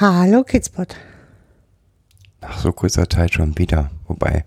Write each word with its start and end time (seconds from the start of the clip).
Hallo 0.00 0.44
Kidspot. 0.44 0.94
Nach 2.40 2.56
so 2.60 2.70
kurzer 2.70 3.10
Zeit 3.10 3.34
schon 3.34 3.58
wieder. 3.58 3.90
Wobei, 4.06 4.44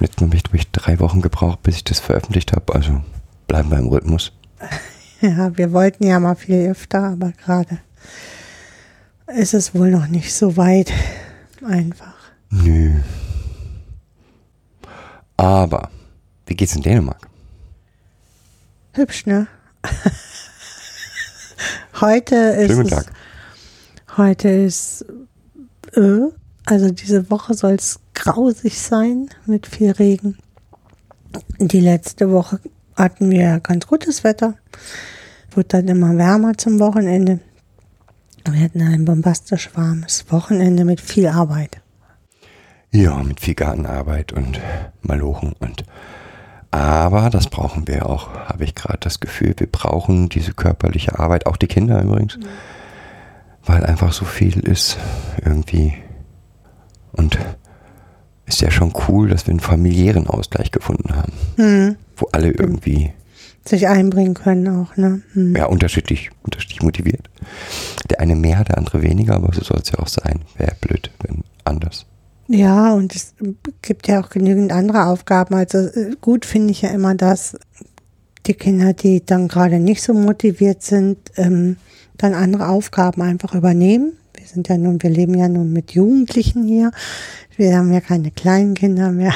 letztes 0.00 0.20
Mal 0.20 0.26
habe 0.26 0.36
ich, 0.36 0.42
glaube 0.42 0.56
ich, 0.56 0.70
drei 0.72 0.98
Wochen 0.98 1.22
gebraucht, 1.22 1.62
bis 1.62 1.76
ich 1.76 1.84
das 1.84 2.00
veröffentlicht 2.00 2.52
habe. 2.52 2.74
Also 2.74 3.00
bleiben 3.46 3.70
wir 3.70 3.78
im 3.78 3.88
Rhythmus. 3.88 4.32
Ja, 5.20 5.56
wir 5.56 5.72
wollten 5.72 6.06
ja 6.06 6.20
mal 6.20 6.36
viel 6.36 6.70
öfter, 6.70 7.02
aber 7.02 7.32
gerade 7.32 7.80
ist 9.26 9.52
es 9.52 9.74
wohl 9.74 9.90
noch 9.90 10.06
nicht 10.06 10.32
so 10.32 10.56
weit. 10.56 10.92
Einfach. 11.60 12.14
Nö. 12.50 13.00
Aber, 15.36 15.90
wie 16.46 16.54
geht's 16.54 16.76
in 16.76 16.82
Dänemark? 16.82 17.28
Hübsch, 18.92 19.26
ne? 19.26 19.48
heute 22.00 22.36
ist 22.36 22.68
Schönen 22.68 22.84
guten 22.84 22.94
Tag. 22.94 23.12
Heute 24.18 24.48
ist 24.48 25.04
äh, 25.94 26.28
also 26.66 26.90
diese 26.90 27.30
Woche 27.30 27.54
soll 27.54 27.72
es 27.72 27.98
grausig 28.12 28.78
sein 28.78 29.30
mit 29.46 29.66
viel 29.66 29.90
Regen. 29.92 30.36
Die 31.58 31.80
letzte 31.80 32.30
Woche 32.30 32.60
hatten 32.94 33.30
wir 33.30 33.60
ganz 33.60 33.86
gutes 33.86 34.22
Wetter. 34.22 34.54
Wurde 35.52 35.68
dann 35.68 35.88
immer 35.88 36.14
wärmer 36.18 36.58
zum 36.58 36.78
Wochenende. 36.78 37.40
Wir 38.50 38.64
hatten 38.64 38.82
ein 38.82 39.04
bombastisch 39.06 39.70
warmes 39.74 40.26
Wochenende 40.30 40.84
mit 40.84 41.00
viel 41.00 41.26
Arbeit. 41.26 41.80
Ja, 42.90 43.22
mit 43.22 43.40
viel 43.40 43.54
Gartenarbeit 43.54 44.32
und 44.32 44.60
Malochen 45.00 45.54
und 45.58 45.84
aber 46.70 47.30
das 47.30 47.48
brauchen 47.48 47.88
wir 47.88 48.04
auch, 48.04 48.34
habe 48.34 48.64
ich 48.64 48.74
gerade 48.74 48.98
das 49.00 49.20
Gefühl. 49.20 49.54
Wir 49.56 49.68
brauchen 49.68 50.28
diese 50.28 50.52
körperliche 50.52 51.18
Arbeit, 51.18 51.46
auch 51.46 51.56
die 51.56 51.66
Kinder 51.66 52.02
übrigens, 52.02 52.38
weil 53.68 53.84
einfach 53.84 54.12
so 54.12 54.24
viel 54.24 54.58
ist 54.60 54.96
irgendwie. 55.44 55.94
Und 57.12 57.38
ist 58.46 58.60
ja 58.62 58.70
schon 58.70 58.92
cool, 59.08 59.28
dass 59.28 59.46
wir 59.46 59.50
einen 59.50 59.60
familiären 59.60 60.26
Ausgleich 60.26 60.70
gefunden 60.70 61.14
haben, 61.14 61.32
Hm. 61.56 61.96
wo 62.16 62.28
alle 62.32 62.50
irgendwie 62.50 63.12
Sich 63.66 63.86
einbringen 63.86 64.32
können 64.32 64.66
auch, 64.68 64.96
ne? 64.96 65.20
Hm. 65.34 65.54
ja, 65.54 65.66
unterschiedlich, 65.66 66.30
unterschiedlich 66.42 66.82
motiviert. 66.82 67.28
Der 68.08 68.20
eine 68.20 68.34
mehr, 68.34 68.64
der 68.64 68.78
andere 68.78 69.02
weniger, 69.02 69.34
aber 69.34 69.52
so 69.52 69.62
soll 69.62 69.80
es 69.82 69.90
ja 69.90 69.98
auch 69.98 70.08
sein. 70.08 70.40
Wäre 70.56 70.74
blöd, 70.80 71.10
wenn 71.22 71.44
anders. 71.64 72.06
Ja, 72.46 72.94
und 72.94 73.14
es 73.14 73.34
gibt 73.82 74.08
ja 74.08 74.22
auch 74.22 74.30
genügend 74.30 74.72
andere 74.72 75.04
Aufgaben. 75.06 75.54
Also 75.54 75.78
äh, 75.78 76.16
gut 76.22 76.46
finde 76.46 76.70
ich 76.70 76.80
ja 76.80 76.88
immer, 76.88 77.14
dass 77.14 77.58
die 78.46 78.54
Kinder, 78.54 78.94
die 78.94 79.22
dann 79.26 79.48
gerade 79.48 79.78
nicht 79.78 80.02
so 80.02 80.14
motiviert 80.14 80.82
sind, 80.82 81.18
ähm, 81.36 81.76
dann 82.18 82.34
andere 82.34 82.68
Aufgaben 82.68 83.22
einfach 83.22 83.54
übernehmen. 83.54 84.12
Wir 84.34 84.46
sind 84.46 84.68
ja 84.68 84.76
nun, 84.76 85.02
wir 85.02 85.10
leben 85.10 85.34
ja 85.34 85.48
nun 85.48 85.72
mit 85.72 85.92
Jugendlichen 85.92 86.64
hier. 86.64 86.90
Wir 87.56 87.76
haben 87.76 87.92
ja 87.92 88.00
keine 88.00 88.30
kleinen 88.30 88.74
Kinder 88.74 89.10
mehr. 89.10 89.34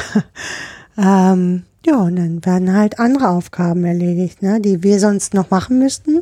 ähm, 0.99 1.65
ja, 1.85 1.97
und 1.97 2.17
dann 2.17 2.45
werden 2.45 2.73
halt 2.73 3.01
andere 3.01 3.29
Aufgaben 3.31 3.85
erledigt, 3.85 4.42
ne, 4.42 4.61
die 4.61 4.83
wir 4.83 5.01
sonst 5.01 5.35
noch 5.35 5.51
machen 5.51 5.79
müssten. 5.79 6.21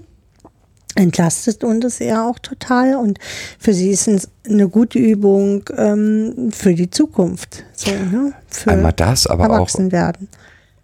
Entlastet 0.97 1.63
uns 1.63 1.85
es 1.85 1.99
ja 2.01 2.29
auch 2.29 2.39
total 2.39 2.97
und 2.97 3.19
für 3.59 3.73
sie 3.73 3.91
ist 3.91 4.09
es 4.09 4.29
eine 4.49 4.69
gute 4.69 4.99
Übung 4.99 5.63
ähm, 5.77 6.51
für 6.51 6.75
die 6.75 6.91
Zukunft. 6.91 7.65
So, 7.75 7.91
ne? 7.93 8.33
Für 8.49 8.73
Einmal 8.73 8.93
das, 8.95 9.27
aber 9.27 9.51
auch, 9.51 9.55
Erwachsenwerden. 9.55 10.29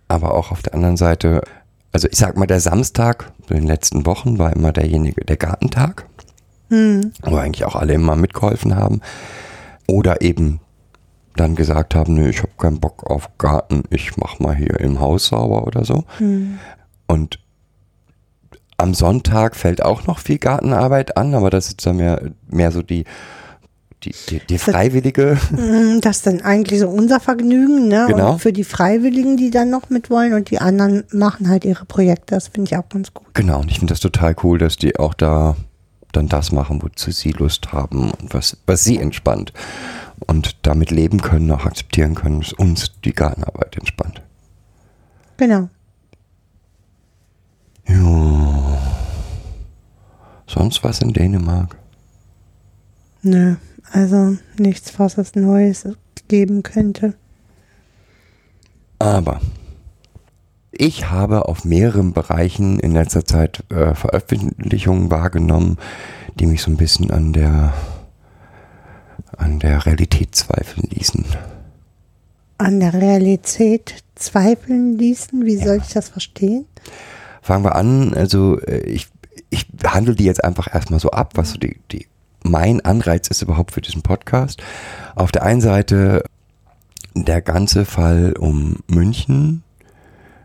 aber 0.07 0.35
auch 0.35 0.53
auf 0.53 0.63
der 0.63 0.75
anderen 0.75 0.97
Seite, 0.97 1.43
also 1.97 2.09
ich 2.11 2.19
sag 2.19 2.37
mal, 2.37 2.47
der 2.47 2.61
Samstag 2.61 3.33
in 3.49 3.57
den 3.57 3.67
letzten 3.67 4.05
Wochen 4.05 4.39
war 4.39 4.53
immer 4.53 4.71
derjenige, 4.71 5.25
der 5.25 5.39
Gartentag, 5.39 6.05
Hm. 6.69 7.11
wo 7.23 7.37
eigentlich 7.37 7.65
auch 7.65 7.75
alle 7.75 7.95
immer 7.95 8.17
mitgeholfen 8.17 8.77
haben. 8.77 9.01
Oder 9.87 10.21
eben 10.21 10.61
dann 11.37 11.55
gesagt 11.55 11.95
haben, 11.95 12.13
nee, 12.13 12.29
ich 12.29 12.41
habe 12.41 12.53
keinen 12.59 12.81
Bock 12.81 13.05
auf 13.09 13.39
Garten, 13.39 13.85
ich 13.89 14.19
mach 14.19 14.41
mal 14.41 14.55
hier 14.55 14.79
im 14.79 15.01
Haus 15.01 15.29
sauber 15.29 15.67
oder 15.67 15.87
so. 15.87 16.05
Hm. 16.19 16.59
Und 17.07 17.39
am 18.77 18.93
Sonntag 18.93 19.57
fällt 19.57 19.83
auch 19.83 20.07
noch 20.07 20.19
viel 20.19 20.37
Gartenarbeit 20.37 21.17
an, 21.17 21.35
aber 21.35 21.49
das 21.49 21.69
ist 21.69 21.87
dann 21.87 21.97
mehr, 21.97 22.21
mehr 22.47 22.73
so 22.73 22.83
die, 22.83 23.07
die, 24.05 24.15
die, 24.29 24.41
die 24.47 24.59
freiwillige. 24.59 25.39
Mm, 25.51 26.01
Das 26.01 26.19
ist 26.19 26.27
dann 26.27 26.41
eigentlich 26.43 26.81
so 26.81 26.89
unser 26.89 27.19
Vergnügen, 27.21 27.89
ne? 27.89 28.07
Genau. 28.09 28.33
Und 28.33 28.41
für 28.41 28.53
die 28.53 28.65
Freiwilligen, 28.65 29.37
die 29.37 29.51
dann 29.51 29.71
noch 29.71 29.91
mit 29.91 30.11
wollen 30.11 30.35
und 30.35 30.51
die 30.51 30.59
anderen 30.61 31.05
machen 31.13 31.49
halt 31.49 31.65
ihre 31.65 31.85
Projekte. 31.85 32.35
Das 32.35 32.49
finde 32.49 32.71
ich 32.71 32.77
auch 32.77 32.89
ganz 32.89 33.13
gut. 33.15 33.27
Genau, 33.35 33.61
und 33.61 33.71
ich 33.71 33.79
finde 33.79 33.93
das 33.93 34.01
total 34.01 34.37
cool, 34.43 34.59
dass 34.59 34.77
die 34.77 34.99
auch 34.99 35.15
da 35.15 35.57
dann 36.13 36.29
das 36.29 36.53
machen, 36.53 36.83
wozu 36.83 37.11
sie 37.11 37.33
Lust 37.33 37.73
haben 37.73 38.11
und 38.11 38.33
was, 38.33 38.57
was 38.67 38.85
sie 38.85 38.99
entspannt. 38.99 39.53
Und 40.27 40.57
damit 40.63 40.91
leben 40.91 41.21
können, 41.21 41.51
auch 41.51 41.67
akzeptieren 41.67 42.15
können, 42.15 42.41
dass 42.41 42.53
uns 42.55 42.93
die 43.05 43.13
Gartenarbeit 43.13 43.77
entspannt. 43.77 44.23
Genau. 45.37 45.69
Ja. 47.87 48.79
Sonst 50.47 50.83
was 50.85 51.03
in 51.03 51.13
Dänemark? 51.13 51.77
Nö, 53.23 53.57
also 53.97 54.37
nichts, 54.59 54.99
was 54.99 55.17
es 55.17 55.35
Neues 55.35 55.89
geben 56.29 56.63
könnte. 56.63 57.15
Aber 58.99 59.41
ich 60.71 61.11
habe 61.11 61.49
auf 61.49 61.65
mehreren 61.65 62.13
Bereichen 62.13 62.79
in 62.79 62.93
letzter 62.93 63.25
Zeit 63.25 63.65
äh, 63.71 63.95
Veröffentlichungen 63.95 65.11
wahrgenommen, 65.11 65.79
die 66.39 66.45
mich 66.45 66.61
so 66.61 66.71
ein 66.71 66.77
bisschen 66.77 67.11
an 67.11 67.33
der 67.33 67.73
an 69.39 69.59
der 69.61 69.87
Realität 69.87 70.35
zweifeln 70.35 70.89
ließen. 70.91 71.25
An 72.59 72.81
der 72.81 72.93
Realität 72.93 74.03
zweifeln 74.15 74.99
ließen, 74.99 75.45
wie 75.45 75.57
soll 75.57 75.79
ich 75.79 75.93
das 75.93 76.11
verstehen? 76.11 76.67
Fangen 77.41 77.65
wir 77.65 77.75
an, 77.75 78.13
also 78.15 78.59
äh, 78.61 78.81
ich, 78.81 79.09
ich 79.51 79.67
handle 79.85 80.15
die 80.15 80.25
jetzt 80.25 80.45
einfach 80.45 80.73
erstmal 80.73 81.01
so 81.01 81.11
ab, 81.11 81.33
was 81.35 81.51
so 81.53 81.59
die, 81.59 81.79
die 81.93 82.07
mein 82.51 82.81
Anreiz 82.85 83.29
ist 83.29 83.43
überhaupt 83.43 83.73
für 83.73 83.81
diesen 83.81 84.03
Podcast. 84.03 84.63
Auf 85.15 85.33
der 85.33 85.43
einen 85.43 85.61
Seite 85.61 86.25
der 87.15 87.41
ganze 87.43 87.85
Fall 87.85 88.35
um 88.39 88.77
München, 88.89 89.63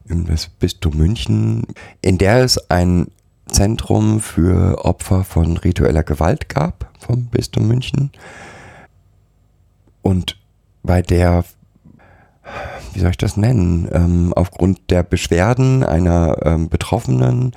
um 0.09 0.25
das 0.25 0.47
Bistum 0.47 0.97
München, 0.97 1.67
in 2.01 2.17
der 2.17 2.44
es 2.44 2.69
ein 2.69 3.07
Zentrum 3.47 4.22
für 4.22 4.85
Opfer 4.85 5.23
von 5.23 5.57
ritueller 5.57 6.03
Gewalt 6.03 6.47
gab 6.50 6.90
vom 7.00 7.25
Bistum 7.25 7.67
München 7.67 8.11
und 10.01 10.38
bei 10.84 11.01
der 11.01 11.44
wie 12.94 13.00
soll 13.00 13.11
ich 13.11 13.17
das 13.17 13.38
nennen, 13.38 13.88
ähm, 13.91 14.34
aufgrund 14.35 14.90
der 14.90 15.03
Beschwerden 15.03 15.84
einer 15.84 16.38
ähm, 16.44 16.69
Betroffenen 16.69 17.53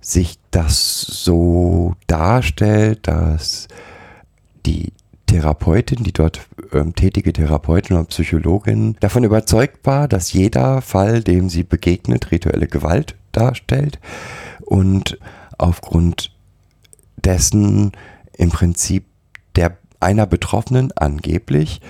sich 0.00 0.38
das 0.50 1.00
so 1.00 1.94
darstellt, 2.06 3.06
dass 3.06 3.68
die 4.66 4.92
Therapeutin, 5.26 6.02
die 6.02 6.12
dort 6.12 6.40
ähm, 6.72 6.94
tätige 6.94 7.32
Therapeutin 7.32 7.96
oder 7.96 8.06
Psychologin, 8.06 8.96
davon 9.00 9.24
überzeugt 9.24 9.86
war, 9.86 10.08
dass 10.08 10.32
jeder 10.32 10.82
Fall, 10.82 11.22
dem 11.22 11.48
sie 11.48 11.62
begegnet, 11.62 12.30
rituelle 12.32 12.66
Gewalt 12.66 13.14
darstellt 13.32 14.00
und 14.60 15.18
aufgrund 15.56 16.32
dessen 17.16 17.92
im 18.32 18.50
Prinzip 18.50 19.04
der 19.54 19.76
einer 20.00 20.26
Betroffenen 20.26 20.92
angeblich 20.96 21.80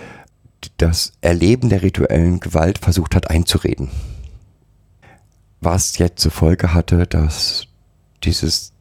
das 0.77 1.13
Erleben 1.21 1.69
der 1.69 1.83
rituellen 1.83 2.41
Gewalt 2.41 2.79
versucht 2.79 3.15
hat 3.15 3.31
einzureden. 3.31 3.89
Was 5.61 5.99
jetzt 5.99 6.21
zur 6.21 6.33
Folge 6.33 6.75
hatte, 6.75 7.07
dass 7.07 7.67
dieses 8.25 8.73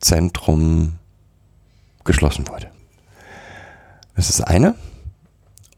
Zentrum 0.00 0.94
geschlossen 2.04 2.48
wurde. 2.48 2.70
Das 4.14 4.30
ist 4.30 4.42
eine. 4.42 4.74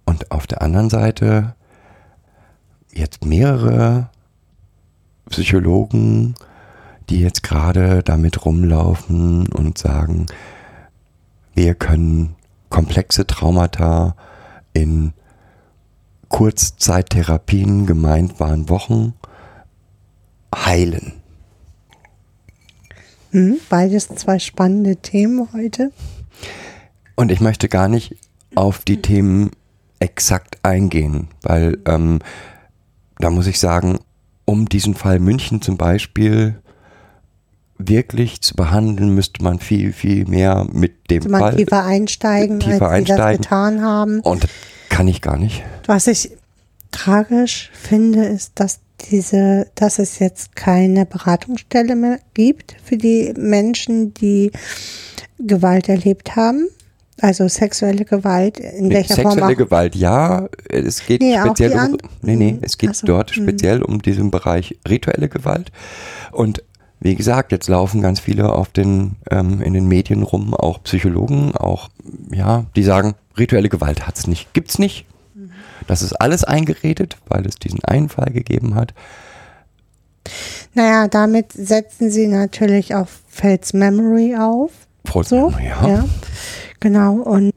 Und 0.04 0.30
auf 0.30 0.46
der 0.46 0.62
anderen 0.62 0.90
Seite 0.90 1.54
jetzt 2.92 3.24
mehrere 3.24 4.10
Psychologen, 5.30 6.34
die 7.08 7.20
jetzt 7.20 7.42
gerade 7.42 8.02
damit 8.02 8.44
rumlaufen 8.44 9.48
und 9.52 9.78
sagen, 9.78 10.26
wir 11.54 11.74
können 11.74 12.36
komplexe 12.68 13.26
Traumata 13.26 14.14
in 14.72 15.12
Kurzzeittherapien, 16.28 17.86
gemeint 17.86 18.40
waren 18.40 18.68
Wochen, 18.68 19.14
heilen. 20.54 21.15
Hm, 23.30 23.58
beides 23.68 24.08
zwei 24.08 24.38
spannende 24.38 24.96
Themen 24.96 25.48
heute. 25.52 25.92
Und 27.14 27.32
ich 27.32 27.40
möchte 27.40 27.68
gar 27.68 27.88
nicht 27.88 28.16
auf 28.54 28.80
die 28.80 29.02
Themen 29.02 29.50
exakt 29.98 30.58
eingehen, 30.62 31.28
weil 31.42 31.78
ähm, 31.86 32.20
da 33.18 33.30
muss 33.30 33.46
ich 33.46 33.58
sagen, 33.58 33.98
um 34.44 34.68
diesen 34.68 34.94
Fall 34.94 35.18
München 35.18 35.62
zum 35.62 35.76
Beispiel 35.76 36.56
wirklich 37.78 38.40
zu 38.40 38.54
behandeln, 38.54 39.14
müsste 39.14 39.42
man 39.42 39.58
viel, 39.58 39.92
viel 39.92 40.26
mehr 40.26 40.66
mit 40.72 41.10
dem 41.10 41.30
man 41.30 41.40
Fall 41.40 41.56
tiefer 41.56 41.84
einsteigen, 41.84 42.60
tiefer 42.60 42.88
als 42.88 43.06
sie 43.06 43.12
das 43.12 43.20
einsteigen. 43.20 43.42
getan 43.42 43.82
haben. 43.82 44.20
und 44.20 44.44
das 44.44 44.50
kann 44.88 45.08
ich 45.08 45.20
gar 45.20 45.36
nicht. 45.36 45.62
Was 45.86 46.06
ich 46.06 46.30
tragisch 46.90 47.70
finde, 47.74 48.24
ist, 48.24 48.52
dass 48.60 48.80
diese, 49.10 49.68
dass 49.74 49.98
es 49.98 50.18
jetzt 50.18 50.56
keine 50.56 51.06
Beratungsstelle 51.06 51.96
mehr 51.96 52.18
gibt 52.34 52.76
für 52.82 52.96
die 52.96 53.32
Menschen, 53.36 54.14
die 54.14 54.50
Gewalt 55.38 55.88
erlebt 55.88 56.36
haben. 56.36 56.68
Also 57.20 57.48
sexuelle 57.48 58.04
Gewalt, 58.04 58.58
in 58.58 58.90
welcher 58.90 59.14
Sexuelle 59.14 59.40
Form 59.40 59.52
auch. 59.52 59.56
Gewalt, 59.56 59.96
ja. 59.96 60.48
Es 60.68 61.04
geht 61.06 61.22
Nee, 61.22 61.38
speziell 61.38 61.72
um, 61.72 61.96
nee, 62.20 62.36
nee, 62.36 62.58
es 62.60 62.76
geht 62.76 62.94
so, 62.94 63.06
dort 63.06 63.30
mhm. 63.30 63.42
speziell 63.42 63.82
um 63.82 64.02
diesen 64.02 64.30
Bereich 64.30 64.76
rituelle 64.86 65.30
Gewalt. 65.30 65.72
Und 66.32 66.62
wie 67.00 67.14
gesagt, 67.14 67.52
jetzt 67.52 67.68
laufen 67.68 68.02
ganz 68.02 68.20
viele 68.20 68.52
auf 68.52 68.68
den, 68.68 69.16
ähm, 69.30 69.62
in 69.62 69.72
den 69.72 69.86
Medien 69.86 70.22
rum, 70.22 70.52
auch 70.52 70.82
Psychologen, 70.82 71.54
auch, 71.56 71.88
ja, 72.30 72.66
die 72.74 72.82
sagen, 72.82 73.14
rituelle 73.38 73.70
Gewalt 73.70 74.06
hat's 74.06 74.26
nicht, 74.26 74.52
gibt's 74.52 74.78
nicht. 74.78 75.06
Das 75.86 76.02
ist 76.02 76.12
alles 76.14 76.44
eingeredet, 76.44 77.16
weil 77.28 77.46
es 77.46 77.56
diesen 77.56 77.82
einen 77.84 78.08
Fall 78.08 78.32
gegeben 78.32 78.74
hat. 78.74 78.94
Naja, 80.74 81.08
damit 81.08 81.52
setzen 81.52 82.10
sie 82.10 82.26
natürlich 82.26 82.94
auch 82.94 83.08
Fates 83.28 83.72
Memory 83.72 84.36
auf. 84.36 84.72
False 85.04 85.30
So, 85.30 85.50
Memory, 85.50 85.66
ja. 85.66 86.04
Genau. 86.80 87.14
Und 87.14 87.52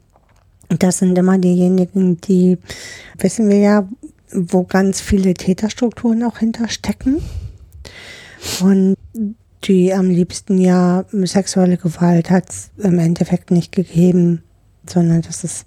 das 0.68 0.98
sind 0.98 1.18
immer 1.18 1.38
diejenigen, 1.38 2.20
die, 2.20 2.58
wissen 3.18 3.48
wir 3.48 3.58
ja, 3.58 3.88
wo 4.32 4.62
ganz 4.62 5.00
viele 5.00 5.34
Täterstrukturen 5.34 6.22
auch 6.22 6.38
hinterstecken. 6.38 7.20
Und 8.60 8.96
die 9.64 9.92
am 9.92 10.08
liebsten 10.08 10.58
ja 10.58 11.04
sexuelle 11.12 11.76
Gewalt 11.76 12.30
hat 12.30 12.48
es 12.48 12.70
im 12.78 12.98
Endeffekt 12.98 13.50
nicht 13.50 13.72
gegeben, 13.72 14.42
sondern 14.88 15.22
das 15.22 15.44
ist 15.44 15.64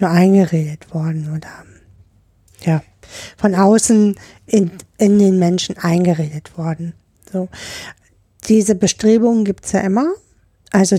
nur 0.00 0.10
eingeredet 0.10 0.92
worden 0.92 1.30
oder 1.36 1.48
ja, 2.66 2.82
von 3.36 3.54
außen 3.54 4.16
in, 4.46 4.70
in 4.98 5.18
den 5.18 5.38
Menschen 5.38 5.78
eingeredet 5.78 6.58
worden. 6.58 6.92
So. 7.32 7.48
Diese 8.48 8.74
Bestrebungen 8.74 9.44
gibt's 9.44 9.72
ja 9.72 9.80
immer. 9.80 10.06
Also 10.72 10.96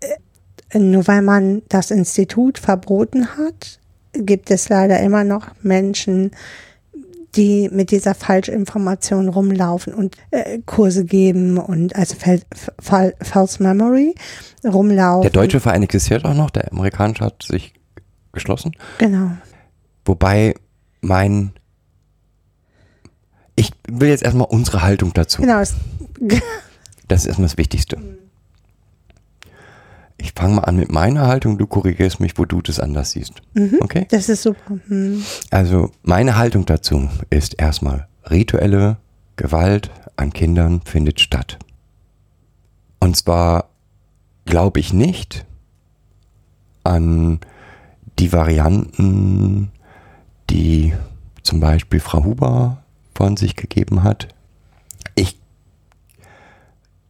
äh, 0.00 0.78
nur 0.78 1.06
weil 1.06 1.22
man 1.22 1.62
das 1.68 1.90
Institut 1.90 2.58
verboten 2.58 3.36
hat, 3.36 3.78
gibt 4.12 4.50
es 4.50 4.68
leider 4.68 5.00
immer 5.00 5.24
noch 5.24 5.48
Menschen, 5.62 6.32
die 7.36 7.68
mit 7.70 7.90
dieser 7.90 8.14
Falschinformation 8.14 9.28
rumlaufen 9.28 9.92
und 9.92 10.16
äh, 10.30 10.58
Kurse 10.64 11.04
geben 11.04 11.58
und 11.58 11.94
also 11.94 12.16
False 12.80 13.62
Memory 13.62 14.14
rumlaufen. 14.64 15.22
Der 15.22 15.30
deutsche 15.30 15.60
Verein 15.60 15.82
existiert 15.82 16.24
auch 16.24 16.34
noch, 16.34 16.50
der 16.50 16.72
amerikanische 16.72 17.24
hat 17.24 17.42
sich 17.42 17.74
geschlossen. 18.32 18.72
Genau. 18.98 19.32
Wobei 20.04 20.54
mein, 21.00 21.52
ich 23.54 23.72
will 23.88 24.08
jetzt 24.08 24.22
erstmal 24.22 24.48
unsere 24.48 24.82
Haltung 24.82 25.12
dazu. 25.12 25.42
Genau. 25.42 25.62
Das 27.08 27.20
ist 27.20 27.26
erstmal 27.26 27.48
das 27.48 27.58
Wichtigste. 27.58 27.98
Ich 30.18 30.32
fange 30.32 30.56
mal 30.56 30.62
an 30.62 30.76
mit 30.76 30.90
meiner 30.90 31.26
Haltung, 31.26 31.58
du 31.58 31.66
korrigierst 31.66 32.20
mich, 32.20 32.38
wo 32.38 32.44
du 32.46 32.62
das 32.62 32.80
anders 32.80 33.10
siehst. 33.10 33.34
Okay? 33.80 34.06
das 34.10 34.28
ist 34.28 34.42
super. 34.42 34.78
Hm. 34.88 35.22
Also 35.50 35.92
meine 36.02 36.36
Haltung 36.36 36.64
dazu 36.64 37.08
ist 37.30 37.54
erstmal, 37.58 38.08
rituelle 38.30 38.96
Gewalt 39.36 39.90
an 40.16 40.32
Kindern 40.32 40.80
findet 40.84 41.20
statt. 41.20 41.58
Und 42.98 43.16
zwar 43.16 43.68
glaube 44.46 44.80
ich 44.80 44.92
nicht 44.92 45.44
an 46.82 47.40
die 48.18 48.32
Varianten, 48.32 49.70
die 50.50 50.94
zum 51.42 51.60
Beispiel 51.60 52.00
Frau 52.00 52.24
Huber 52.24 52.82
von 53.14 53.36
sich 53.36 53.56
gegeben 53.56 54.02
hat. 54.02 54.28
Ich 55.14 55.38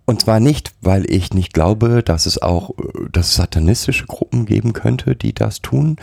und 0.04 0.20
zwar 0.20 0.38
nicht, 0.38 0.72
weil 0.80 1.10
ich 1.10 1.34
nicht 1.34 1.52
glaube, 1.52 2.02
dass 2.02 2.26
es 2.26 2.40
auch 2.40 2.70
dass 3.10 3.28
es 3.28 3.34
satanistische 3.34 4.06
Gruppen 4.06 4.46
geben 4.46 4.72
könnte, 4.72 5.16
die 5.16 5.34
das 5.34 5.62
tun. 5.62 5.96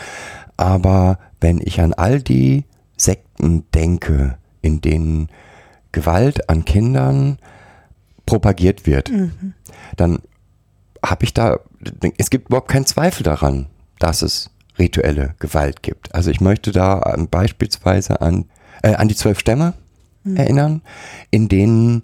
Aber 0.58 1.20
wenn 1.40 1.62
ich 1.62 1.80
an 1.80 1.94
all 1.94 2.22
die 2.22 2.66
Sekten 2.98 3.66
denke, 3.74 4.38
in 4.62 4.82
denen 4.82 5.30
Gewalt 5.92 6.50
an 6.50 6.66
Kindern 6.66 7.38
propagiert 8.26 8.86
wird, 8.86 9.12
dann 9.96 10.20
habe 11.06 11.26
ich 11.26 11.34
da, 11.34 11.60
es 12.18 12.30
gibt 12.30 12.48
überhaupt 12.48 12.70
keinen 12.70 12.86
Zweifel 12.86 13.24
daran, 13.24 13.68
dass 14.00 14.22
es 14.22 14.50
rituelle 14.78 15.36
Gewalt 15.40 15.84
gibt. 15.84 16.14
Also 16.16 16.32
ich 16.32 16.42
möchte 16.42 16.72
da 16.72 17.16
beispielsweise 17.30 18.22
an, 18.22 18.46
äh, 18.82 18.96
an 18.96 19.08
die 19.08 19.16
zwölf 19.16 19.40
Stämme 19.40 19.74
erinnern, 20.36 20.82
in 21.32 21.50
denen 21.50 22.04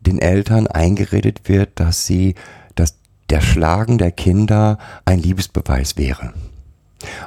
den 0.00 0.18
Eltern 0.18 0.66
eingeredet 0.66 1.48
wird, 1.48 1.80
dass 1.80 2.06
sie, 2.06 2.34
dass 2.74 2.96
der 3.30 3.40
Schlagen 3.40 3.98
der 3.98 4.10
Kinder 4.10 4.78
ein 5.04 5.18
Liebesbeweis 5.18 5.96
wäre. 5.96 6.32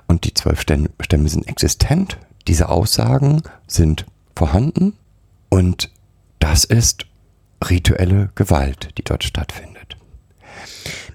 Und 0.07 0.25
die 0.25 0.33
zwölf 0.33 0.61
Stämme 0.61 0.89
Stämme 0.99 1.29
sind 1.29 1.47
existent, 1.47 2.17
diese 2.47 2.69
Aussagen 2.69 3.43
sind 3.67 4.05
vorhanden 4.35 4.93
und 5.49 5.91
das 6.39 6.63
ist 6.63 7.05
rituelle 7.69 8.29
Gewalt, 8.35 8.89
die 8.97 9.03
dort 9.03 9.23
stattfindet. 9.23 9.97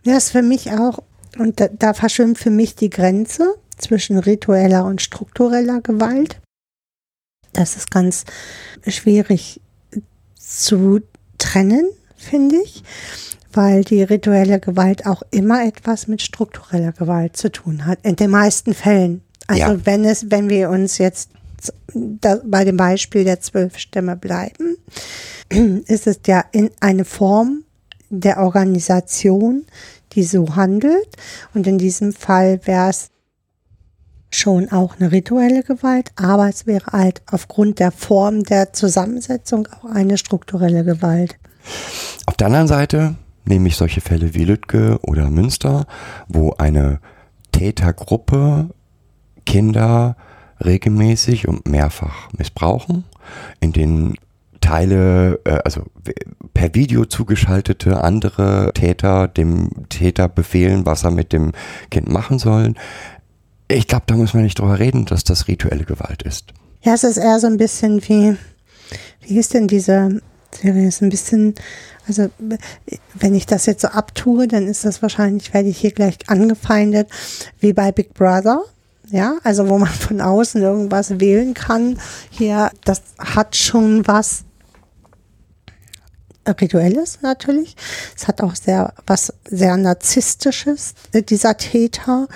Das 0.04 0.26
ist 0.26 0.30
für 0.30 0.42
mich 0.42 0.70
auch, 0.70 1.00
und 1.36 1.58
da, 1.58 1.68
da 1.68 1.92
verschwimmt 1.92 2.38
für 2.38 2.50
mich 2.50 2.76
die 2.76 2.90
Grenze 2.90 3.56
zwischen 3.76 4.18
ritueller 4.18 4.84
und 4.84 5.02
struktureller 5.02 5.80
Gewalt. 5.80 6.40
Das 7.52 7.76
ist 7.76 7.90
ganz 7.90 8.24
schwierig 8.86 9.60
zu 10.38 11.00
trennen, 11.38 11.88
finde 12.16 12.56
ich, 12.62 12.82
weil 13.52 13.84
die 13.84 14.02
rituelle 14.02 14.60
Gewalt 14.60 15.06
auch 15.06 15.22
immer 15.30 15.64
etwas 15.64 16.06
mit 16.06 16.22
struktureller 16.22 16.92
Gewalt 16.92 17.36
zu 17.36 17.50
tun 17.50 17.86
hat, 17.86 17.98
in 18.02 18.16
den 18.16 18.30
meisten 18.30 18.74
Fällen. 18.74 19.22
Also 19.46 19.62
Ja. 19.62 19.86
wenn 19.86 20.04
es, 20.04 20.30
wenn 20.30 20.48
wir 20.48 20.70
uns 20.70 20.98
jetzt 20.98 21.30
bei 22.44 22.64
dem 22.64 22.76
Beispiel 22.76 23.24
der 23.24 23.40
zwölf 23.40 23.78
Stämme 23.78 24.16
bleiben, 24.16 24.76
ist 25.86 26.06
es 26.06 26.20
ja 26.26 26.44
in 26.52 26.70
eine 26.80 27.04
Form 27.04 27.64
der 28.10 28.38
Organisation, 28.38 29.64
die 30.12 30.24
so 30.24 30.54
handelt. 30.56 31.08
Und 31.54 31.66
in 31.66 31.78
diesem 31.78 32.12
Fall 32.12 32.60
wäre 32.64 32.90
es 32.90 33.08
schon 34.36 34.70
auch 34.70 34.96
eine 34.98 35.12
rituelle 35.12 35.62
Gewalt, 35.62 36.12
aber 36.16 36.48
es 36.48 36.66
wäre 36.66 36.92
halt 36.92 37.22
aufgrund 37.26 37.78
der 37.78 37.90
Form 37.90 38.44
der 38.44 38.72
Zusammensetzung 38.72 39.68
auch 39.68 39.88
eine 39.90 40.18
strukturelle 40.18 40.84
Gewalt. 40.84 41.36
Auf 42.26 42.36
der 42.36 42.48
anderen 42.48 42.68
Seite 42.68 43.16
nehme 43.44 43.68
ich 43.68 43.76
solche 43.76 44.00
Fälle 44.00 44.34
wie 44.34 44.44
Lüttke 44.44 44.98
oder 45.02 45.30
Münster, 45.30 45.86
wo 46.28 46.52
eine 46.58 47.00
Tätergruppe 47.52 48.70
Kinder 49.44 50.16
regelmäßig 50.64 51.48
und 51.48 51.66
mehrfach 51.68 52.32
missbrauchen, 52.32 53.04
in 53.60 53.72
denen 53.72 54.14
Teile, 54.60 55.40
äh, 55.44 55.58
also 55.64 55.84
per 56.54 56.74
Video 56.74 57.04
zugeschaltete 57.04 58.02
andere 58.02 58.72
Täter 58.74 59.28
dem 59.28 59.88
Täter 59.88 60.28
befehlen, 60.28 60.86
was 60.86 61.04
er 61.04 61.10
mit 61.10 61.32
dem 61.32 61.52
Kind 61.90 62.08
machen 62.08 62.38
sollen. 62.38 62.74
Ich 63.68 63.88
glaube, 63.88 64.04
da 64.06 64.14
müssen 64.14 64.38
wir 64.38 64.44
nicht 64.44 64.58
drüber 64.58 64.78
reden, 64.78 65.06
dass 65.06 65.24
das 65.24 65.48
rituelle 65.48 65.84
Gewalt 65.84 66.22
ist. 66.22 66.52
Ja, 66.82 66.94
es 66.94 67.04
ist 67.04 67.16
eher 67.16 67.40
so 67.40 67.48
ein 67.48 67.56
bisschen 67.56 68.00
wie, 68.08 68.36
wie 69.22 69.34
hieß 69.34 69.48
denn 69.48 69.66
diese 69.66 70.20
Serie? 70.54 70.86
Ist 70.86 71.02
ein 71.02 71.08
bisschen, 71.08 71.54
also 72.06 72.30
wenn 73.14 73.34
ich 73.34 73.46
das 73.46 73.66
jetzt 73.66 73.82
so 73.82 73.88
abtue, 73.88 74.46
dann 74.46 74.68
ist 74.68 74.84
das 74.84 75.02
wahrscheinlich, 75.02 75.52
werde 75.52 75.68
ich 75.68 75.78
hier 75.78 75.90
gleich 75.90 76.18
angefeindet, 76.28 77.08
wie 77.58 77.72
bei 77.72 77.90
Big 77.92 78.14
Brother. 78.14 78.62
Ja, 79.08 79.38
also 79.44 79.68
wo 79.68 79.78
man 79.78 79.88
von 79.88 80.20
außen 80.20 80.60
irgendwas 80.60 81.20
wählen 81.20 81.54
kann. 81.54 81.98
Hier, 82.30 82.70
das 82.84 83.02
hat 83.18 83.54
schon 83.54 84.06
was 84.06 84.44
Rituelles 86.60 87.20
natürlich. 87.22 87.76
Es 88.16 88.28
hat 88.28 88.40
auch 88.40 88.54
sehr 88.54 88.94
was 89.06 89.32
sehr 89.48 89.76
narzisstisches 89.76 90.94
dieser 91.12 91.56
Täter, 91.56 92.28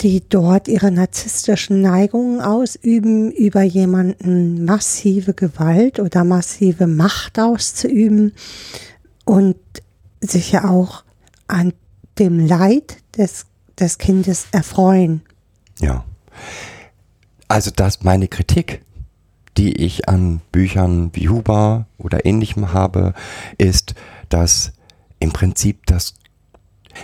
die 0.00 0.22
dort 0.28 0.68
ihre 0.68 0.90
narzisstischen 0.90 1.80
Neigungen 1.80 2.40
ausüben, 2.40 3.30
über 3.32 3.62
jemanden 3.62 4.64
massive 4.64 5.32
Gewalt 5.32 6.00
oder 6.00 6.24
massive 6.24 6.86
Macht 6.86 7.38
auszuüben 7.38 8.32
und 9.24 9.56
sich 10.20 10.52
ja 10.52 10.68
auch 10.68 11.04
an 11.46 11.72
dem 12.18 12.46
Leid 12.46 12.98
des, 13.16 13.46
des 13.78 13.98
Kindes 13.98 14.46
erfreuen. 14.52 15.22
Ja. 15.80 16.04
Also 17.48 17.70
das 17.70 18.02
meine 18.02 18.28
Kritik, 18.28 18.82
die 19.56 19.72
ich 19.76 20.08
an 20.08 20.40
Büchern 20.52 21.10
wie 21.14 21.28
Huber 21.28 21.86
oder 21.98 22.26
ähnlichem 22.26 22.72
habe, 22.72 23.14
ist, 23.56 23.94
dass 24.28 24.72
im 25.18 25.32
Prinzip 25.32 25.86
das 25.86 26.14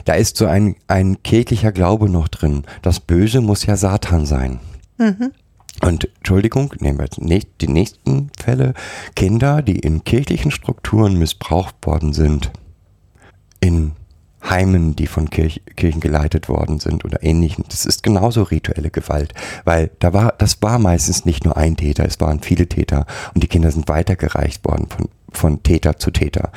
da 0.05 0.15
ist 0.15 0.37
so 0.37 0.47
ein, 0.47 0.77
ein 0.89 1.23
kirchlicher 1.23 1.73
Glaube 1.73 2.09
noch 2.09 2.29
drin. 2.29 2.65
Das 2.83 3.01
Böse 3.01 3.41
muss 3.41 3.67
ja 3.67 3.77
Satan 3.77 4.27
sein. 4.27 4.61
Mhm. 4.99 5.33
Und 5.81 6.09
Entschuldigung, 6.19 6.75
nehmen 6.81 6.99
wir 6.99 7.09
nicht 7.17 7.49
die 7.61 7.69
nächsten 7.69 8.31
Fälle. 8.39 8.75
Kinder, 9.17 9.63
die 9.63 9.79
in 9.79 10.05
kirchlichen 10.05 10.51
Strukturen 10.51 11.19
missbraucht 11.19 11.75
worden 11.85 12.13
sind. 12.13 12.53
In 13.61 13.93
Heimen, 14.49 14.97
die 14.97 15.07
von 15.07 15.31
Kirch, 15.31 15.63
Kirchen 15.77 16.01
geleitet 16.01 16.49
worden 16.49 16.81
sind 16.81 17.05
oder 17.05 17.23
ähnlichem. 17.23 17.65
Das 17.69 17.87
ist 17.87 18.03
genauso 18.03 18.43
rituelle 18.43 18.91
Gewalt, 18.91 19.35
weil 19.65 19.91
da 20.01 20.13
war, 20.13 20.35
das 20.39 20.61
war 20.63 20.79
meistens 20.79 21.25
nicht 21.25 21.45
nur 21.45 21.57
ein 21.57 21.77
Täter, 21.77 22.05
es 22.05 22.21
waren 22.21 22.41
viele 22.41 22.69
Täter 22.69 23.07
und 23.35 23.43
die 23.43 23.49
Kinder 23.49 23.71
sind 23.71 23.89
weitergereicht 23.89 24.65
worden 24.65 24.89
von, 24.89 25.09
von 25.31 25.63
Täter 25.63 25.97
zu 25.97 26.11
Täter. 26.11 26.51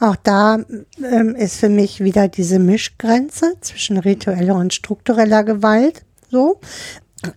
Auch 0.00 0.16
da 0.16 0.58
ähm, 1.02 1.34
ist 1.34 1.56
für 1.56 1.68
mich 1.68 2.00
wieder 2.00 2.28
diese 2.28 2.58
Mischgrenze 2.58 3.54
zwischen 3.60 3.98
ritueller 3.98 4.54
und 4.54 4.74
struktureller 4.74 5.44
Gewalt 5.44 6.04
so. 6.30 6.60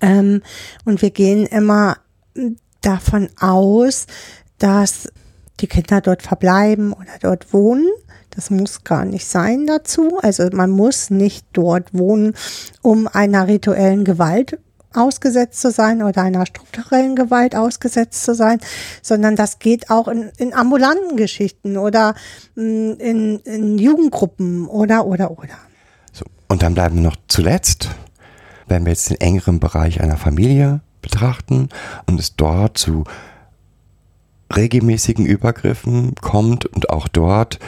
Ähm, 0.01 0.41
und 0.85 1.01
wir 1.01 1.09
gehen 1.09 1.45
immer 1.45 1.97
davon 2.81 3.29
aus, 3.39 4.07
dass 4.57 5.07
die 5.59 5.67
Kinder 5.67 6.01
dort 6.01 6.21
verbleiben 6.21 6.93
oder 6.93 7.17
dort 7.21 7.53
wohnen. 7.53 7.87
Das 8.31 8.49
muss 8.49 8.83
gar 8.83 9.05
nicht 9.05 9.27
sein 9.27 9.67
dazu. 9.67 10.19
Also 10.21 10.47
man 10.53 10.69
muss 10.69 11.09
nicht 11.09 11.45
dort 11.53 11.93
wohnen, 11.93 12.33
um 12.81 13.07
einer 13.07 13.47
rituellen 13.47 14.05
Gewalt 14.05 14.57
ausgesetzt 14.93 15.61
zu 15.61 15.71
sein 15.71 16.03
oder 16.03 16.21
einer 16.21 16.45
strukturellen 16.45 17.15
Gewalt 17.15 17.55
ausgesetzt 17.55 18.23
zu 18.23 18.35
sein, 18.35 18.59
sondern 19.01 19.35
das 19.35 19.59
geht 19.59 19.89
auch 19.89 20.07
in, 20.07 20.31
in 20.37 20.53
ambulanten 20.53 21.17
Geschichten 21.17 21.77
oder 21.77 22.15
mm, 22.55 22.93
in, 22.99 23.39
in 23.39 23.77
Jugendgruppen 23.77 24.67
oder, 24.67 25.05
oder, 25.05 25.31
oder. 25.31 25.55
So, 26.11 26.25
und 26.47 26.63
dann 26.63 26.73
bleiben 26.73 26.95
wir 26.95 27.03
noch 27.03 27.17
zuletzt, 27.27 27.89
wenn 28.67 28.85
wir 28.85 28.91
jetzt 28.91 29.09
den 29.09 29.19
engeren 29.19 29.59
Bereich 29.59 30.01
einer 30.01 30.17
Familie 30.17 30.81
betrachten 31.01 31.69
und 32.05 32.19
es 32.19 32.35
dort 32.35 32.77
zu 32.77 33.03
regelmäßigen 34.55 35.25
Übergriffen 35.25 36.15
kommt 36.15 36.65
und 36.65 36.89
auch 36.89 37.07
dort 37.07 37.59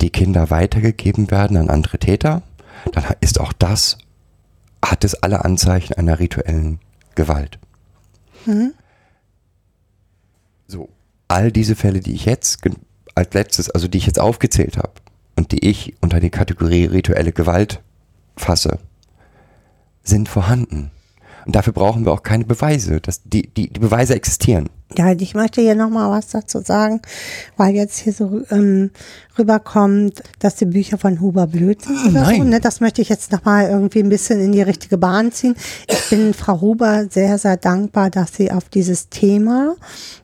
die 0.00 0.10
Kinder 0.10 0.50
weitergegeben 0.50 1.30
werden 1.30 1.56
an 1.56 1.70
andere 1.70 1.98
Täter, 1.98 2.42
dann 2.92 3.04
ist 3.20 3.40
auch 3.40 3.52
das 3.52 3.98
hat 4.84 5.04
es 5.04 5.14
alle 5.14 5.44
Anzeichen 5.44 5.94
einer 5.94 6.18
rituellen 6.18 6.80
Gewalt. 7.14 7.58
Mhm. 8.46 8.74
So, 10.66 10.88
all 11.26 11.50
diese 11.52 11.76
Fälle, 11.76 12.00
die 12.00 12.14
ich 12.14 12.24
jetzt 12.24 12.60
als 13.14 13.34
letztes, 13.34 13.70
also 13.70 13.88
die 13.88 13.98
ich 13.98 14.06
jetzt 14.06 14.20
aufgezählt 14.20 14.76
habe 14.76 14.92
und 15.36 15.52
die 15.52 15.66
ich 15.66 15.94
unter 16.00 16.20
die 16.20 16.30
Kategorie 16.30 16.84
rituelle 16.84 17.32
Gewalt 17.32 17.82
fasse, 18.36 18.78
sind 20.02 20.28
vorhanden. 20.28 20.90
Und 21.48 21.56
dafür 21.56 21.72
brauchen 21.72 22.04
wir 22.04 22.12
auch 22.12 22.22
keine 22.22 22.44
Beweise. 22.44 23.00
Das, 23.00 23.22
die, 23.24 23.48
die, 23.48 23.72
die 23.72 23.80
Beweise 23.80 24.14
existieren. 24.14 24.68
Ja, 24.98 25.12
ich 25.12 25.34
möchte 25.34 25.62
hier 25.62 25.74
nochmal 25.74 26.10
was 26.10 26.28
dazu 26.28 26.60
sagen, 26.60 27.00
weil 27.56 27.74
jetzt 27.74 28.00
hier 28.00 28.12
so 28.12 28.42
ähm, 28.50 28.90
rüberkommt, 29.38 30.22
dass 30.40 30.56
die 30.56 30.66
Bücher 30.66 30.98
von 30.98 31.22
Huber 31.22 31.46
blöd 31.46 31.80
sind. 31.80 32.10
Oder 32.10 32.20
Nein. 32.20 32.36
So, 32.36 32.44
ne? 32.44 32.60
Das 32.60 32.80
möchte 32.80 33.00
ich 33.00 33.08
jetzt 33.08 33.32
nochmal 33.32 33.70
irgendwie 33.70 34.00
ein 34.00 34.10
bisschen 34.10 34.42
in 34.42 34.52
die 34.52 34.60
richtige 34.60 34.98
Bahn 34.98 35.32
ziehen. 35.32 35.54
Ich 35.86 36.10
bin 36.10 36.34
Frau 36.34 36.60
Huber 36.60 37.06
sehr, 37.08 37.38
sehr 37.38 37.56
dankbar, 37.56 38.10
dass 38.10 38.34
sie 38.34 38.52
auf 38.52 38.68
dieses 38.68 39.08
Thema 39.08 39.74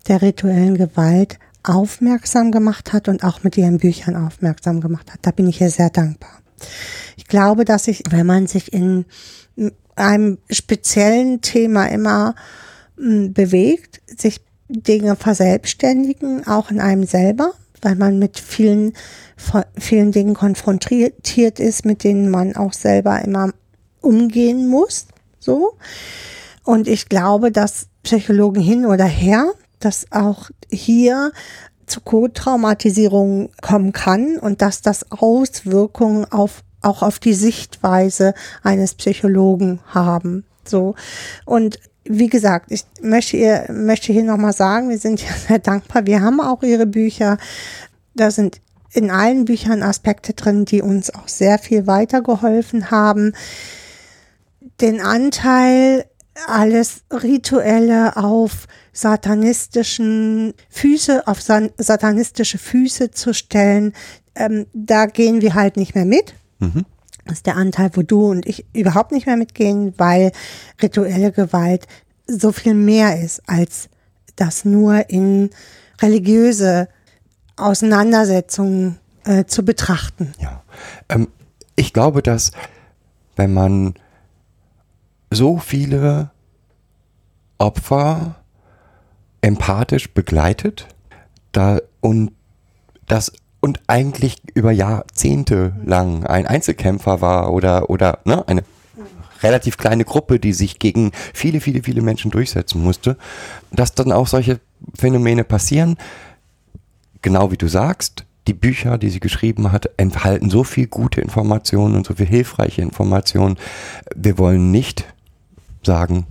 der 0.08 0.20
rituellen 0.20 0.76
Gewalt 0.76 1.38
aufmerksam 1.62 2.52
gemacht 2.52 2.92
hat 2.92 3.08
und 3.08 3.24
auch 3.24 3.42
mit 3.42 3.56
ihren 3.56 3.78
Büchern 3.78 4.14
aufmerksam 4.14 4.82
gemacht 4.82 5.10
hat. 5.10 5.20
Da 5.22 5.30
bin 5.30 5.48
ich 5.48 5.62
ihr 5.62 5.70
sehr 5.70 5.88
dankbar. 5.88 6.42
Ich 7.16 7.26
glaube, 7.28 7.64
dass 7.64 7.88
ich, 7.88 8.02
wenn 8.10 8.26
man 8.26 8.46
sich 8.46 8.74
in 8.74 9.06
einem 9.96 10.38
speziellen 10.50 11.40
Thema 11.40 11.86
immer 11.86 12.34
m, 12.98 13.32
bewegt, 13.32 14.00
sich 14.06 14.40
Dinge 14.68 15.16
verselbstständigen, 15.16 16.46
auch 16.46 16.70
in 16.70 16.80
einem 16.80 17.04
selber, 17.04 17.52
weil 17.82 17.96
man 17.96 18.18
mit 18.18 18.38
vielen, 18.38 18.94
vielen 19.78 20.10
Dingen 20.10 20.34
konfrontiert 20.34 21.60
ist, 21.60 21.84
mit 21.84 22.02
denen 22.02 22.30
man 22.30 22.56
auch 22.56 22.72
selber 22.72 23.20
immer 23.22 23.50
umgehen 24.00 24.68
muss, 24.68 25.06
so. 25.38 25.76
Und 26.64 26.88
ich 26.88 27.08
glaube, 27.08 27.52
dass 27.52 27.88
Psychologen 28.02 28.62
hin 28.62 28.86
oder 28.86 29.04
her, 29.04 29.52
dass 29.80 30.06
auch 30.10 30.50
hier 30.70 31.32
zu 31.86 32.00
Co-Traumatisierung 32.00 33.50
kommen 33.60 33.92
kann 33.92 34.38
und 34.38 34.62
dass 34.62 34.80
das 34.80 35.10
Auswirkungen 35.12 36.24
auf 36.24 36.63
auch 36.84 37.02
auf 37.02 37.18
die 37.18 37.34
Sichtweise 37.34 38.34
eines 38.62 38.94
Psychologen 38.94 39.80
haben. 39.86 40.44
So. 40.64 40.94
Und 41.44 41.78
wie 42.04 42.28
gesagt, 42.28 42.70
ich 42.70 42.84
möchte 43.00 43.36
ihr, 43.36 43.66
möchte 43.70 44.12
hier 44.12 44.24
nochmal 44.24 44.52
sagen, 44.52 44.90
wir 44.90 44.98
sind 44.98 45.22
ja 45.22 45.32
sehr 45.48 45.58
dankbar. 45.58 46.06
Wir 46.06 46.20
haben 46.20 46.40
auch 46.40 46.62
ihre 46.62 46.86
Bücher. 46.86 47.38
Da 48.14 48.30
sind 48.30 48.60
in 48.92 49.10
allen 49.10 49.44
Büchern 49.44 49.82
Aspekte 49.82 50.34
drin, 50.34 50.64
die 50.64 50.80
uns 50.80 51.12
auch 51.12 51.26
sehr 51.28 51.58
viel 51.58 51.86
weitergeholfen 51.86 52.90
haben. 52.90 53.32
Den 54.80 55.00
Anteil, 55.00 56.04
alles 56.46 57.02
Rituelle 57.10 58.16
auf 58.16 58.66
satanistischen 58.92 60.54
Füße, 60.68 61.26
auf 61.26 61.40
satanistische 61.42 62.58
Füße 62.58 63.10
zu 63.10 63.34
stellen, 63.34 63.92
ähm, 64.36 64.66
da 64.72 65.06
gehen 65.06 65.42
wir 65.42 65.54
halt 65.54 65.76
nicht 65.76 65.94
mehr 65.94 66.04
mit. 66.04 66.34
Mhm. 66.58 66.84
Das 67.24 67.38
ist 67.38 67.46
der 67.46 67.56
Anteil, 67.56 67.90
wo 67.94 68.02
du 68.02 68.30
und 68.30 68.46
ich 68.46 68.66
überhaupt 68.74 69.12
nicht 69.12 69.26
mehr 69.26 69.36
mitgehen, 69.36 69.94
weil 69.96 70.32
rituelle 70.82 71.32
Gewalt 71.32 71.86
so 72.26 72.52
viel 72.52 72.74
mehr 72.74 73.20
ist, 73.22 73.42
als 73.46 73.88
das 74.36 74.64
nur 74.64 75.08
in 75.08 75.50
religiöse 76.02 76.88
Auseinandersetzungen 77.56 78.98
äh, 79.24 79.44
zu 79.44 79.64
betrachten. 79.64 80.32
Ja. 80.38 80.62
Ähm, 81.08 81.28
ich 81.76 81.92
glaube, 81.92 82.22
dass 82.22 82.50
wenn 83.36 83.54
man 83.54 83.94
so 85.30 85.58
viele 85.58 86.30
Opfer 87.58 88.36
empathisch 89.40 90.12
begleitet 90.12 90.88
da 91.52 91.80
und 92.00 92.32
das 93.06 93.32
und 93.64 93.80
eigentlich 93.86 94.36
über 94.52 94.72
Jahrzehnte 94.72 95.72
lang 95.86 96.26
ein 96.26 96.46
Einzelkämpfer 96.46 97.22
war 97.22 97.50
oder 97.50 97.88
oder 97.88 98.18
ne, 98.26 98.46
eine 98.46 98.62
relativ 99.42 99.78
kleine 99.78 100.04
Gruppe, 100.04 100.38
die 100.38 100.52
sich 100.52 100.78
gegen 100.78 101.12
viele, 101.32 101.62
viele, 101.62 101.82
viele 101.82 102.02
Menschen 102.02 102.30
durchsetzen 102.30 102.82
musste, 102.82 103.16
dass 103.72 103.94
dann 103.94 104.12
auch 104.12 104.26
solche 104.26 104.60
Phänomene 104.94 105.44
passieren, 105.44 105.96
genau 107.22 107.52
wie 107.52 107.56
du 107.56 107.66
sagst, 107.66 108.26
die 108.48 108.52
Bücher, 108.52 108.98
die 108.98 109.08
sie 109.08 109.20
geschrieben 109.20 109.72
hat, 109.72 109.88
enthalten 109.96 110.50
so 110.50 110.62
viel 110.62 110.86
gute 110.86 111.22
Informationen 111.22 111.94
und 111.94 112.06
so 112.06 112.12
viel 112.12 112.26
hilfreiche 112.26 112.82
Informationen. 112.82 113.56
Wir 114.14 114.36
wollen 114.36 114.72
nicht 114.72 115.06
sagen, 115.82 116.26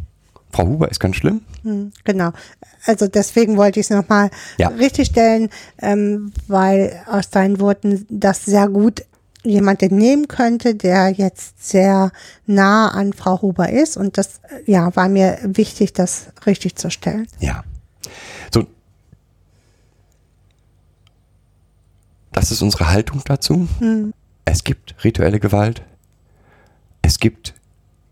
Frau 0.51 0.67
Huber 0.67 0.91
ist 0.91 0.99
ganz 0.99 1.15
schlimm. 1.15 1.41
Hm, 1.63 1.91
genau. 2.03 2.31
Also 2.85 3.07
deswegen 3.07 3.57
wollte 3.57 3.79
ich 3.79 3.87
es 3.87 3.89
nochmal 3.89 4.29
Ja. 4.57 4.67
richtig 4.69 5.07
stellen, 5.07 5.49
ähm, 5.81 6.31
weil 6.47 7.01
aus 7.07 7.29
deinen 7.29 7.59
Worten 7.59 8.05
das 8.09 8.45
sehr 8.45 8.67
gut 8.67 9.03
jemand 9.43 9.81
entnehmen 9.83 10.27
könnte, 10.27 10.75
der 10.75 11.09
jetzt 11.09 11.67
sehr 11.69 12.11
nah 12.45 12.89
an 12.89 13.11
Frau 13.13 13.41
Huber 13.41 13.69
ist. 13.69 13.97
Und 13.97 14.17
das 14.17 14.39
ja, 14.65 14.95
war 14.95 15.09
mir 15.09 15.37
wichtig, 15.43 15.93
das 15.93 16.27
richtig 16.45 16.75
zu 16.75 16.89
stellen. 16.89 17.27
Ja. 17.39 17.63
So. 18.53 18.65
Das 22.31 22.51
ist 22.51 22.61
unsere 22.61 22.89
Haltung 22.89 23.21
dazu. 23.25 23.67
Es 24.45 24.63
gibt 24.63 24.95
rituelle 25.03 25.39
Gewalt. 25.39 25.83
Es 27.01 27.19
gibt 27.19 27.53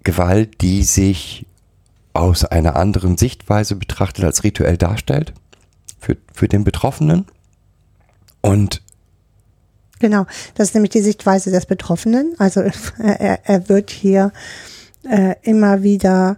Gewalt, 0.04 0.62
die 0.62 0.84
sich 0.84 1.46
aus 2.14 2.46
einer 2.46 2.76
anderen 2.76 3.18
Sichtweise 3.18 3.76
betrachtet 3.76 4.26
als 4.26 4.44
rituell 4.44 4.78
darstellt 4.78 5.34
für, 6.00 6.18
für 6.34 6.48
den 6.48 6.64
Betroffenen. 6.64 7.26
Und 8.42 8.82
Genau, 10.00 10.26
das 10.56 10.70
ist 10.70 10.74
nämlich 10.74 10.90
die 10.90 11.02
Sichtweise 11.02 11.52
des 11.52 11.68
Betroffenen. 11.68 12.34
Also 12.40 12.62
er, 12.98 13.46
er 13.48 13.70
wird 13.70 13.92
hier 13.92 14.34
äh, 15.08 15.36
immer 15.44 15.84
wieder 15.84 16.38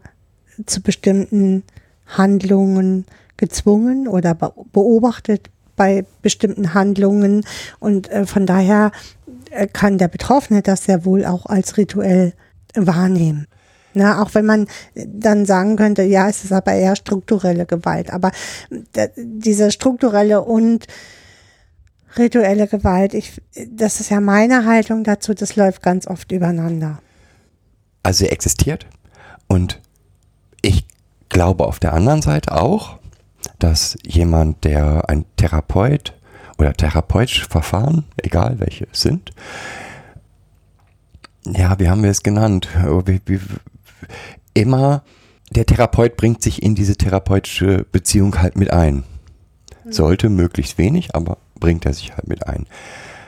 zu 0.66 0.82
bestimmten 0.82 1.64
Handlungen 2.06 3.06
gezwungen 3.38 4.08
oder 4.08 4.36
be 4.36 4.52
beobachtet 4.72 5.50
bei 5.76 6.06
bestimmten 6.22 6.74
Handlungen 6.74 7.46
und 7.80 8.10
äh, 8.12 8.26
von 8.26 8.46
daher 8.46 8.92
äh, 9.50 9.68
kann 9.68 9.98
der 9.98 10.08
Betroffene 10.08 10.62
das 10.62 10.86
sehr 10.86 11.06
wohl 11.06 11.26
auch 11.26 11.46
als 11.46 11.78
rituell 11.78 12.34
wahrnehmen. 12.76 13.48
Na, 13.94 14.22
auch 14.22 14.34
wenn 14.34 14.46
man 14.46 14.68
dann 14.96 15.46
sagen 15.46 15.76
könnte, 15.76 16.04
ja, 16.04 16.28
es 16.28 16.44
ist 16.44 16.52
aber 16.52 16.74
eher 16.74 16.96
strukturelle 16.96 17.66
Gewalt. 17.66 18.12
Aber 18.12 18.32
diese 19.16 19.72
strukturelle 19.72 20.42
und 20.42 20.88
rituelle 22.18 22.68
Gewalt, 22.68 23.14
ich, 23.14 23.42
das 23.70 24.00
ist 24.00 24.10
ja 24.10 24.20
meine 24.20 24.66
Haltung 24.66 25.04
dazu, 25.04 25.34
das 25.34 25.56
läuft 25.56 25.82
ganz 25.82 26.08
oft 26.08 26.32
übereinander. 26.32 27.00
Also 28.04 28.26
sie 28.26 28.30
existiert 28.30 28.86
und 29.48 29.80
ich 30.62 30.86
glaube 31.30 31.66
auf 31.66 31.80
der 31.80 31.94
anderen 31.94 32.22
Seite 32.22 32.52
auch, 32.52 33.00
dass 33.60 33.98
jemand, 34.04 34.64
der 34.64 35.10
ein 35.10 35.26
Therapeut 35.38 36.14
oder 36.58 36.74
therapeutische 36.74 37.46
Verfahren, 37.46 38.06
egal 38.18 38.60
welche 38.60 38.88
es 38.92 39.02
sind, 39.02 39.32
ja, 41.46 41.78
wie 41.80 41.90
haben 41.90 42.04
wir 42.04 42.12
es 42.12 42.24
genannt? 42.24 42.70
Immer 44.54 45.04
der 45.52 45.66
Therapeut 45.66 46.18
bringt 46.18 46.42
sich 46.42 46.64
in 46.64 46.76
diese 46.76 46.96
therapeutische 46.96 47.86
Beziehung 47.92 48.42
halt 48.42 48.56
mit 48.56 48.72
ein. 48.72 49.04
Sollte 49.90 50.30
möglichst 50.30 50.78
wenig, 50.78 51.14
aber 51.14 51.38
bringt 51.60 51.86
er 51.86 51.94
sich 51.94 52.14
halt 52.14 52.28
mit 52.28 52.48
ein. 52.48 52.66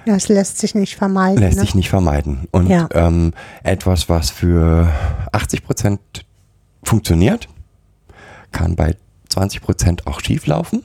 Das 0.06 0.30
lässt 0.30 0.60
sich 0.60 0.76
nicht 0.76 0.96
vermeiden. 0.96 1.40
Lässt 1.40 1.58
ne? 1.58 1.62
sich 1.62 1.76
nicht 1.76 1.90
vermeiden. 1.90 2.48
Und 2.52 2.70
Ja. 2.70 2.88
ähm, 2.94 3.34
etwas, 3.64 4.08
was 4.08 4.30
für 4.30 4.92
80 5.32 5.64
Prozent 5.64 6.00
funktioniert, 6.84 7.50
kann 8.52 8.76
bei 8.76 8.96
20 9.30 9.62
Prozent 9.62 10.08
auch 10.08 10.20
schief 10.22 10.46
laufen. 10.48 10.84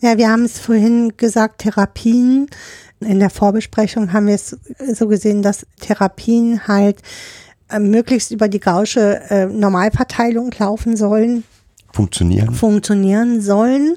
Ja, 0.00 0.18
wir 0.18 0.30
haben 0.30 0.44
es 0.44 0.58
vorhin 0.58 1.14
gesagt, 1.16 1.62
Therapien. 1.62 2.48
In 3.00 3.18
der 3.18 3.30
Vorbesprechung 3.30 4.12
haben 4.12 4.26
wir 4.26 4.34
es 4.34 4.56
so 4.92 5.08
gesehen, 5.08 5.42
dass 5.42 5.66
Therapien 5.80 6.66
halt 6.66 7.00
möglichst 7.78 8.30
über 8.30 8.48
die 8.48 8.60
gausche 8.60 9.20
äh, 9.30 9.46
Normalverteilung 9.46 10.50
laufen 10.58 10.96
sollen, 10.96 11.44
Funktionieren. 11.92 12.54
funktionieren 12.54 13.40
sollen 13.40 13.96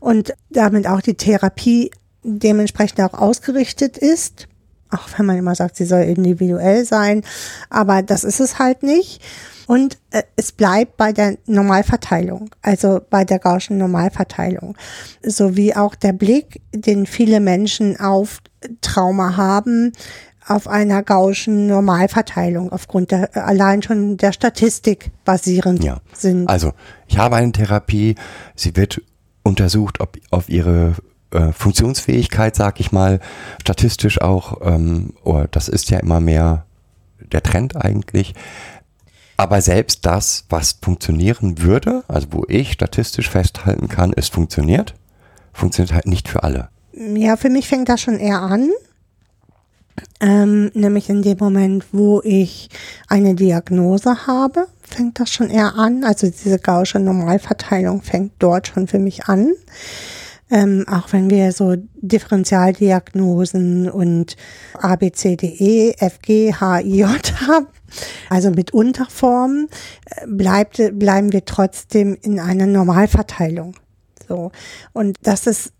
und 0.00 0.34
damit 0.50 0.86
auch 0.86 1.00
die 1.00 1.14
Therapie 1.14 1.90
dementsprechend 2.22 3.00
auch 3.00 3.14
ausgerichtet 3.14 3.98
ist. 3.98 4.48
Auch 4.90 5.08
wenn 5.16 5.26
man 5.26 5.36
immer 5.36 5.54
sagt, 5.54 5.76
sie 5.76 5.84
soll 5.84 6.02
individuell 6.02 6.84
sein, 6.84 7.22
aber 7.68 8.02
das 8.02 8.24
ist 8.24 8.40
es 8.40 8.58
halt 8.58 8.82
nicht. 8.82 9.20
Und 9.66 9.98
äh, 10.10 10.22
es 10.36 10.52
bleibt 10.52 10.96
bei 10.96 11.12
der 11.12 11.38
Normalverteilung, 11.46 12.50
also 12.62 13.00
bei 13.08 13.24
der 13.24 13.38
gaußschen 13.38 13.78
Normalverteilung, 13.78 14.76
sowie 15.22 15.74
auch 15.74 15.94
der 15.94 16.12
Blick, 16.12 16.60
den 16.74 17.06
viele 17.06 17.40
Menschen 17.40 17.98
auf 17.98 18.40
Trauma 18.80 19.36
haben, 19.36 19.92
auf 20.46 20.68
einer 20.68 21.02
gaußschen 21.02 21.66
Normalverteilung 21.66 22.70
aufgrund 22.72 23.10
der 23.10 23.34
allein 23.46 23.82
schon 23.82 24.16
der 24.16 24.32
Statistik 24.32 25.10
basierend 25.24 25.82
Ja. 25.82 25.98
sind. 26.12 26.48
Also, 26.48 26.72
ich 27.06 27.18
habe 27.18 27.36
eine 27.36 27.52
Therapie, 27.52 28.14
sie 28.54 28.76
wird 28.76 29.00
untersucht, 29.42 30.00
ob 30.00 30.18
auf 30.30 30.48
ihre 30.48 30.94
äh, 31.30 31.52
Funktionsfähigkeit, 31.52 32.54
sag 32.56 32.78
ich 32.80 32.92
mal, 32.92 33.20
statistisch 33.60 34.20
auch, 34.20 34.60
ähm, 34.62 35.14
oder 35.22 35.48
das 35.50 35.68
ist 35.68 35.90
ja 35.90 35.98
immer 35.98 36.20
mehr 36.20 36.66
der 37.32 37.42
Trend 37.42 37.76
eigentlich. 37.76 38.34
Aber 39.36 39.60
selbst 39.60 40.06
das, 40.06 40.44
was 40.48 40.78
funktionieren 40.80 41.60
würde, 41.60 42.04
also 42.06 42.28
wo 42.30 42.44
ich 42.48 42.72
statistisch 42.72 43.28
festhalten 43.28 43.88
kann, 43.88 44.12
es 44.14 44.28
funktioniert, 44.28 44.94
funktioniert 45.52 45.92
halt 45.92 46.06
nicht 46.06 46.28
für 46.28 46.44
alle. 46.44 46.68
Ja, 46.92 47.36
für 47.36 47.50
mich 47.50 47.66
fängt 47.66 47.88
das 47.88 48.00
schon 48.00 48.18
eher 48.20 48.40
an. 48.40 48.70
Ähm, 50.24 50.70
nämlich 50.72 51.10
in 51.10 51.20
dem 51.20 51.36
Moment, 51.38 51.84
wo 51.92 52.22
ich 52.24 52.70
eine 53.08 53.34
Diagnose 53.34 54.26
habe, 54.26 54.68
fängt 54.80 55.20
das 55.20 55.30
schon 55.30 55.50
eher 55.50 55.74
an. 55.74 56.02
Also 56.02 56.28
diese 56.28 56.58
gausche 56.58 56.98
Normalverteilung 56.98 58.00
fängt 58.00 58.32
dort 58.38 58.68
schon 58.68 58.86
für 58.86 58.98
mich 58.98 59.26
an. 59.26 59.52
Ähm, 60.50 60.86
auch 60.88 61.12
wenn 61.12 61.28
wir 61.28 61.52
so 61.52 61.76
Differentialdiagnosen 61.96 63.90
und 63.90 64.36
A, 64.80 64.96
B, 64.96 65.12
C, 65.12 65.36
D, 65.36 65.46
E, 65.46 65.94
F, 65.98 66.20
G, 66.22 66.54
H, 66.54 66.80
I, 66.80 67.00
J 67.00 67.40
haben, 67.46 67.66
also 68.30 68.50
mit 68.50 68.72
Unterformen, 68.72 69.68
äh, 70.06 70.26
bleibt, 70.26 70.80
bleiben 70.98 71.34
wir 71.34 71.44
trotzdem 71.44 72.16
in 72.22 72.40
einer 72.40 72.66
Normalverteilung. 72.66 73.74
So. 74.26 74.52
Und 74.94 75.18
das 75.22 75.46
ist 75.46 75.74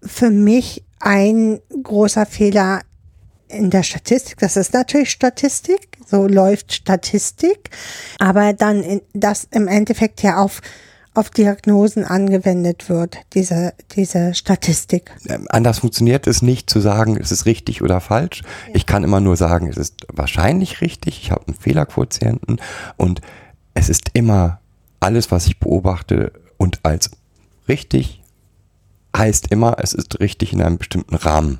für 0.00 0.30
mich 0.30 0.82
ein 0.98 1.60
großer 1.82 2.24
Fehler 2.24 2.80
in 3.48 3.70
der 3.70 3.82
Statistik. 3.82 4.38
Das 4.38 4.56
ist 4.56 4.72
natürlich 4.72 5.10
Statistik, 5.10 5.98
so 6.06 6.26
läuft 6.26 6.72
Statistik, 6.72 7.70
aber 8.18 8.52
dann 8.52 8.82
in, 8.82 9.00
das 9.12 9.46
im 9.50 9.68
Endeffekt 9.68 10.22
ja 10.22 10.38
auf, 10.38 10.60
auf 11.14 11.30
Diagnosen 11.30 12.04
angewendet 12.04 12.88
wird, 12.88 13.18
diese, 13.34 13.74
diese 13.94 14.34
Statistik. 14.34 15.12
Ähm, 15.28 15.46
anders 15.50 15.80
funktioniert 15.80 16.26
es 16.26 16.42
nicht 16.42 16.68
zu 16.68 16.80
sagen, 16.80 17.16
es 17.20 17.32
ist 17.32 17.46
richtig 17.46 17.82
oder 17.82 18.00
falsch. 18.00 18.42
Ich 18.74 18.86
kann 18.86 19.04
immer 19.04 19.20
nur 19.20 19.36
sagen, 19.36 19.68
es 19.68 19.76
ist 19.76 20.06
wahrscheinlich 20.12 20.80
richtig. 20.80 21.20
Ich 21.22 21.30
habe 21.30 21.46
einen 21.46 21.56
Fehlerquotienten 21.56 22.60
und 22.96 23.20
es 23.74 23.88
ist 23.88 24.10
immer 24.14 24.60
alles, 25.00 25.30
was 25.30 25.46
ich 25.46 25.58
beobachte 25.58 26.32
und 26.56 26.80
als 26.82 27.10
richtig 27.68 28.22
heißt 29.16 29.50
immer, 29.50 29.76
es 29.78 29.94
ist 29.94 30.20
richtig 30.20 30.52
in 30.52 30.62
einem 30.62 30.78
bestimmten 30.78 31.14
Rahmen. 31.14 31.58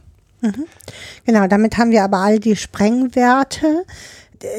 Genau, 1.25 1.47
damit 1.47 1.79
haben 1.79 1.91
wir 1.91 2.05
aber 2.05 2.19
all 2.19 2.39
die 2.39 2.57
Sprengwerte, 2.57 3.85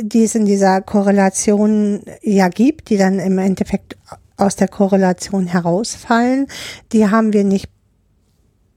die 0.02 0.24
es 0.24 0.36
in 0.36 0.46
dieser 0.46 0.82
Korrelation 0.82 2.02
ja 2.22 2.50
gibt, 2.50 2.90
die 2.90 2.98
dann 2.98 3.20
im 3.20 3.38
Endeffekt 3.38 3.98
aus 4.38 4.56
der 4.56 4.68
Korrelation 4.68 5.48
herausfallen, 5.48 6.48
die 6.92 7.10
haben 7.10 7.34
wir 7.34 7.44
nicht 7.44 7.70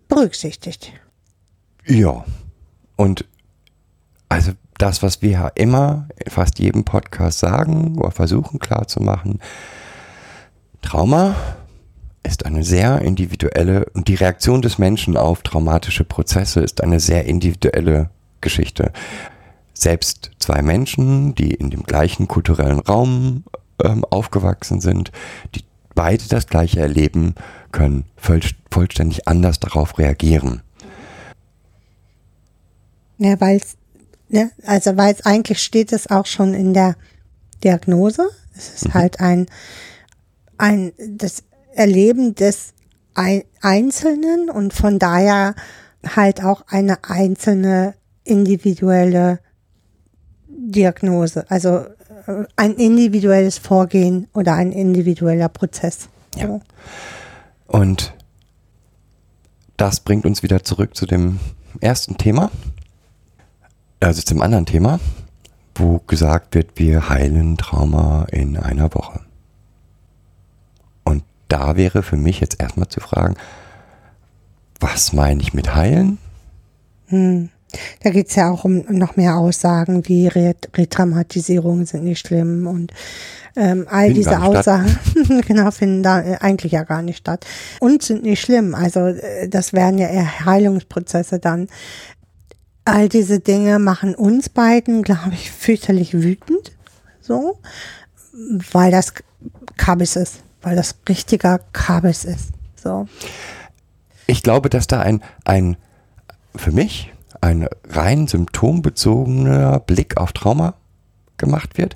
berücksichtigt. 0.09 0.93
Ja. 1.87 2.25
Und 2.97 3.25
also 4.29 4.53
das, 4.79 5.03
was 5.03 5.23
wir 5.23 5.31
ja 5.31 5.49
immer 5.49 6.09
in 6.17 6.31
fast 6.31 6.59
jedem 6.59 6.85
Podcast 6.85 7.39
sagen 7.39 7.99
oder 7.99 8.11
versuchen 8.11 8.59
klarzumachen, 8.59 9.41
Trauma 10.83 11.35
ist 12.31 12.47
eine 12.47 12.63
sehr 12.63 13.03
individuelle 13.03 13.87
und 13.93 14.09
die 14.09 14.15
Reaktion 14.15 14.63
des 14.63 14.79
Menschen 14.79 15.17
auf 15.17 15.43
traumatische 15.43 16.05
Prozesse 16.05 16.61
ist 16.61 16.83
eine 16.83 17.01
sehr 17.01 17.27
individuelle 17.27 18.11
Geschichte. 18.41 18.93
Selbst 19.75 20.31
zwei 20.39 20.63
Menschen, 20.63 21.35
die 21.35 21.53
in 21.53 21.71
dem 21.71 21.83
gleichen 21.83 22.29
kulturellen 22.29 22.79
Raum 22.79 23.45
ähm, 23.83 24.05
aufgewachsen 24.05 24.81
sind, 24.81 25.11
die 25.55 25.65
beide 25.95 26.27
das 26.29 26.47
gleiche 26.47 26.81
erleben, 26.81 27.35
können 27.73 28.05
voll, 28.17 28.41
vollständig 28.71 29.27
anders 29.27 29.59
darauf 29.59 29.99
reagieren. 29.99 30.63
Ja, 33.19 33.41
weil 33.41 33.57
es, 33.57 33.77
ne, 34.29 34.51
also 34.65 34.97
weil 34.97 35.13
es 35.13 35.27
eigentlich 35.27 35.63
steht 35.63 35.93
es 35.93 36.11
auch 36.11 36.27
schon 36.27 36.55
in 36.55 36.75
der 36.75 36.97
Diagnose. 37.65 38.29
Es 38.57 38.83
ist 38.83 38.95
halt 38.95 39.21
ein, 39.21 39.47
ein, 40.59 40.93
das 40.99 41.43
Erleben 41.75 42.35
des 42.35 42.75
Ein 43.15 43.43
Einzelnen 43.61 44.51
und 44.51 44.73
von 44.73 44.99
daher 44.99 45.55
halt 46.07 46.43
auch 46.43 46.63
eine 46.69 47.05
einzelne 47.05 47.95
individuelle 48.25 49.41
Diagnose, 50.49 51.45
also 51.51 51.79
äh, 52.27 52.45
ein 52.57 52.75
individuelles 52.75 53.59
Vorgehen 53.59 54.29
oder 54.33 54.55
ein 54.55 54.73
individueller 54.73 55.49
Prozess. 55.49 56.09
Ja. 56.37 56.61
Und 57.67 58.15
das 59.77 60.01
bringt 60.01 60.27
uns 60.27 60.43
wieder 60.43 60.63
zurück 60.63 60.97
zu 60.97 61.07
dem 61.07 61.41
ersten 61.81 62.17
Thema, 62.19 62.51
also 64.01 64.23
zum 64.23 64.43
anderen 64.43 64.67
Thema, 64.67 65.01
wo 65.75 65.99
gesagt 66.07 66.55
wird, 66.55 66.79
wir 66.79 67.09
heilen 67.09 67.57
Trauma 67.57 68.27
in 68.31 68.57
einer 68.57 68.93
Woche. 68.95 69.21
Da 71.51 71.77
wäre 71.77 72.03
für 72.03 72.17
mich 72.17 72.41
jetzt 72.41 72.61
erstmal 72.61 72.89
zu 72.89 73.01
fragen, 73.01 73.35
was 74.79 75.13
meine 75.13 75.43
ich 75.43 75.53
mit 75.53 75.75
heilen? 75.75 76.19
Hm. 77.09 77.51
Da 78.03 78.11
geht's 78.11 78.35
ja 78.35 78.51
auch 78.51 78.65
um 78.65 78.85
noch 78.89 79.17
mehr 79.17 79.37
Aussagen 79.37 80.09
wie 80.09 80.27
Ret 80.27 80.71
Retraumatisierungen 80.77 81.87
sind 81.87 82.05
nicht 82.05 82.27
schlimm 82.27 82.67
und 82.67 82.93
ähm, 83.57 83.87
all 83.89 84.07
Finden 84.07 84.15
diese 84.15 84.43
Aussagen 84.43 84.99
genau 85.47 85.71
finden 85.71 86.03
da 86.03 86.21
äh, 86.21 86.37
eigentlich 86.41 86.73
ja 86.73 86.85
gar 86.85 87.03
nicht 87.03 87.19
statt 87.19 87.47
und 87.81 88.03
sind 88.03 88.23
nicht 88.23 88.41
schlimm. 88.41 88.75
Also 88.75 89.07
äh, 89.07 89.49
das 89.49 89.73
wären 89.73 89.99
ja 89.99 90.09
eher 90.09 90.45
Heilungsprozesse 90.45 91.39
dann. 91.39 91.69
All 92.85 93.09
diese 93.09 93.41
Dinge 93.41 93.79
machen 93.79 94.15
uns 94.15 94.49
beiden, 94.49 95.03
glaube 95.03 95.33
ich, 95.33 95.51
fürchterlich 95.51 96.15
wütend, 96.15 96.73
so, 97.21 97.59
weil 98.73 98.91
das 98.91 99.13
Kabis 99.77 100.17
ist, 100.17 100.43
weil 100.63 100.77
das 100.77 100.97
richtiger 101.09 101.61
Kabis 101.73 102.25
ist, 102.25 102.53
so. 102.77 103.07
Ich 104.27 104.43
glaube, 104.43 104.71
dass 104.71 104.87
da 104.87 105.01
ein, 105.01 105.23
ein, 105.45 105.77
für 106.55 106.73
mich, 106.73 107.13
ein 107.41 107.69
rein 107.89 108.27
symptombezogener 108.27 109.81
Blick 109.81 110.17
auf 110.17 110.33
Trauma 110.33 110.75
gemacht 111.37 111.79
wird 111.79 111.95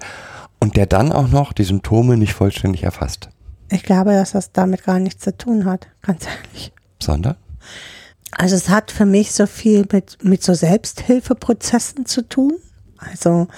und 0.59 0.77
der 0.77 0.87
dann 0.87 1.13
auch 1.13 1.29
noch 1.29 1.53
die 1.53 1.65
Symptome 1.65 2.17
nicht 2.17 2.33
vollständig 2.33 2.83
erfasst, 2.83 3.29
Ich 3.71 3.83
glaube, 3.83 4.13
dass 4.13 4.33
das 4.33 4.53
damit 4.53 4.85
gar 4.85 4.99
nichts 4.99 5.23
zu 5.23 5.37
tun 5.37 5.65
hat, 5.65 5.87
ganz 6.03 6.27
ehrlich. 6.27 6.73
sondern 7.01 7.37
Also 8.33 8.57
es 8.57 8.69
hat 8.69 8.91
für 8.91 9.07
mich 9.07 9.33
so 9.33 9.47
viel 9.47 9.87
mit, 9.93 10.25
mit 10.25 10.43
so 10.43 10.55
Selbsthilfeprozessen 10.55 12.07
zu 12.07 12.27
tun. 12.29 12.55
Also 12.99 13.49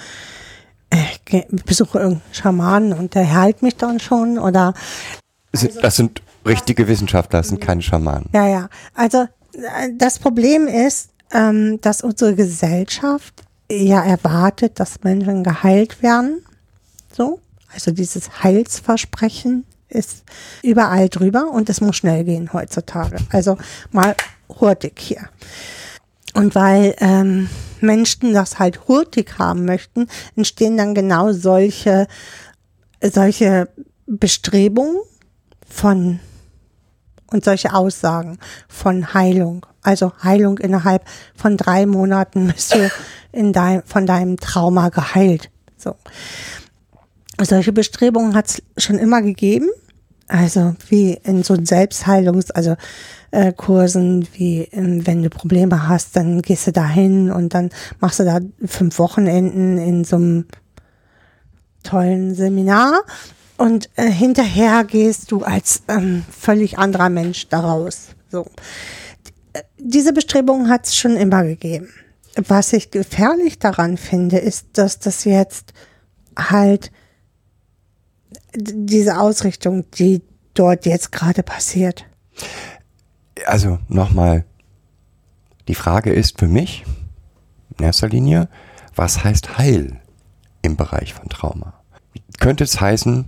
ich 0.91 1.21
geh- 1.25 1.45
besuche 1.65 1.99
irgendeinen 1.99 2.33
Schamanen 2.33 2.93
und 2.93 3.15
der 3.15 3.33
heilt 3.33 3.61
mich 3.61 3.75
dann 3.75 3.99
schon 3.99 4.37
oder 4.39 4.73
sind- 5.53 5.81
das 5.83 5.95
sind 5.97 6.21
richtige 6.45 6.87
Wissenschaftler, 6.87 7.39
das 7.39 7.49
sind 7.49 7.61
keine 7.61 7.81
Schamanen. 7.81 8.29
ja, 8.33 8.47
ja. 8.47 8.69
Also 8.93 9.23
äh, 9.53 9.89
das 9.97 10.19
Problem 10.19 10.67
ist, 10.67 11.09
ähm, 11.33 11.79
dass 11.81 12.01
unsere 12.01 12.35
Gesellschaft 12.35 13.33
ja 13.69 14.01
erwartet, 14.03 14.79
dass 14.79 15.03
Menschen 15.03 15.43
geheilt 15.43 16.01
werden. 16.01 16.41
So. 17.11 17.39
Also 17.73 17.91
dieses 17.91 18.43
Heilsversprechen 18.43 19.65
ist 19.89 20.23
überall 20.63 21.09
drüber 21.09 21.49
und 21.51 21.69
es 21.69 21.81
muss 21.81 21.97
schnell 21.97 22.23
gehen 22.23 22.51
heutzutage. 22.53 23.17
Also 23.31 23.57
mal 23.91 24.15
hurtig 24.49 24.93
hier. 24.99 25.27
Und 26.37 26.53
weil 26.53 26.93
ähm, 26.99 27.49
Menschen 27.81 28.31
das 28.31 28.59
halt 28.59 28.87
hurtig 28.87 29.39
haben 29.39 29.65
möchten, 29.65 30.07
entstehen 30.35 30.77
dann 30.77 30.93
genau 30.93 31.31
solche, 31.31 32.05
solche 33.01 33.69
Bestrebungen 34.05 34.97
von 35.67 36.19
und 37.31 37.43
solche 37.43 37.73
Aussagen 37.73 38.37
von 38.67 39.15
Heilung. 39.15 39.65
Also 39.81 40.13
Heilung 40.21 40.59
innerhalb 40.59 41.05
von 41.35 41.57
drei 41.57 41.87
Monaten 41.87 42.53
bist 42.53 42.75
du 42.75 42.91
in 43.31 43.51
dein, 43.51 43.81
von 43.81 44.05
deinem 44.05 44.37
Trauma 44.37 44.89
geheilt. 44.89 45.49
So. 45.75 45.95
Solche 47.41 47.73
Bestrebungen 47.73 48.35
hat 48.35 48.61
es 48.77 48.83
schon 48.83 48.99
immer 48.99 49.23
gegeben. 49.23 49.69
Also 50.27 50.75
wie 50.89 51.13
in 51.23 51.41
so 51.41 51.55
Selbstheilungs-, 51.55 52.51
also 52.51 52.75
äh, 53.31 53.51
Kursen, 53.53 54.27
wie 54.33 54.61
ähm, 54.71 55.05
wenn 55.05 55.23
du 55.23 55.29
Probleme 55.29 55.87
hast, 55.87 56.15
dann 56.15 56.41
gehst 56.41 56.67
du 56.67 56.71
da 56.71 56.87
hin 56.87 57.31
und 57.31 57.53
dann 57.53 57.69
machst 57.99 58.19
du 58.19 58.25
da 58.25 58.39
fünf 58.65 58.99
Wochenenden 58.99 59.77
in 59.77 60.03
so 60.03 60.15
einem 60.15 60.45
tollen 61.83 62.35
Seminar 62.35 63.03
und 63.57 63.89
äh, 63.95 64.09
hinterher 64.09 64.83
gehst 64.83 65.31
du 65.31 65.43
als 65.43 65.83
ähm, 65.87 66.23
völlig 66.29 66.77
anderer 66.77 67.09
Mensch 67.09 67.47
daraus. 67.49 68.09
So. 68.29 68.45
Äh, 69.53 69.63
Diese 69.77 70.13
Bestrebungen 70.13 70.69
hat 70.69 70.85
es 70.85 70.95
schon 70.95 71.17
immer 71.17 71.43
gegeben. 71.43 71.89
Was 72.35 72.71
ich 72.73 72.91
gefährlich 72.91 73.57
daran 73.57 73.97
finde, 73.97 74.37
ist, 74.37 74.67
dass 74.73 74.99
das 74.99 75.23
jetzt 75.23 75.73
halt 76.37 76.91
diese 78.55 79.19
Ausrichtung, 79.19 79.89
die 79.91 80.21
dort 80.53 80.85
jetzt 80.85 81.11
gerade 81.11 81.41
passiert. 81.41 82.05
Also 83.45 83.79
nochmal, 83.87 84.45
die 85.67 85.75
Frage 85.75 86.11
ist 86.11 86.39
für 86.39 86.47
mich 86.47 86.85
in 87.77 87.85
erster 87.85 88.09
Linie, 88.09 88.49
was 88.95 89.23
heißt 89.23 89.57
Heil 89.57 89.99
im 90.61 90.75
Bereich 90.75 91.13
von 91.13 91.29
Trauma? 91.29 91.73
Könnte 92.39 92.63
es 92.63 92.79
heißen, 92.81 93.25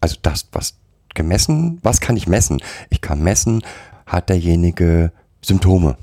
also 0.00 0.16
das, 0.22 0.48
was 0.52 0.74
gemessen, 1.14 1.78
was 1.82 2.00
kann 2.00 2.16
ich 2.16 2.26
messen? 2.26 2.62
Ich 2.90 3.00
kann 3.00 3.22
messen, 3.22 3.62
hat 4.06 4.28
derjenige 4.28 5.12
Symptome. 5.42 5.96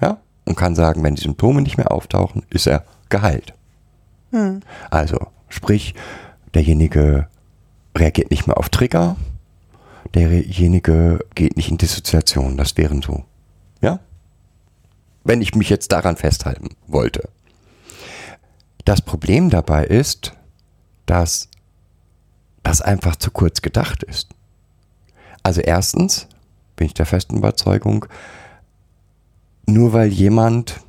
Ja? 0.00 0.18
Und 0.44 0.56
kann 0.56 0.74
sagen, 0.74 1.02
wenn 1.02 1.14
die 1.14 1.22
Symptome 1.22 1.62
nicht 1.62 1.76
mehr 1.76 1.90
auftauchen, 1.90 2.42
ist 2.50 2.66
er 2.66 2.84
geheilt. 3.08 3.54
Also, 4.90 5.18
sprich, 5.48 5.94
derjenige 6.54 7.28
reagiert 7.96 8.30
nicht 8.30 8.46
mehr 8.46 8.58
auf 8.58 8.68
Trigger, 8.68 9.16
derjenige 10.14 11.24
geht 11.34 11.56
nicht 11.56 11.70
in 11.70 11.78
Dissoziation. 11.78 12.56
Das 12.56 12.76
wären 12.76 13.02
so. 13.02 13.24
Ja? 13.80 14.00
Wenn 15.24 15.42
ich 15.42 15.54
mich 15.54 15.70
jetzt 15.70 15.92
daran 15.92 16.16
festhalten 16.16 16.70
wollte. 16.86 17.28
Das 18.84 19.02
Problem 19.02 19.50
dabei 19.50 19.84
ist, 19.84 20.32
dass 21.06 21.48
das 22.62 22.80
einfach 22.80 23.16
zu 23.16 23.30
kurz 23.30 23.62
gedacht 23.62 24.02
ist. 24.02 24.28
Also 25.42 25.60
erstens 25.60 26.26
bin 26.76 26.86
ich 26.86 26.94
der 26.94 27.06
festen 27.06 27.38
Überzeugung, 27.38 28.06
nur 29.66 29.92
weil 29.92 30.08
jemand, 30.08 30.80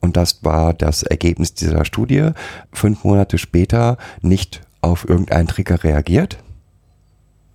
und 0.00 0.16
das 0.16 0.44
war 0.44 0.74
das 0.74 1.02
Ergebnis 1.02 1.54
dieser 1.54 1.84
Studie, 1.84 2.30
fünf 2.72 3.04
Monate 3.04 3.38
später 3.38 3.98
nicht 4.20 4.62
auf 4.80 5.08
irgendeinen 5.08 5.48
Trigger 5.48 5.84
reagiert, 5.84 6.38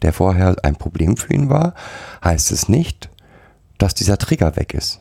der 0.01 0.13
vorher 0.13 0.55
ein 0.63 0.75
Problem 0.75 1.17
für 1.17 1.33
ihn 1.33 1.49
war, 1.49 1.73
heißt 2.23 2.51
es 2.51 2.69
nicht, 2.69 3.09
dass 3.77 3.93
dieser 3.93 4.17
Trigger 4.17 4.55
weg 4.55 4.73
ist. 4.73 4.99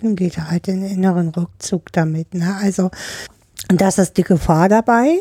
Dann 0.00 0.16
geht 0.16 0.36
er 0.36 0.50
halt 0.50 0.68
in 0.68 0.82
den 0.82 0.90
inneren 0.90 1.28
Rückzug 1.28 1.92
damit. 1.92 2.34
Ne? 2.34 2.56
Also, 2.60 2.90
und 3.70 3.80
das 3.80 3.98
ist 3.98 4.16
die 4.16 4.22
Gefahr 4.22 4.68
dabei, 4.68 5.20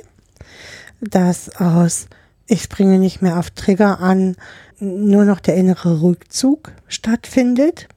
dass 1.01 1.55
aus 1.57 2.07
ich 2.47 2.63
springe 2.63 2.99
nicht 2.99 3.21
mehr 3.21 3.39
auf 3.39 3.51
Trigger 3.51 3.99
an, 3.99 4.35
nur 4.79 5.25
noch 5.25 5.39
der 5.39 5.55
innere 5.55 6.01
Rückzug 6.01 6.71
stattfindet 6.87 7.87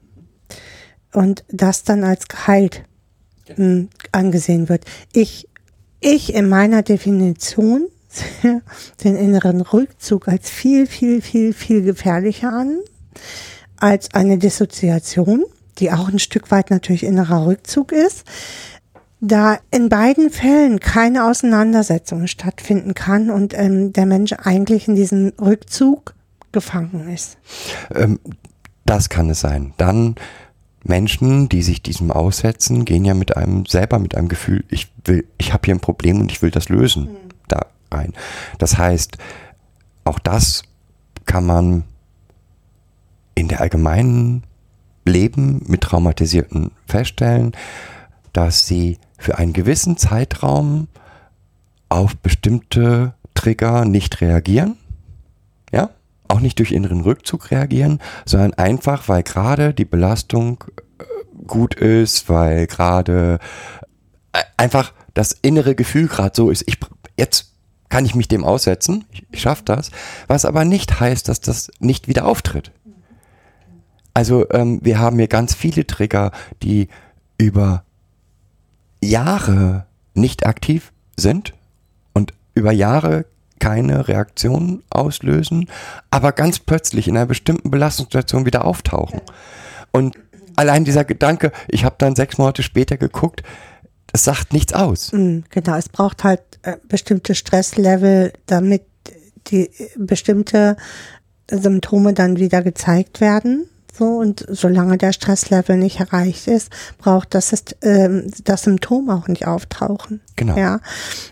und 1.13 1.43
das 1.49 1.83
dann 1.83 2.03
als 2.03 2.27
geheilt 2.27 2.83
mh, 3.55 3.87
angesehen 4.11 4.69
wird. 4.69 4.85
Ich, 5.11 5.49
ich 5.99 6.33
in 6.33 6.47
meiner 6.47 6.81
Definition 6.81 7.87
den 9.03 9.15
inneren 9.15 9.61
Rückzug 9.61 10.27
als 10.27 10.49
viel, 10.49 10.87
viel, 10.87 11.21
viel, 11.21 11.53
viel 11.53 11.83
gefährlicher 11.83 12.51
an 12.51 12.79
als 13.79 14.13
eine 14.13 14.37
Dissoziation, 14.37 15.45
die 15.77 15.91
auch 15.91 16.09
ein 16.09 16.19
Stück 16.19 16.51
weit 16.51 16.71
natürlich 16.71 17.03
innerer 17.03 17.45
Rückzug 17.45 17.91
ist, 17.91 18.23
da 19.19 19.57
in 19.71 19.89
beiden 19.89 20.29
Fällen 20.29 20.79
keine 20.79 21.25
Auseinandersetzung 21.25 22.27
stattfinden 22.27 22.93
kann 22.93 23.29
und 23.29 23.53
ähm, 23.55 23.93
der 23.93 24.05
Mensch 24.05 24.33
eigentlich 24.33 24.87
in 24.87 24.95
diesem 24.95 25.33
Rückzug 25.39 26.13
gefangen 26.51 27.09
ist. 27.13 27.37
Ähm, 27.93 28.19
das 28.85 29.09
kann 29.09 29.29
es 29.29 29.39
sein. 29.39 29.73
Dann 29.77 30.15
Menschen, 30.83 31.49
die 31.49 31.61
sich 31.63 31.81
diesem 31.81 32.11
aussetzen, 32.11 32.85
gehen 32.85 33.05
ja 33.05 33.13
mit 33.13 33.35
einem 33.35 33.65
selber 33.65 33.99
mit 33.99 34.15
einem 34.15 34.29
Gefühl, 34.29 34.63
ich 34.69 34.87
will, 35.03 35.25
ich 35.37 35.51
habe 35.51 35.65
hier 35.65 35.75
ein 35.75 35.81
Problem 35.81 36.21
und 36.21 36.31
ich 36.31 36.41
will 36.41 36.51
das 36.51 36.69
lösen, 36.69 37.09
da 37.09 37.26
rein. 37.91 38.13
Das 38.57 38.77
heißt, 38.77 39.17
auch 40.03 40.19
das 40.19 40.63
kann 41.25 41.45
man 41.45 41.83
in 43.35 43.47
der 43.47 43.61
allgemeinen 43.61 44.43
Leben 45.05 45.61
mit 45.67 45.81
Traumatisierten 45.81 46.71
feststellen, 46.85 47.53
dass 48.33 48.67
sie 48.67 48.97
für 49.17 49.37
einen 49.37 49.53
gewissen 49.53 49.97
Zeitraum 49.97 50.87
auf 51.89 52.15
bestimmte 52.17 53.13
Trigger 53.33 53.85
nicht 53.85 54.21
reagieren. 54.21 54.77
Ja? 55.71 55.91
Auch 56.27 56.39
nicht 56.39 56.59
durch 56.59 56.71
inneren 56.71 57.01
Rückzug 57.01 57.51
reagieren, 57.51 57.99
sondern 58.25 58.53
einfach, 58.55 59.07
weil 59.07 59.23
gerade 59.23 59.73
die 59.73 59.85
Belastung 59.85 60.63
äh, 60.99 61.03
gut 61.45 61.75
ist, 61.75 62.29
weil 62.29 62.67
gerade 62.67 63.39
äh, 64.33 64.41
einfach 64.57 64.93
das 65.13 65.31
innere 65.31 65.75
Gefühl 65.75 66.07
gerade 66.07 66.35
so 66.35 66.49
ist, 66.49 66.63
ich 66.67 66.77
jetzt 67.17 67.53
kann 67.89 68.05
ich 68.05 68.15
mich 68.15 68.27
dem 68.27 68.43
aussetzen, 68.43 69.05
ich, 69.11 69.25
ich 69.31 69.41
schaffe 69.41 69.63
das, 69.65 69.91
was 70.27 70.45
aber 70.45 70.65
nicht 70.65 70.99
heißt, 70.99 71.27
dass 71.29 71.39
das 71.39 71.71
nicht 71.79 72.07
wieder 72.07 72.25
auftritt. 72.25 72.71
Also 74.13 74.49
ähm, 74.51 74.79
wir 74.81 74.99
haben 74.99 75.17
hier 75.17 75.27
ganz 75.27 75.53
viele 75.53 75.85
Trigger, 75.85 76.31
die 76.63 76.87
über 77.37 77.83
Jahre 79.01 79.85
nicht 80.15 80.45
aktiv 80.45 80.91
sind 81.15 81.53
und 82.13 82.33
über 82.55 82.71
Jahre 82.71 83.25
keine 83.59 84.07
Reaktion 84.07 84.83
auslösen, 84.89 85.69
aber 86.09 86.31
ganz 86.31 86.59
plötzlich 86.59 87.07
in 87.07 87.15
einer 87.15 87.25
bestimmten 87.25 87.71
Belastungssituation 87.71 88.45
wieder 88.45 88.65
auftauchen. 88.65 89.21
Und 89.91 90.17
allein 90.55 90.83
dieser 90.83 91.05
Gedanke, 91.05 91.51
ich 91.67 91.85
habe 91.85 91.95
dann 91.97 92.15
sechs 92.15 92.37
Monate 92.37 92.63
später 92.63 92.97
geguckt, 92.97 93.43
das 94.11 94.23
sagt 94.23 94.53
nichts 94.53 94.73
aus. 94.73 95.11
Mm, 95.13 95.39
Genau, 95.49 95.75
es 95.75 95.89
braucht 95.89 96.23
halt 96.23 96.41
äh, 96.63 96.77
bestimmte 96.87 97.35
Stresslevel, 97.35 98.33
damit 98.45 98.83
die 99.47 99.65
äh, 99.65 99.89
bestimmte 99.97 100.77
Symptome 101.49 102.13
dann 102.13 102.37
wieder 102.37 102.61
gezeigt 102.61 103.21
werden. 103.21 103.69
So, 103.97 104.05
und 104.05 104.45
solange 104.47 104.97
der 104.99 105.11
Stresslevel 105.11 105.75
nicht 105.75 105.99
erreicht 105.99 106.47
ist, 106.47 106.69
braucht 106.99 107.33
das, 107.33 107.51
ist, 107.51 107.77
ähm, 107.81 108.31
das 108.43 108.61
Symptom 108.63 109.09
auch 109.09 109.27
nicht 109.27 109.47
auftauchen. 109.47 110.21
Genau. 110.35 110.55
Ja. 110.55 110.81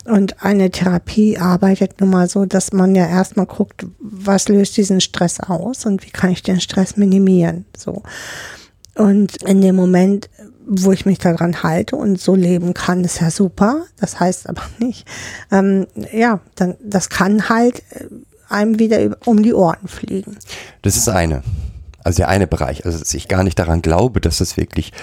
Und 0.05 0.43
eine 0.43 0.71
Therapie 0.71 1.37
arbeitet 1.37 2.01
nun 2.01 2.09
mal 2.09 2.27
so, 2.27 2.45
dass 2.45 2.73
man 2.73 2.95
ja 2.95 3.07
erstmal 3.07 3.45
guckt, 3.45 3.85
was 3.99 4.49
löst 4.49 4.77
diesen 4.77 4.99
Stress 4.99 5.39
aus 5.39 5.85
und 5.85 6.03
wie 6.07 6.09
kann 6.09 6.31
ich 6.31 6.41
den 6.41 6.59
Stress 6.59 6.97
minimieren. 6.97 7.65
So. 7.77 8.01
Und 8.95 9.43
in 9.43 9.61
dem 9.61 9.75
Moment, 9.75 10.29
wo 10.65 10.91
ich 10.91 11.05
mich 11.05 11.19
daran 11.19 11.63
halte 11.63 11.95
und 11.95 12.19
so 12.19 12.33
leben 12.35 12.73
kann, 12.73 13.03
ist 13.03 13.19
ja 13.19 13.29
super. 13.29 13.85
Das 13.97 14.19
heißt 14.19 14.49
aber 14.49 14.63
nicht, 14.79 15.07
ähm, 15.51 15.87
ja, 16.11 16.39
dann, 16.55 16.75
das 16.83 17.09
kann 17.09 17.49
halt 17.49 17.83
äh, 17.91 18.05
einem 18.49 18.79
wieder 18.79 19.17
um 19.25 19.43
die 19.43 19.53
Ohren 19.53 19.87
fliegen. 19.87 20.37
Das 20.81 20.95
ist 20.95 21.09
eine. 21.09 21.43
Also 22.03 22.17
der 22.17 22.29
eine 22.29 22.47
Bereich. 22.47 22.85
Also 22.85 22.99
dass 22.99 23.13
ich 23.13 23.27
gar 23.27 23.43
nicht 23.43 23.59
daran 23.59 23.81
glaube, 23.81 24.21
dass 24.21 24.37
das 24.37 24.57
wirklich 24.57 24.93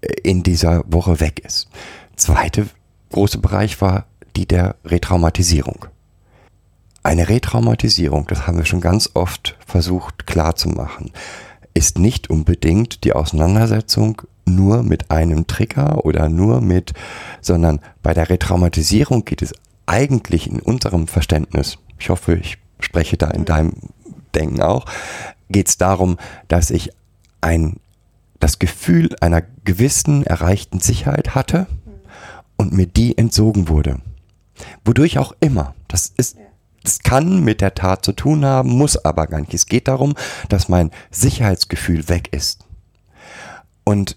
äh, 0.00 0.12
in 0.22 0.42
dieser 0.42 0.82
Woche 0.86 1.20
weg 1.20 1.44
ist. 1.44 1.68
Zweite 2.16 2.66
große 3.12 3.38
Bereich 3.38 3.80
war 3.80 4.06
die 4.36 4.46
der 4.46 4.76
Retraumatisierung. 4.84 5.86
Eine 7.02 7.28
Retraumatisierung, 7.28 8.26
das 8.26 8.46
haben 8.46 8.58
wir 8.58 8.64
schon 8.64 8.80
ganz 8.80 9.10
oft 9.14 9.56
versucht 9.66 10.26
klarzumachen, 10.26 11.12
ist 11.74 11.98
nicht 11.98 12.30
unbedingt 12.30 13.04
die 13.04 13.12
Auseinandersetzung 13.12 14.22
nur 14.46 14.82
mit 14.82 15.10
einem 15.10 15.46
Trigger 15.46 16.04
oder 16.04 16.28
nur 16.28 16.60
mit, 16.60 16.92
sondern 17.40 17.80
bei 18.02 18.14
der 18.14 18.30
Retraumatisierung 18.30 19.24
geht 19.24 19.42
es 19.42 19.52
eigentlich 19.86 20.48
in 20.48 20.60
unserem 20.60 21.08
Verständnis, 21.08 21.78
ich 21.98 22.10
hoffe, 22.10 22.36
ich 22.36 22.58
spreche 22.78 23.16
da 23.16 23.30
in 23.30 23.44
deinem 23.44 23.74
Denken 24.34 24.62
auch, 24.62 24.86
geht 25.48 25.68
es 25.68 25.78
darum, 25.78 26.16
dass 26.48 26.70
ich 26.70 26.90
ein, 27.40 27.76
das 28.40 28.58
Gefühl 28.58 29.14
einer 29.20 29.42
gewissen 29.64 30.24
erreichten 30.24 30.80
Sicherheit 30.80 31.34
hatte 31.34 31.66
und 32.56 32.72
mir 32.72 32.86
die 32.86 33.16
entzogen 33.18 33.68
wurde. 33.68 34.00
Wodurch 34.84 35.18
auch 35.18 35.34
immer. 35.40 35.74
Das 35.88 36.12
ist, 36.16 36.36
das 36.84 37.00
kann 37.00 37.42
mit 37.42 37.60
der 37.60 37.74
Tat 37.74 38.04
zu 38.04 38.12
tun 38.12 38.44
haben, 38.44 38.68
muss 38.68 39.02
aber 39.04 39.26
gar 39.26 39.40
nicht. 39.40 39.54
Es 39.54 39.66
geht 39.66 39.88
darum, 39.88 40.14
dass 40.48 40.68
mein 40.68 40.90
Sicherheitsgefühl 41.10 42.08
weg 42.08 42.28
ist. 42.32 42.60
Und 43.84 44.16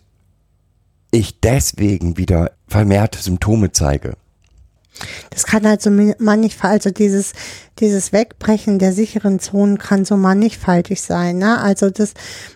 ich 1.12 1.40
deswegen 1.40 2.18
wieder 2.18 2.52
vermehrte 2.68 3.20
Symptome 3.20 3.72
zeige. 3.72 4.16
Das 5.30 5.46
kann 5.46 5.66
halt 5.66 5.82
so 5.82 5.92
mannigfaltig, 5.92 6.86
also 6.86 6.90
dieses, 6.90 7.34
dieses 7.80 8.12
Wegbrechen 8.12 8.80
der 8.80 8.92
sicheren 8.92 9.40
Zonen 9.40 9.78
kann 9.78 10.06
so 10.06 10.18
mannigfaltig 10.18 11.02
sein, 11.02 11.38
ne? 11.38 11.60
Also, 11.60 11.90
dass 11.90 12.14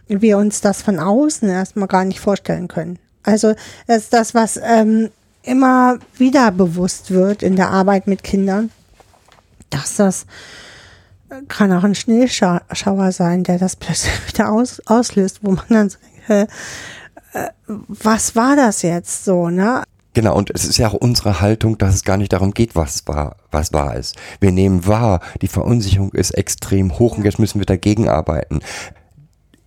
wir 0.08 0.38
uns 0.38 0.60
das 0.62 0.82
von 0.82 1.00
außen 1.00 1.48
erstmal 1.48 1.88
gar 1.88 2.04
nicht 2.04 2.20
vorstellen 2.20 2.68
können. 2.68 2.98
Also, 3.24 3.54
das 3.88 4.04
ist 4.04 4.14
das, 4.14 4.34
was 4.34 4.60
ähm, 4.64 5.10
immer 5.44 6.00
wieder 6.18 6.52
bewusst 6.52 7.12
wird 7.12 7.44
in 7.44 7.56
der 7.56 7.70
Arbeit 7.70 8.08
mit 8.08 8.24
Kindern, 8.24 8.72
dass 9.72 9.96
das 9.96 10.26
äh, 11.30 11.42
kann 11.48 11.74
auch 11.74 11.84
ein 11.84 11.96
Schneeschauer 11.96 13.12
sein, 13.12 13.44
der 13.44 13.58
das 13.58 13.76
plötzlich 13.76 14.14
wieder 14.28 14.52
aus, 14.52 14.82
auslöst, 14.86 15.40
wo 15.42 15.52
man 15.52 15.66
dann 15.70 15.90
sagt, 15.90 16.04
äh, 16.30 16.48
äh, 17.34 17.50
was 17.68 18.36
war 18.36 18.56
das 18.56 18.84
jetzt 18.84 19.26
so, 19.26 19.50
ne? 19.50 19.84
Genau, 20.14 20.36
und 20.36 20.50
es 20.50 20.66
ist 20.66 20.78
ja 20.78 20.90
auch 20.90 20.94
unsere 20.94 21.40
Haltung, 21.40 21.78
dass 21.78 21.96
es 21.96 22.04
gar 22.04 22.18
nicht 22.18 22.34
darum 22.34 22.52
geht, 22.52 22.76
was 22.76 23.08
war, 23.08 23.38
was 23.50 23.72
wahr 23.72 23.96
ist. 23.96 24.18
Wir 24.42 24.52
nehmen 24.52 24.86
wahr, 24.86 25.22
die 25.42 25.48
Verunsicherung 25.48 26.12
ist 26.12 26.32
extrem 26.32 27.00
hoch 27.00 27.18
und 27.18 27.24
jetzt 27.24 27.40
müssen 27.40 27.60
wir 27.60 27.66
dagegen 27.66 28.10
arbeiten. 28.10 28.60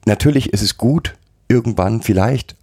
Natürlich 0.04 0.52
ist 0.52 0.60
es 0.60 0.76
gut, 0.76 1.14
irgendwann 1.48 2.02
vielleicht 2.02 2.56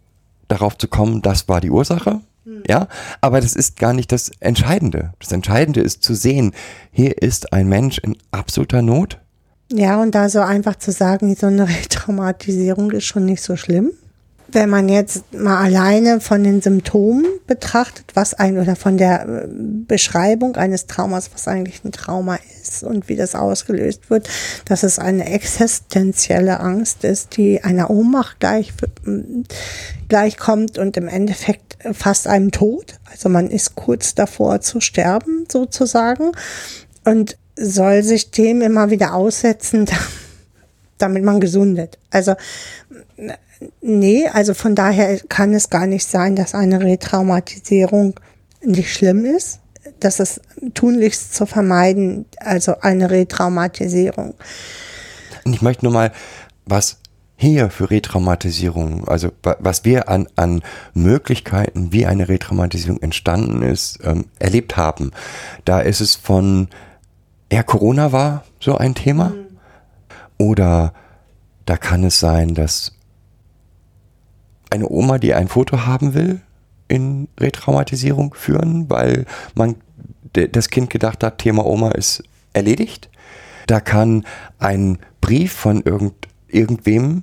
darauf 0.47 0.77
zu 0.77 0.87
kommen, 0.87 1.23
das 1.23 1.47
war 1.47 1.59
die 1.59 1.71
Ursache. 1.71 2.19
Ja, 2.67 2.87
aber 3.21 3.41
das 3.41 3.55
ist 3.55 3.77
gar 3.77 3.93
nicht 3.93 4.11
das 4.11 4.31
Entscheidende. 4.39 5.13
Das 5.19 5.31
Entscheidende 5.31 5.81
ist 5.81 6.03
zu 6.03 6.13
sehen, 6.13 6.53
hier 6.91 7.21
ist 7.21 7.53
ein 7.53 7.67
Mensch 7.67 7.97
in 7.99 8.17
absoluter 8.31 8.81
Not. 8.81 9.19
Ja, 9.71 10.01
und 10.01 10.15
da 10.15 10.27
so 10.29 10.39
einfach 10.39 10.75
zu 10.75 10.91
sagen, 10.91 11.35
so 11.35 11.47
eine 11.47 11.67
Retraumatisierung 11.67 12.91
ist 12.91 13.05
schon 13.05 13.25
nicht 13.25 13.41
so 13.41 13.55
schlimm. 13.55 13.91
Wenn 14.53 14.69
man 14.69 14.89
jetzt 14.89 15.33
mal 15.33 15.63
alleine 15.63 16.19
von 16.19 16.43
den 16.43 16.61
Symptomen 16.61 17.25
betrachtet, 17.47 18.05
was 18.13 18.33
ein 18.33 18.57
oder 18.59 18.75
von 18.75 18.97
der 18.97 19.21
äh, 19.27 19.47
Beschreibung 19.49 20.55
eines 20.55 20.87
Traumas, 20.87 21.29
was 21.33 21.47
eigentlich 21.47 21.83
ein 21.83 21.91
Trauma 21.91 22.37
ist 22.61 22.83
und 22.83 23.07
wie 23.07 23.15
das 23.15 23.35
ausgelöst 23.35 24.09
wird, 24.09 24.29
dass 24.65 24.83
es 24.83 24.99
eine 24.99 25.31
existenzielle 25.31 26.59
Angst 26.59 27.03
ist, 27.03 27.37
die 27.37 27.63
einer 27.63 27.89
Ohnmacht 27.89 28.39
gleich, 28.39 28.73
äh, 29.05 29.21
gleichkommt 30.09 30.77
und 30.77 30.97
im 30.97 31.07
Endeffekt 31.07 31.77
fast 31.93 32.27
einem 32.27 32.51
Tod. 32.51 32.99
Also 33.09 33.29
man 33.29 33.49
ist 33.49 33.75
kurz 33.75 34.15
davor 34.15 34.61
zu 34.61 34.81
sterben, 34.81 35.45
sozusagen. 35.49 36.31
Und 37.03 37.37
soll 37.55 38.03
sich 38.03 38.31
dem 38.31 38.61
immer 38.61 38.89
wieder 38.89 39.13
aussetzen, 39.13 39.85
damit 41.01 41.23
man 41.23 41.39
gesundet. 41.39 41.97
Also 42.09 42.35
nee, 43.81 44.27
also 44.27 44.53
von 44.53 44.75
daher 44.75 45.19
kann 45.29 45.53
es 45.53 45.69
gar 45.69 45.87
nicht 45.87 46.07
sein, 46.07 46.35
dass 46.35 46.53
eine 46.55 46.81
Retraumatisierung 46.81 48.19
nicht 48.63 48.93
schlimm 48.93 49.25
ist. 49.25 49.59
Das 49.99 50.19
ist 50.19 50.41
tunlichst 50.73 51.33
zu 51.35 51.45
vermeiden, 51.45 52.25
also 52.37 52.75
eine 52.81 53.09
Retraumatisierung. 53.09 54.35
Und 55.43 55.53
ich 55.53 55.61
möchte 55.61 55.85
nur 55.85 55.93
mal 55.93 56.11
was 56.65 56.97
hier 57.35 57.71
für 57.71 57.89
Retraumatisierung, 57.89 59.07
also 59.07 59.31
wa- 59.41 59.57
was 59.59 59.83
wir 59.83 60.09
an, 60.09 60.27
an 60.35 60.61
Möglichkeiten, 60.93 61.91
wie 61.91 62.05
eine 62.05 62.29
Retraumatisierung 62.29 63.01
entstanden 63.01 63.63
ist, 63.63 63.97
ähm, 64.03 64.25
erlebt 64.37 64.77
haben. 64.77 65.11
Da 65.65 65.79
ist 65.79 66.01
es 66.01 66.15
von, 66.15 66.67
ja, 67.51 67.63
Corona 67.63 68.11
war 68.11 68.43
so 68.59 68.77
ein 68.77 68.93
Thema. 68.93 69.33
Oder 70.41 70.93
da 71.67 71.77
kann 71.77 72.03
es 72.03 72.19
sein, 72.19 72.55
dass 72.55 72.93
eine 74.71 74.89
Oma, 74.89 75.19
die 75.19 75.35
ein 75.35 75.47
Foto 75.47 75.85
haben 75.85 76.15
will, 76.15 76.41
in 76.87 77.27
Retraumatisierung 77.39 78.33
führen, 78.33 78.89
weil 78.89 79.27
man 79.53 79.75
das 80.33 80.69
Kind 80.69 80.89
gedacht 80.89 81.23
hat, 81.23 81.37
Thema 81.37 81.63
Oma 81.63 81.91
ist 81.91 82.23
erledigt. 82.53 83.11
Da 83.67 83.79
kann 83.79 84.25
ein 84.57 84.97
Brief 85.21 85.53
von 85.53 85.83
irgend, 85.83 86.27
irgendwem, 86.47 87.21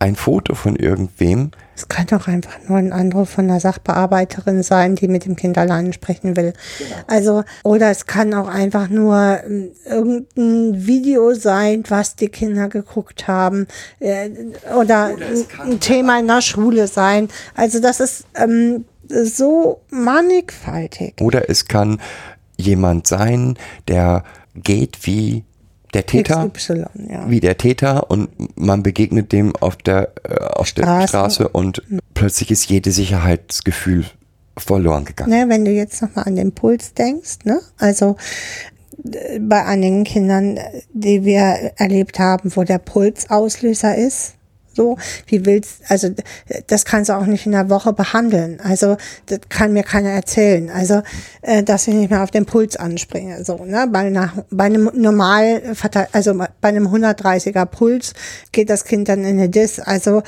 ein 0.00 0.14
Foto 0.14 0.54
von 0.54 0.76
irgendwem, 0.76 1.50
Es 1.74 1.88
kann 1.88 2.06
auch 2.12 2.28
einfach 2.28 2.58
nur 2.68 2.78
ein 2.78 2.92
Anruf 2.92 3.30
von 3.30 3.44
einer 3.46 3.58
Sachbearbeiterin 3.58 4.62
sein, 4.62 4.94
die 4.94 5.08
mit 5.08 5.24
dem 5.24 5.34
Kind 5.34 5.58
alleine 5.58 5.92
sprechen 5.92 6.36
will. 6.36 6.52
Also, 7.06 7.44
oder 7.64 7.90
es 7.90 8.06
kann 8.06 8.32
auch 8.34 8.48
einfach 8.48 8.88
nur 8.88 9.40
ähm, 9.44 9.72
irgendein 9.84 10.86
Video 10.86 11.34
sein, 11.34 11.82
was 11.88 12.14
die 12.14 12.28
Kinder 12.28 12.68
geguckt 12.68 13.26
haben, 13.26 13.66
äh, 13.98 14.30
oder, 14.76 15.06
ein, 15.06 15.44
ein 15.58 15.80
Thema 15.80 16.20
in 16.20 16.28
der 16.28 16.42
Schule 16.42 16.86
sein. 16.86 17.28
Also, 17.54 17.80
das 17.80 17.98
ist 18.00 18.24
ähm, 18.34 18.84
so 19.08 19.80
mannigfaltig. 19.90 21.14
oder 21.20 21.50
es 21.50 21.64
kann 21.66 22.00
jemand 22.56 23.06
sein, 23.06 23.56
der 23.88 24.24
geht 24.54 25.06
wie 25.06 25.44
der 25.94 26.06
Täter. 26.06 26.50
XY, 26.52 26.84
ja. 27.08 27.30
wie 27.30 27.40
der 27.40 27.56
Täter 27.56 28.10
und 28.10 28.28
man 28.56 28.82
begegnet 28.82 29.32
dem 29.32 29.56
auf 29.56 29.76
der, 29.76 30.12
äh, 30.24 30.34
auf 30.34 30.72
der 30.72 30.82
Straße. 30.82 31.08
Straße 31.08 31.48
und 31.48 31.82
plötzlich 32.14 32.50
ist 32.50 32.68
jede 32.68 32.90
Sicherheitsgefühl 32.92 34.04
verloren 34.56 35.04
gegangen. 35.04 35.30
Ne, 35.30 35.48
wenn 35.48 35.64
du 35.64 35.70
jetzt 35.70 36.02
nochmal 36.02 36.24
an 36.26 36.36
den 36.36 36.52
Puls 36.52 36.92
denkst, 36.94 37.44
ne? 37.44 37.60
Also 37.78 38.16
äh, 39.04 39.38
bei 39.38 39.64
einigen 39.64 40.04
Kindern, 40.04 40.58
die 40.92 41.24
wir 41.24 41.72
erlebt 41.76 42.18
haben, 42.18 42.54
wo 42.54 42.64
der 42.64 42.78
Puls 42.78 43.30
Auslöser 43.30 43.96
ist, 43.96 44.34
so, 44.78 44.96
wie 45.26 45.44
willst, 45.44 45.82
also 45.88 46.08
das 46.68 46.84
kannst 46.84 47.10
du 47.10 47.16
auch 47.16 47.26
nicht 47.26 47.46
in 47.46 47.54
einer 47.54 47.68
Woche 47.68 47.92
behandeln. 47.92 48.60
Also 48.60 48.96
das 49.26 49.40
kann 49.48 49.72
mir 49.72 49.82
keiner 49.82 50.10
erzählen. 50.10 50.70
Also, 50.70 51.02
äh, 51.42 51.64
dass 51.64 51.88
ich 51.88 51.94
nicht 51.94 52.10
mehr 52.10 52.22
auf 52.22 52.30
den 52.30 52.46
Puls 52.46 52.76
anspringe. 52.76 53.44
So, 53.44 53.64
ne? 53.64 53.88
Bei, 53.92 54.06
einer, 54.06 54.32
bei 54.50 54.64
einem 54.64 54.88
normal, 54.94 55.74
also 56.12 56.34
bei 56.34 56.68
einem 56.68 56.86
130er 56.86 57.66
Puls 57.66 58.14
geht 58.52 58.70
das 58.70 58.84
Kind 58.84 59.08
dann 59.08 59.24
in 59.24 59.38
eine 59.38 59.48
Dis. 59.48 59.80
Also 59.80 60.22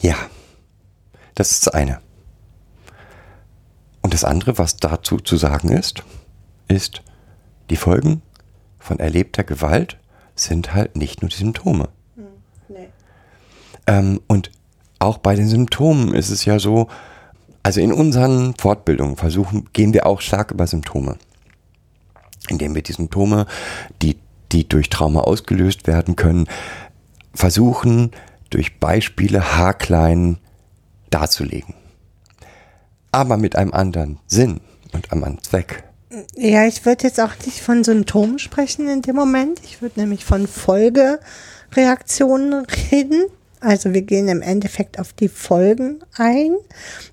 Ja, 0.00 0.16
das 1.34 1.50
ist 1.50 1.66
das 1.66 1.74
eine. 1.74 2.00
Und 4.00 4.14
das 4.14 4.24
andere, 4.24 4.56
was 4.56 4.76
dazu 4.76 5.18
zu 5.18 5.36
sagen 5.36 5.68
ist, 5.68 6.02
ist, 6.68 7.02
die 7.68 7.76
Folgen 7.76 8.22
von 8.78 8.98
erlebter 8.98 9.44
Gewalt 9.44 9.98
sind 10.34 10.74
halt 10.74 10.96
nicht 10.96 11.22
nur 11.22 11.30
die 11.30 11.36
Symptome. 11.36 11.88
Ähm, 13.86 14.20
und 14.26 14.50
auch 14.98 15.18
bei 15.18 15.34
den 15.34 15.48
Symptomen 15.48 16.14
ist 16.14 16.30
es 16.30 16.44
ja 16.44 16.58
so, 16.58 16.88
also 17.62 17.80
in 17.80 17.92
unseren 17.92 18.54
Fortbildungen 18.58 19.16
versuchen, 19.16 19.68
gehen 19.72 19.92
wir 19.92 20.06
auch 20.06 20.20
stark 20.20 20.50
über 20.50 20.66
Symptome. 20.66 21.16
Indem 22.48 22.74
wir 22.74 22.82
die 22.82 22.92
Symptome, 22.92 23.46
die, 24.02 24.18
die 24.52 24.68
durch 24.68 24.90
Trauma 24.90 25.20
ausgelöst 25.20 25.86
werden 25.86 26.16
können, 26.16 26.46
versuchen, 27.32 28.10
durch 28.50 28.78
Beispiele 28.78 29.56
haarklein 29.56 30.38
darzulegen. 31.10 31.74
Aber 33.12 33.36
mit 33.36 33.56
einem 33.56 33.72
anderen 33.72 34.18
Sinn 34.26 34.60
und 34.92 35.10
einem 35.10 35.24
anderen 35.24 35.42
Zweck. 35.42 35.84
Ja, 36.36 36.66
ich 36.66 36.84
würde 36.84 37.04
jetzt 37.04 37.20
auch 37.20 37.32
nicht 37.44 37.60
von 37.60 37.82
Symptomen 37.82 38.38
sprechen 38.38 38.88
in 38.88 39.02
dem 39.02 39.16
Moment. 39.16 39.60
Ich 39.64 39.82
würde 39.82 39.98
nämlich 40.00 40.24
von 40.24 40.46
Folgereaktionen 40.46 42.64
reden. 42.92 43.24
Also 43.64 43.94
wir 43.94 44.02
gehen 44.02 44.28
im 44.28 44.42
Endeffekt 44.42 44.98
auf 44.98 45.14
die 45.14 45.28
Folgen 45.28 46.00
ein, 46.16 46.54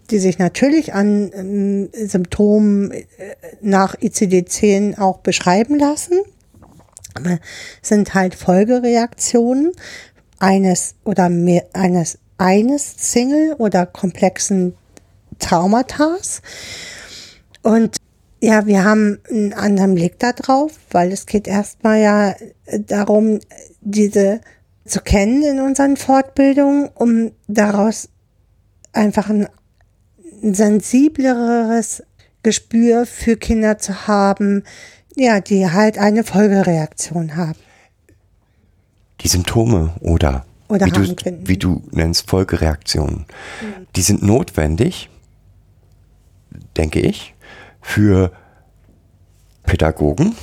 die 0.10 0.20
sich 0.20 0.38
natürlich 0.38 0.94
an 0.94 1.32
ähm, 1.34 1.90
Symptomen 1.94 2.92
äh, 2.92 3.06
nach 3.62 3.96
ICD-10 3.96 5.00
auch 5.00 5.20
beschreiben 5.20 5.80
lassen. 5.80 6.20
Aber 7.14 7.40
sind 7.82 8.14
halt 8.14 8.36
Folgereaktionen 8.36 9.72
eines 10.40 10.96
oder 11.06 11.30
mehr, 11.30 11.66
eines, 11.72 12.18
eines 12.38 12.96
Single 12.98 13.54
oder 13.54 13.86
komplexen 13.86 14.76
Traumatas. 15.40 16.42
Und 17.62 17.96
ja, 18.42 18.66
wir 18.66 18.84
haben 18.84 19.20
einen 19.30 19.54
anderen 19.54 19.96
Blick 19.96 20.20
darauf, 20.20 20.74
weil 20.90 21.14
es 21.14 21.26
geht 21.26 21.48
erstmal 21.48 22.02
ja 22.02 22.36
darum, 22.88 23.40
diese 23.80 24.42
zu 24.92 25.02
kennen 25.02 25.42
in 25.44 25.60
unseren 25.60 25.98
Fortbildungen, 25.98 26.90
um 26.94 27.32
daraus 27.48 28.10
einfach 28.94 29.30
ein 29.30 29.48
sensibleres 30.42 32.04
Gespür 32.44 33.06
für 33.06 33.38
Kinder 33.38 33.78
zu 33.78 34.08
haben, 34.08 34.64
ja, 35.16 35.40
die 35.40 35.70
halt 35.70 35.98
eine 35.98 36.24
Folgereaktion 36.24 37.36
haben. 37.36 37.60
Die 39.22 39.28
Symptome 39.28 39.94
oder, 40.02 40.46
Oder 40.68 40.88
wie, 40.88 40.92
du, 40.92 41.16
können. 41.16 41.48
wie 41.48 41.58
du 41.58 41.84
nennst, 41.92 42.30
Folgereaktionen, 42.30 43.26
die 43.96 44.02
sind 44.02 44.24
notwendig, 44.24 45.10
denke 46.76 47.00
ich, 47.00 47.36
für 47.82 48.32
Pädagogen, 49.64 50.36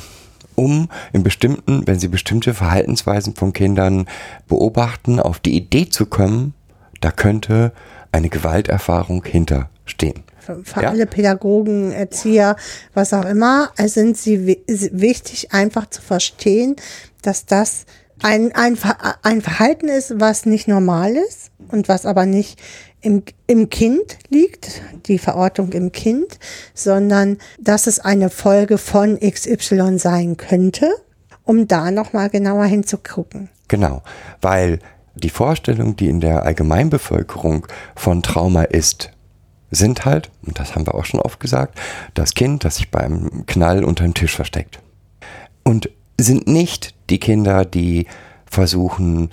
um 0.59 0.89
in 1.13 1.23
bestimmten, 1.23 1.87
wenn 1.87 1.99
sie 1.99 2.09
bestimmte 2.09 2.53
Verhaltensweisen 2.55 3.35
von 3.35 3.53
Kindern 3.53 4.07
beobachten, 4.49 5.21
auf 5.21 5.39
die 5.39 5.57
Idee 5.57 5.89
zu 5.89 6.07
kommen, 6.07 6.55
da 7.01 7.11
könnte 7.13 7.73
eine 8.13 8.29
Gewalterfahrung 8.29 9.25
hinterstehen. 9.25 10.25
Für, 10.65 10.83
Ja. 10.83 10.89
alle 10.91 11.07
Pädagogen, 11.07 11.93
Erzieher, 11.93 12.57
was 12.95 13.13
auch 13.13 13.25
immer, 13.27 13.71
sind 13.85 14.17
sie 14.17 14.47
wi- 14.47 14.63
wichtig, 14.67 15.53
einfach 15.53 15.89
zu 15.91 16.01
verstehen, 16.03 16.77
dass 17.23 17.45
das 17.47 17.85
ein, 18.23 18.53
ein, 18.55 18.77
ein 19.23 19.43
Verhalten 19.43 19.89
ist, 19.89 20.15
was 20.19 20.45
nicht 20.47 20.67
normal 20.67 21.15
ist 21.17 21.51
und 21.69 21.89
was 21.89 22.05
aber 22.07 22.27
nicht 22.27 22.59
im, 23.01 23.23
im 23.47 23.71
Kind 23.71 24.19
liegt, 24.29 24.83
die 25.07 25.19
Verortung 25.19 25.73
im 25.73 25.93
Kind, 25.93 26.39
sondern 26.75 27.39
dass 27.61 27.87
es 27.87 28.01
eine 28.01 28.31
Folge 28.31 28.79
von 28.79 29.19
XY 29.19 29.99
sein 29.99 30.37
könnte, 30.37 30.91
um 31.45 31.69
da 31.69 31.91
nochmal 31.91 32.29
genauer 32.29 32.65
hinzugucken. 32.65 33.49
Genau, 33.69 34.03
weil 34.41 34.81
die 35.15 35.31
Vorstellung, 35.31 35.97
die 35.97 36.09
in 36.09 36.21
der 36.21 36.45
Allgemeinbevölkerung 36.45 37.67
von 37.95 38.23
Trauma 38.23 38.63
ist, 38.63 39.11
sind 39.71 40.05
halt, 40.05 40.31
und 40.47 40.59
das 40.59 40.75
haben 40.75 40.87
wir 40.87 40.95
auch 40.95 41.05
schon 41.05 41.21
oft 41.21 41.41
gesagt, 41.41 41.79
das 42.15 42.35
Kind, 42.35 42.65
das 42.65 42.77
sich 42.77 42.91
beim 42.91 43.45
Knall 43.47 43.85
unter 43.85 44.05
dem 44.05 44.15
Tisch 44.15 44.35
versteckt. 44.35 44.81
Und 45.63 45.91
sind 46.19 46.47
nicht 46.49 46.95
die 47.11 47.19
Kinder, 47.19 47.65
die 47.65 48.07
versuchen, 48.47 49.31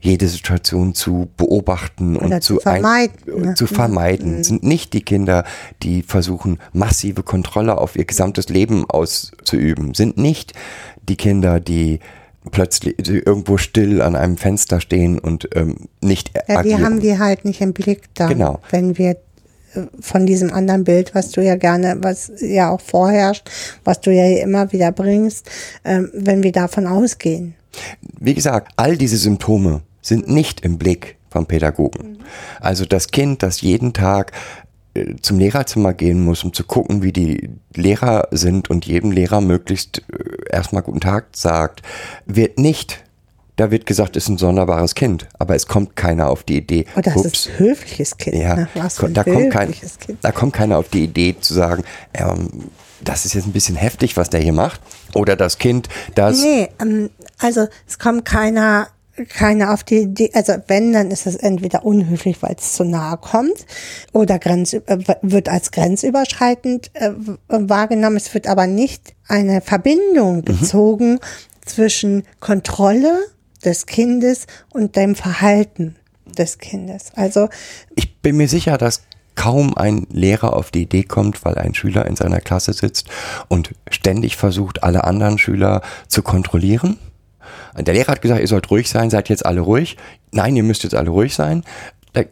jede 0.00 0.28
Situation 0.28 0.94
zu 0.94 1.28
beobachten 1.36 2.16
Oder 2.16 2.36
und 2.36 2.42
zu 2.42 2.60
vermeiden, 2.60 3.14
ne? 3.42 3.54
zu 3.54 3.66
vermeiden. 3.66 4.44
Sind 4.44 4.62
nicht 4.62 4.92
die 4.92 5.02
Kinder, 5.02 5.44
die 5.82 6.02
versuchen, 6.02 6.58
massive 6.72 7.22
Kontrolle 7.22 7.78
auf 7.78 7.96
ihr 7.96 8.04
gesamtes 8.04 8.48
Leben 8.48 8.84
auszuüben. 8.88 9.94
Sind 9.94 10.16
nicht 10.16 10.52
die 11.08 11.16
Kinder, 11.16 11.58
die 11.58 11.98
plötzlich 12.50 12.94
irgendwo 13.08 13.56
still 13.58 14.00
an 14.00 14.14
einem 14.14 14.36
Fenster 14.36 14.80
stehen 14.80 15.18
und 15.18 15.48
ähm, 15.54 15.88
nicht 16.00 16.30
Ja, 16.34 16.42
wir 16.48 16.58
agieren. 16.58 16.84
haben 16.84 17.00
die 17.00 17.18
halt 17.18 17.44
nicht 17.44 17.60
im 17.60 17.72
Blick 17.72 18.04
dann, 18.14 18.28
Genau. 18.28 18.60
wenn 18.70 18.96
wir 18.96 19.10
äh, 19.10 19.16
von 20.00 20.26
diesem 20.26 20.52
anderen 20.52 20.84
Bild, 20.84 21.14
was 21.14 21.32
du 21.32 21.42
ja 21.42 21.56
gerne, 21.56 21.98
was 22.00 22.30
ja 22.40 22.70
auch 22.70 22.80
vorherrscht, 22.80 23.50
was 23.84 24.00
du 24.00 24.12
ja 24.12 24.42
immer 24.42 24.72
wieder 24.72 24.92
bringst, 24.92 25.50
ähm, 25.84 26.08
wenn 26.14 26.42
wir 26.44 26.52
davon 26.52 26.86
ausgehen. 26.86 27.54
Wie 28.18 28.34
gesagt, 28.34 28.72
all 28.76 28.96
diese 28.96 29.16
Symptome 29.18 29.82
sind 30.08 30.28
nicht 30.28 30.60
im 30.62 30.78
Blick 30.78 31.16
vom 31.30 31.46
Pädagogen. 31.46 32.18
Also 32.60 32.84
das 32.84 33.08
Kind, 33.08 33.42
das 33.42 33.60
jeden 33.60 33.92
Tag 33.92 34.32
äh, 34.94 35.16
zum 35.20 35.38
Lehrerzimmer 35.38 35.92
gehen 35.94 36.24
muss, 36.24 36.44
um 36.44 36.52
zu 36.52 36.64
gucken, 36.64 37.02
wie 37.02 37.12
die 37.12 37.50
Lehrer 37.74 38.28
sind 38.30 38.70
und 38.70 38.86
jedem 38.86 39.10
Lehrer 39.10 39.40
möglichst 39.40 40.02
äh, 40.10 40.50
erstmal 40.50 40.82
guten 40.82 41.00
Tag 41.00 41.26
sagt, 41.32 41.82
wird 42.26 42.58
nicht, 42.58 43.04
da 43.56 43.70
wird 43.70 43.86
gesagt, 43.86 44.16
ist 44.16 44.28
ein 44.28 44.38
sonderbares 44.38 44.94
Kind, 44.94 45.28
aber 45.38 45.54
es 45.54 45.66
kommt 45.66 45.96
keiner 45.96 46.28
auf 46.28 46.42
die 46.44 46.58
Idee, 46.58 46.86
das 47.02 47.16
ups, 47.16 47.26
ist 47.26 47.48
ein 47.48 47.58
höfliches 47.58 48.16
Kind. 48.16 48.36
ja, 48.36 48.56
ne? 48.56 48.68
Was 48.74 48.96
da, 48.96 49.24
kommt 49.24 49.50
kein, 49.50 49.72
Kind. 49.72 50.18
da 50.22 50.32
kommt 50.32 50.52
keiner 50.54 50.78
auf 50.78 50.88
die 50.88 51.04
Idee 51.04 51.36
zu 51.38 51.54
sagen, 51.54 51.84
ähm, 52.14 52.70
das 53.02 53.24
ist 53.24 53.34
jetzt 53.34 53.46
ein 53.46 53.52
bisschen 53.52 53.76
heftig, 53.76 54.16
was 54.16 54.30
der 54.30 54.40
hier 54.40 54.52
macht. 54.52 54.80
Oder 55.14 55.36
das 55.36 55.58
Kind, 55.58 55.88
das 56.14 56.40
Nee, 56.40 56.68
ähm, 56.80 57.10
also 57.38 57.66
es 57.86 57.98
kommt 57.98 58.24
keiner, 58.24 58.88
keiner 59.26 59.72
auf 59.72 59.84
die 59.84 59.98
Idee, 59.98 60.30
also 60.34 60.54
wenn, 60.66 60.92
dann 60.92 61.10
ist 61.10 61.26
es 61.26 61.36
entweder 61.36 61.84
unhöflich, 61.84 62.42
weil 62.42 62.54
es 62.58 62.74
zu 62.74 62.84
nahe 62.84 63.16
kommt 63.16 63.66
oder 64.12 64.38
grenz, 64.38 64.72
äh, 64.72 64.98
wird 65.22 65.48
als 65.48 65.70
grenzüberschreitend 65.70 66.90
äh, 66.94 67.12
wahrgenommen. 67.48 68.16
Es 68.16 68.32
wird 68.34 68.46
aber 68.46 68.66
nicht 68.66 69.14
eine 69.26 69.60
Verbindung 69.60 70.44
gezogen 70.44 71.18
zwischen 71.64 72.24
Kontrolle 72.40 73.18
des 73.64 73.86
Kindes 73.86 74.46
und 74.70 74.96
dem 74.96 75.14
Verhalten 75.14 75.96
des 76.26 76.58
Kindes. 76.58 77.12
Also 77.14 77.48
Ich 77.94 78.18
bin 78.18 78.36
mir 78.36 78.48
sicher, 78.48 78.78
dass 78.78 79.02
kaum 79.34 79.76
ein 79.76 80.06
Lehrer 80.10 80.54
auf 80.54 80.72
die 80.72 80.82
Idee 80.82 81.04
kommt, 81.04 81.44
weil 81.44 81.56
ein 81.58 81.72
Schüler 81.72 82.06
in 82.06 82.16
seiner 82.16 82.40
Klasse 82.40 82.72
sitzt 82.72 83.08
und 83.46 83.74
ständig 83.88 84.36
versucht, 84.36 84.82
alle 84.82 85.04
anderen 85.04 85.38
Schüler 85.38 85.82
zu 86.08 86.22
kontrollieren. 86.22 86.98
Der 87.76 87.94
Lehrer 87.94 88.12
hat 88.12 88.22
gesagt, 88.22 88.40
ihr 88.40 88.48
sollt 88.48 88.70
ruhig 88.70 88.88
sein, 88.88 89.10
seid 89.10 89.28
jetzt 89.28 89.46
alle 89.46 89.60
ruhig. 89.60 89.96
Nein, 90.32 90.56
ihr 90.56 90.62
müsst 90.62 90.82
jetzt 90.82 90.94
alle 90.94 91.10
ruhig 91.10 91.34
sein. 91.34 91.64
Da 92.12 92.22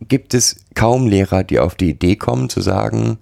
gibt 0.00 0.34
es 0.34 0.56
kaum 0.74 1.06
Lehrer, 1.06 1.44
die 1.44 1.58
auf 1.58 1.74
die 1.74 1.90
Idee 1.90 2.16
kommen 2.16 2.48
zu 2.48 2.60
sagen, 2.60 3.18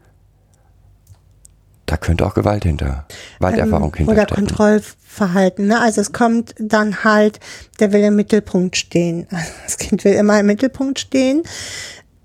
da 1.91 1.97
könnte 1.97 2.25
auch 2.25 2.35
Gewalt 2.35 2.63
hinter, 2.63 3.05
Gewalterfahrung 3.39 3.95
Ähm, 3.99 4.09
oder. 4.09 4.27
Kontrollverhalten. 4.27 5.67
Ne? 5.67 5.81
Also 5.81 6.01
es 6.01 6.13
kommt 6.13 6.55
dann 6.59 7.03
halt, 7.03 7.41
der 7.81 7.93
will 7.93 8.03
im 8.03 8.15
Mittelpunkt 8.15 8.77
stehen. 8.77 9.27
Das 9.65 9.77
Kind 9.77 10.05
will 10.05 10.15
immer 10.15 10.39
im 10.39 10.47
Mittelpunkt 10.47 11.01
stehen, 11.01 11.43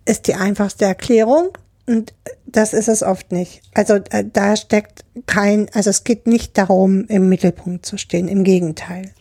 ist 0.06 0.28
die 0.28 0.36
einfachste 0.36 0.86
Erklärung. 0.86 1.58
Und 1.88 2.14
das 2.46 2.74
ist 2.74 2.88
es 2.88 3.04
oft 3.04 3.32
nicht. 3.32 3.62
Also 3.74 3.96
äh, 4.10 4.24
da 4.32 4.56
steckt 4.56 5.06
kein, 5.28 5.70
also 5.74 5.90
es 5.90 6.04
geht 6.04 6.28
nicht 6.28 6.58
darum, 6.58 7.06
im 7.08 7.30
Mittelpunkt 7.30 7.86
zu 7.86 7.98
stehen. 7.98 8.28
Im 8.28 8.44
Gegenteil. 8.44 9.12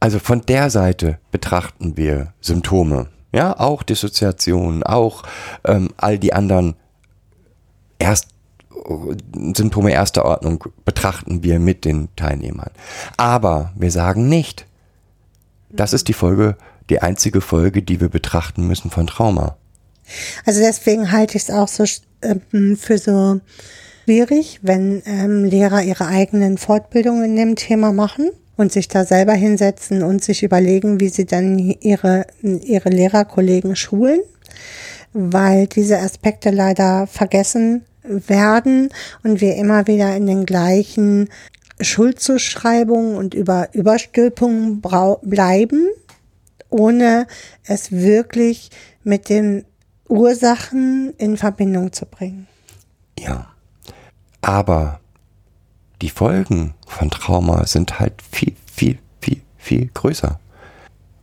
Also 0.00 0.18
von 0.18 0.40
der 0.42 0.70
Seite 0.70 1.18
betrachten 1.30 1.96
wir 1.96 2.32
Symptome. 2.40 3.08
Ja, 3.32 3.58
auch 3.58 3.82
Dissoziation, 3.82 4.82
auch 4.82 5.22
ähm, 5.64 5.88
all 5.96 6.18
die 6.18 6.32
anderen 6.32 6.74
erst, 7.98 8.28
Symptome 9.54 9.92
erster 9.92 10.24
Ordnung 10.24 10.64
betrachten 10.84 11.42
wir 11.42 11.58
mit 11.58 11.84
den 11.84 12.08
Teilnehmern. 12.16 12.70
Aber 13.16 13.72
wir 13.76 13.90
sagen 13.90 14.28
nicht, 14.28 14.66
das 15.70 15.92
ist 15.92 16.08
die 16.08 16.12
Folge, 16.12 16.56
die 16.90 17.00
einzige 17.00 17.40
Folge, 17.40 17.82
die 17.82 18.00
wir 18.00 18.08
betrachten 18.08 18.66
müssen 18.66 18.90
von 18.90 19.06
Trauma. 19.06 19.56
Also 20.44 20.60
deswegen 20.60 21.12
halte 21.12 21.36
ich 21.36 21.44
es 21.44 21.50
auch 21.50 21.68
so 21.68 21.84
ähm, 22.22 22.76
für 22.76 22.98
so 22.98 23.40
schwierig, 24.04 24.60
wenn 24.62 25.02
ähm, 25.06 25.44
Lehrer 25.44 25.82
ihre 25.82 26.06
eigenen 26.06 26.58
Fortbildungen 26.58 27.24
in 27.24 27.36
dem 27.36 27.56
Thema 27.56 27.92
machen 27.92 28.30
und 28.56 28.72
sich 28.72 28.88
da 28.88 29.04
selber 29.04 29.32
hinsetzen 29.32 30.02
und 30.02 30.22
sich 30.22 30.42
überlegen, 30.42 31.00
wie 31.00 31.08
sie 31.08 31.24
dann 31.24 31.58
ihre, 31.58 32.26
ihre 32.42 32.90
Lehrerkollegen 32.90 33.76
schulen, 33.76 34.20
weil 35.12 35.66
diese 35.66 35.98
Aspekte 35.98 36.50
leider 36.50 37.06
vergessen 37.06 37.84
werden 38.02 38.90
und 39.22 39.40
wir 39.40 39.56
immer 39.56 39.86
wieder 39.86 40.16
in 40.16 40.26
den 40.26 40.44
gleichen 40.44 41.28
Schuldzuschreibungen 41.80 43.16
und 43.16 43.34
über 43.34 43.68
Überstülpungen 43.72 44.82
bleiben 45.22 45.88
ohne 46.72 47.26
es 47.66 47.92
wirklich 47.92 48.70
mit 49.04 49.28
den 49.28 49.64
Ursachen 50.12 51.14
in 51.16 51.38
Verbindung 51.38 51.92
zu 51.92 52.04
bringen. 52.04 52.46
Ja. 53.18 53.46
Aber 54.42 55.00
die 56.02 56.10
Folgen 56.10 56.74
von 56.86 57.10
Trauma 57.10 57.66
sind 57.66 57.98
halt 57.98 58.14
viel, 58.30 58.54
viel, 58.70 58.98
viel, 59.20 59.40
viel 59.56 59.88
größer. 59.94 60.38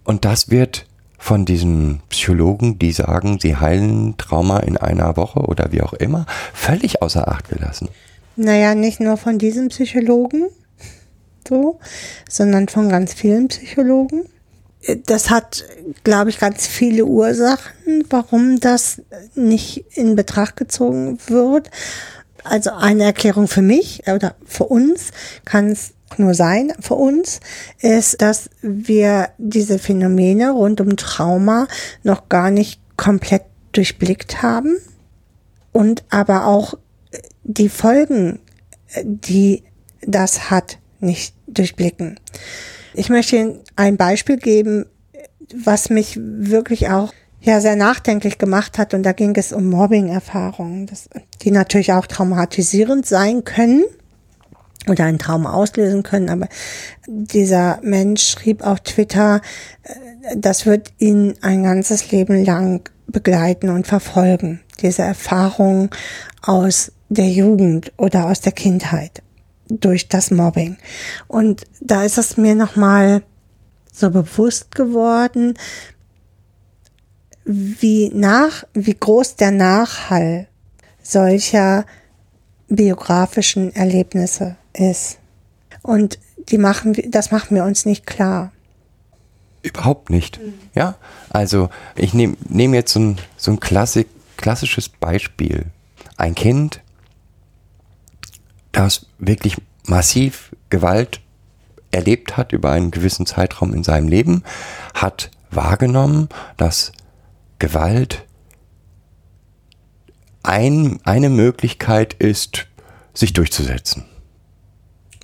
Und 0.05 0.25
das 0.25 0.49
wird 0.49 0.87
von 1.19 1.45
diesen 1.45 2.01
Psychologen, 2.09 2.79
die 2.79 2.91
sagen, 2.91 3.39
sie 3.39 3.57
heilen 3.57 4.17
Trauma 4.17 4.59
in 4.59 4.77
einer 4.77 5.17
Woche 5.17 5.41
oder 5.41 5.71
wie 5.71 5.81
auch 5.81 5.93
immer, 5.93 6.25
völlig 6.53 7.03
außer 7.03 7.27
Acht 7.27 7.49
gelassen. 7.49 7.89
Naja, 8.37 8.73
nicht 8.73 8.99
nur 8.99 9.17
von 9.17 9.37
diesen 9.37 9.67
Psychologen, 9.67 10.47
so, 11.47 11.79
sondern 12.27 12.69
von 12.69 12.89
ganz 12.89 13.13
vielen 13.13 13.49
Psychologen. 13.49 14.23
Das 15.05 15.29
hat, 15.29 15.65
glaube 16.03 16.29
ich, 16.29 16.39
ganz 16.39 16.65
viele 16.65 17.05
Ursachen, 17.05 18.05
warum 18.09 18.59
das 18.59 19.01
nicht 19.35 19.85
in 19.95 20.15
Betracht 20.15 20.55
gezogen 20.55 21.19
wird. 21.27 21.69
Also 22.43 22.71
eine 22.71 23.03
Erklärung 23.03 23.47
für 23.47 23.61
mich 23.61 24.03
oder 24.07 24.35
für 24.45 24.65
uns 24.65 25.11
kann 25.43 25.71
es 25.71 25.91
nur 26.17 26.33
sein, 26.33 26.73
für 26.79 26.95
uns, 26.95 27.39
ist, 27.79 28.21
dass 28.21 28.49
wir 28.61 29.29
diese 29.37 29.79
Phänomene 29.79 30.51
rund 30.51 30.81
um 30.81 30.95
Trauma 30.97 31.67
noch 32.03 32.29
gar 32.29 32.49
nicht 32.49 32.81
komplett 32.97 33.43
durchblickt 33.73 34.41
haben 34.41 34.77
und 35.71 36.03
aber 36.09 36.47
auch 36.47 36.73
die 37.43 37.69
Folgen, 37.69 38.39
die 39.03 39.63
das 40.01 40.49
hat, 40.49 40.77
nicht 40.99 41.35
durchblicken. 41.47 42.19
Ich 42.99 43.09
möchte 43.09 43.37
Ihnen 43.37 43.59
ein 43.77 43.95
Beispiel 43.95 44.35
geben, 44.35 44.85
was 45.55 45.89
mich 45.89 46.19
wirklich 46.21 46.89
auch 46.89 47.13
ja 47.39 47.61
sehr 47.61 47.77
nachdenklich 47.77 48.39
gemacht 48.39 48.77
hat. 48.77 48.93
Und 48.93 49.03
da 49.03 49.13
ging 49.13 49.33
es 49.37 49.53
um 49.53 49.69
Mobbing-Erfahrungen, 49.69 50.91
die 51.41 51.51
natürlich 51.51 51.93
auch 51.93 52.07
traumatisierend 52.07 53.05
sein 53.05 53.45
können 53.45 53.85
oder 54.89 55.05
einen 55.05 55.17
Trauma 55.17 55.53
auslösen 55.53 56.03
können, 56.03 56.29
aber 56.29 56.49
dieser 57.07 57.79
Mensch 57.83 58.27
schrieb 58.27 58.67
auf 58.67 58.81
Twitter, 58.81 59.39
äh, 59.83 60.35
das 60.35 60.65
wird 60.65 60.91
ihn 60.97 61.35
ein 61.39 61.63
ganzes 61.63 62.11
Leben 62.11 62.43
lang 62.43 62.89
begleiten 63.07 63.69
und 63.69 63.87
verfolgen, 63.87 64.59
diese 64.81 65.03
Erfahrung 65.03 65.89
aus 66.41 66.91
der 67.07 67.29
Jugend 67.29 67.93
oder 67.95 68.25
aus 68.25 68.41
der 68.41 68.51
Kindheit 68.51 69.21
durch 69.69 70.07
das 70.07 70.31
Mobbing. 70.31 70.77
Und 71.27 71.63
da 71.79 72.03
ist 72.03 72.17
es 72.17 72.37
mir 72.37 72.55
nochmal 72.55 73.23
so 73.91 74.09
bewusst 74.09 74.75
geworden, 74.75 75.57
wie 77.45 78.11
nach, 78.13 78.63
wie 78.73 78.93
groß 78.93 79.35
der 79.35 79.51
Nachhall 79.51 80.47
solcher 81.01 81.85
biografischen 82.67 83.75
Erlebnisse 83.75 84.55
ist. 84.73 85.17
Und 85.81 86.19
die 86.49 86.57
machen, 86.57 86.95
das 87.09 87.31
machen 87.31 87.55
wir 87.55 87.63
uns 87.63 87.85
nicht 87.85 88.05
klar. 88.05 88.51
Überhaupt 89.61 90.09
nicht. 90.09 90.39
Ja, 90.73 90.95
also 91.29 91.69
ich 91.95 92.13
nehme 92.13 92.37
nehm 92.47 92.73
jetzt 92.73 92.93
so 92.93 92.99
ein, 92.99 93.17
so 93.35 93.51
ein 93.51 93.59
Klassik, 93.59 94.07
klassisches 94.37 94.87
Beispiel. 94.87 95.65
Ein 96.17 96.35
Kind, 96.35 96.81
das 98.71 99.07
wirklich 99.17 99.57
massiv 99.85 100.55
Gewalt 100.69 101.21
erlebt 101.91 102.37
hat 102.37 102.51
über 102.51 102.71
einen 102.71 102.91
gewissen 102.91 103.25
Zeitraum 103.25 103.73
in 103.73 103.83
seinem 103.83 104.07
Leben, 104.07 104.43
hat 104.93 105.31
wahrgenommen, 105.51 106.29
dass 106.57 106.91
Gewalt 107.57 108.25
ein, 110.43 110.99
eine 111.03 111.29
Möglichkeit 111.29 112.13
ist, 112.13 112.67
sich 113.13 113.33
durchzusetzen. 113.33 114.05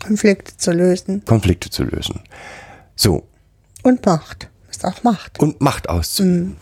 Konflikte 0.04 0.58
zu 0.58 0.72
lösen. 0.72 1.24
Konflikte 1.26 1.70
zu 1.70 1.84
lösen. 1.84 2.22
So. 2.96 3.28
Und 3.84 4.06
Macht. 4.06 4.50
Ist 4.70 4.86
auch 4.86 5.04
Macht. 5.04 5.40
Und 5.40 5.62
Macht 5.62 5.90
auszuüben. 5.90 6.50
Mhm. 6.50 6.58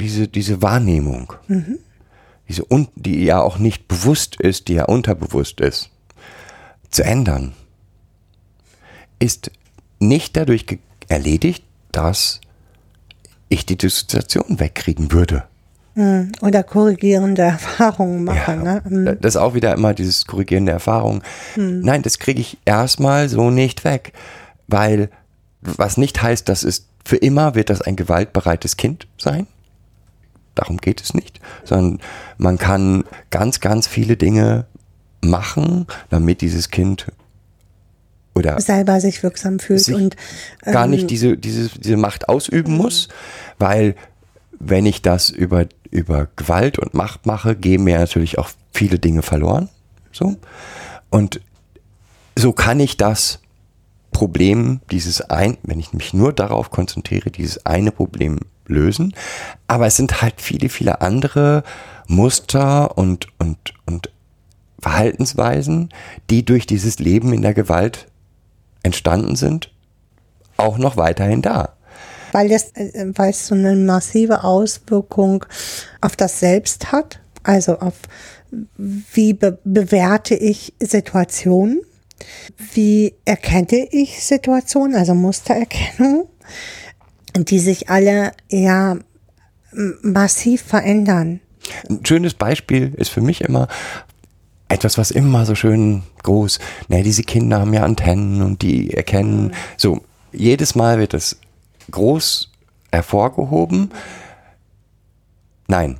Diese, 0.00 0.28
diese 0.28 0.62
Wahrnehmung, 0.62 1.34
mhm. 1.46 1.78
Diese, 2.50 2.64
die 2.96 3.24
ja 3.24 3.40
auch 3.40 3.58
nicht 3.58 3.86
bewusst 3.86 4.40
ist, 4.40 4.66
die 4.66 4.74
ja 4.74 4.86
unterbewusst 4.86 5.60
ist, 5.60 5.90
zu 6.90 7.04
ändern, 7.04 7.52
ist 9.20 9.52
nicht 10.00 10.36
dadurch 10.36 10.66
erledigt, 11.06 11.62
dass 11.92 12.40
ich 13.48 13.66
die 13.66 13.78
Dissoziation 13.78 14.58
wegkriegen 14.58 15.12
würde. 15.12 15.44
Hm, 15.94 16.32
oder 16.40 16.64
korrigierende 16.64 17.42
Erfahrungen 17.42 18.24
machen. 18.24 18.64
Ja, 18.64 18.74
ne? 18.74 18.82
Hm. 18.84 19.18
Das 19.20 19.36
ist 19.36 19.40
auch 19.40 19.54
wieder 19.54 19.72
immer 19.72 19.94
dieses 19.94 20.26
korrigierende 20.26 20.72
Erfahrung. 20.72 21.22
Hm. 21.54 21.82
Nein, 21.82 22.02
das 22.02 22.18
kriege 22.18 22.40
ich 22.40 22.58
erstmal 22.64 23.28
so 23.28 23.50
nicht 23.50 23.84
weg. 23.84 24.12
Weil, 24.66 25.08
was 25.60 25.96
nicht 25.96 26.20
heißt, 26.20 26.48
dass 26.48 26.64
es 26.64 26.86
für 27.04 27.16
immer 27.16 27.54
wird 27.54 27.70
das 27.70 27.80
ein 27.80 27.94
gewaltbereites 27.94 28.76
Kind 28.76 29.06
sein. 29.18 29.46
Darum 30.60 30.76
geht 30.76 31.00
es 31.00 31.14
nicht. 31.14 31.40
Sondern 31.64 32.00
man 32.36 32.58
kann 32.58 33.04
ganz, 33.30 33.60
ganz 33.60 33.86
viele 33.86 34.16
Dinge 34.16 34.66
machen, 35.22 35.86
damit 36.10 36.42
dieses 36.42 36.70
Kind 36.70 37.06
oder 38.34 38.60
selber 38.60 39.00
sich 39.00 39.22
wirksam 39.22 39.58
fühlt 39.58 39.80
sich 39.80 39.94
und 39.94 40.16
ähm, 40.64 40.72
gar 40.72 40.86
nicht 40.86 41.10
diese, 41.10 41.36
diese, 41.36 41.68
diese 41.78 41.96
Macht 41.96 42.28
ausüben 42.28 42.76
muss, 42.76 43.08
weil 43.58 43.96
wenn 44.58 44.86
ich 44.86 45.02
das 45.02 45.30
über, 45.30 45.66
über 45.90 46.28
Gewalt 46.36 46.78
und 46.78 46.94
Macht 46.94 47.26
mache, 47.26 47.56
gehen 47.56 47.84
mir 47.84 47.98
natürlich 47.98 48.38
auch 48.38 48.50
viele 48.72 48.98
Dinge 48.98 49.22
verloren. 49.22 49.68
So. 50.12 50.36
Und 51.08 51.40
so 52.36 52.52
kann 52.52 52.78
ich 52.78 52.96
das 52.96 53.40
Problem, 54.12 54.80
dieses 54.90 55.22
ein, 55.22 55.56
wenn 55.62 55.80
ich 55.80 55.92
mich 55.92 56.12
nur 56.12 56.32
darauf 56.32 56.70
konzentriere, 56.70 57.30
dieses 57.30 57.64
eine 57.64 57.90
Problem 57.90 58.38
lösen. 58.70 59.14
Aber 59.66 59.86
es 59.86 59.96
sind 59.96 60.22
halt 60.22 60.40
viele, 60.40 60.68
viele 60.68 61.00
andere 61.00 61.62
Muster 62.06 62.96
und, 62.96 63.28
und, 63.38 63.74
und 63.86 64.10
Verhaltensweisen, 64.80 65.90
die 66.30 66.44
durch 66.44 66.66
dieses 66.66 66.98
Leben 66.98 67.32
in 67.32 67.42
der 67.42 67.54
Gewalt 67.54 68.06
entstanden 68.82 69.36
sind, 69.36 69.70
auch 70.56 70.78
noch 70.78 70.96
weiterhin 70.96 71.42
da. 71.42 71.74
Weil, 72.32 72.48
das, 72.48 72.70
äh, 72.74 73.12
weil 73.14 73.30
es 73.30 73.46
so 73.46 73.54
eine 73.54 73.76
massive 73.76 74.44
Auswirkung 74.44 75.44
auf 76.00 76.16
das 76.16 76.40
Selbst 76.40 76.92
hat, 76.92 77.20
also 77.42 77.78
auf 77.78 77.94
wie 78.76 79.32
be 79.32 79.58
bewerte 79.64 80.34
ich 80.34 80.74
Situationen, 80.80 81.80
wie 82.72 83.14
erkenne 83.24 83.86
ich 83.90 84.24
Situationen, 84.24 84.96
also 84.96 85.14
Mustererkennung, 85.14 86.28
die 87.34 87.58
sich 87.58 87.90
alle 87.90 88.32
ja 88.48 88.96
massiv 90.02 90.62
verändern. 90.62 91.40
Ein 91.88 92.04
schönes 92.04 92.34
Beispiel 92.34 92.92
ist 92.96 93.10
für 93.10 93.20
mich 93.20 93.42
immer 93.42 93.68
etwas, 94.68 94.98
was 94.98 95.10
immer 95.10 95.46
so 95.46 95.54
schön 95.54 96.02
groß, 96.22 96.58
ne, 96.88 97.02
diese 97.02 97.22
Kinder 97.22 97.60
haben 97.60 97.74
ja 97.74 97.82
Antennen 97.82 98.42
und 98.42 98.62
die 98.62 98.94
erkennen, 98.94 99.52
so, 99.76 100.00
jedes 100.32 100.76
Mal 100.76 100.98
wird 100.98 101.12
es 101.12 101.40
groß 101.90 102.52
hervorgehoben. 102.92 103.90
Nein. 105.66 105.98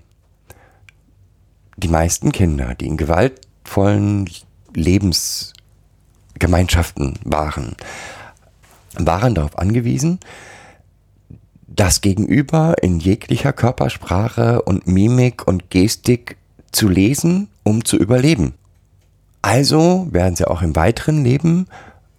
Die 1.76 1.89
meisten 1.89 2.31
Kinder, 2.31 2.74
die 2.74 2.87
in 2.87 2.97
gewaltvollen 2.97 4.31
Lebensgemeinschaften 4.74 7.18
waren, 7.24 7.74
waren 8.95 9.35
darauf 9.35 9.59
angewiesen, 9.59 10.20
das 11.81 12.03
Gegenüber 12.03 12.74
in 12.83 13.01
jeglicher 13.01 13.55
Körpersprache 13.55 14.61
und 14.61 14.87
Mimik 14.87 15.49
und 15.49 15.70
Gestik 15.70 16.37
zu 16.72 16.91
lesen, 16.91 17.49
um 17.62 17.87
zu 17.87 17.97
überleben. 17.97 18.53
Also 19.41 20.07
werden 20.11 20.37
sie 20.37 20.47
auch 20.47 20.61
im 20.61 20.76
weiteren 20.76 21.24
Leben 21.24 21.68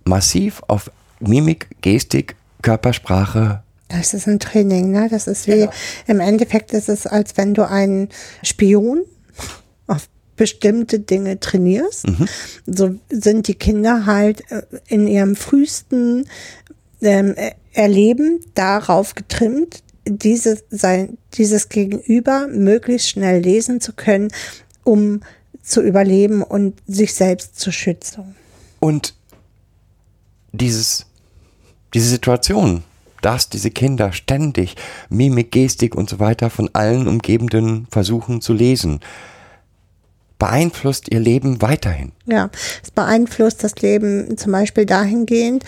massiv 0.03 0.63
auf 0.67 0.89
Mimik, 1.19 1.67
Gestik 1.81 2.37
Körpersprache. 2.63 3.61
Das 3.89 4.15
ist 4.15 4.27
ein 4.27 4.39
Training, 4.39 4.89
ne? 4.89 5.09
Das 5.11 5.27
ist 5.27 5.45
wie, 5.45 5.59
ja. 5.59 5.69
im 6.07 6.21
Endeffekt 6.21 6.73
ist 6.73 6.89
es, 6.89 7.05
als 7.05 7.37
wenn 7.37 7.53
du 7.53 7.69
einen 7.69 8.09
Spion 8.41 9.03
auf 9.85 10.09
bestimmte 10.37 10.99
Dinge 10.99 11.39
trainierst. 11.39 12.07
Mhm. 12.07 12.27
So 12.65 12.95
sind 13.11 13.47
die 13.47 13.53
Kinder 13.53 14.07
halt 14.07 14.41
äh, 14.49 14.63
in 14.87 15.05
ihrem 15.05 15.35
frühesten 15.35 16.27
ähm, 17.03 17.35
Erleben 17.73 18.39
darauf 18.53 19.15
getrimmt, 19.15 19.83
dieses, 20.05 20.63
sein, 20.69 21.17
dieses 21.33 21.69
Gegenüber 21.69 22.47
möglichst 22.47 23.09
schnell 23.09 23.41
lesen 23.41 23.81
zu 23.81 23.93
können, 23.93 24.29
um 24.83 25.21
zu 25.61 25.81
überleben 25.81 26.43
und 26.43 26.81
sich 26.87 27.13
selbst 27.13 27.59
zu 27.59 27.71
schützen. 27.71 28.35
Und 28.79 29.13
dieses 30.51 31.05
diese 31.93 32.09
Situation, 32.09 32.83
dass 33.21 33.49
diese 33.49 33.69
Kinder 33.69 34.13
ständig 34.13 34.75
Mimik, 35.09 35.51
Gestik 35.51 35.95
und 35.95 36.09
so 36.09 36.19
weiter 36.19 36.49
von 36.49 36.69
allen 36.73 37.07
Umgebenden 37.07 37.87
versuchen 37.91 38.41
zu 38.41 38.53
lesen, 38.53 39.01
beeinflusst 40.41 41.11
ihr 41.11 41.19
Leben 41.19 41.61
weiterhin. 41.61 42.13
Ja, 42.25 42.49
es 42.81 42.89
beeinflusst 42.89 43.63
das 43.63 43.75
Leben 43.75 44.39
zum 44.39 44.51
Beispiel 44.51 44.87
dahingehend, 44.87 45.63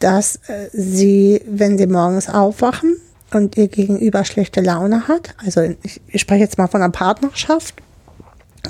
dass 0.00 0.40
äh, 0.48 0.68
sie, 0.72 1.40
wenn 1.46 1.78
sie 1.78 1.86
morgens 1.86 2.28
aufwachen 2.28 2.96
und 3.30 3.56
ihr 3.56 3.68
Gegenüber 3.68 4.24
schlechte 4.24 4.62
Laune 4.62 5.06
hat, 5.06 5.36
also 5.44 5.60
ich, 5.84 6.00
ich 6.08 6.20
spreche 6.20 6.42
jetzt 6.42 6.58
mal 6.58 6.66
von 6.66 6.82
einer 6.82 6.90
Partnerschaft 6.90 7.76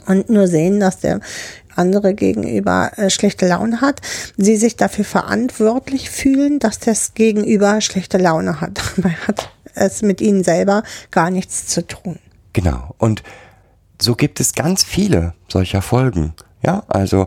und 0.06 0.28
nur 0.28 0.46
sehen, 0.46 0.78
dass 0.78 1.00
der 1.00 1.20
andere 1.74 2.12
gegenüber 2.12 2.90
äh, 2.96 3.08
schlechte 3.08 3.48
Laune 3.48 3.80
hat, 3.80 4.02
sie 4.36 4.58
sich 4.58 4.76
dafür 4.76 5.06
verantwortlich 5.06 6.10
fühlen, 6.10 6.58
dass 6.58 6.80
das 6.80 7.14
Gegenüber 7.14 7.80
schlechte 7.80 8.18
Laune 8.18 8.60
hat. 8.60 8.78
Dabei 8.96 9.14
hat 9.26 9.48
es 9.74 10.02
mit 10.02 10.20
ihnen 10.20 10.44
selber 10.44 10.82
gar 11.10 11.30
nichts 11.30 11.66
zu 11.66 11.86
tun. 11.86 12.18
Genau. 12.52 12.94
Und 12.98 13.22
so 14.00 14.14
gibt 14.14 14.40
es 14.40 14.54
ganz 14.54 14.82
viele 14.82 15.34
solcher 15.48 15.82
Folgen. 15.82 16.34
Ja, 16.62 16.84
also 16.88 17.26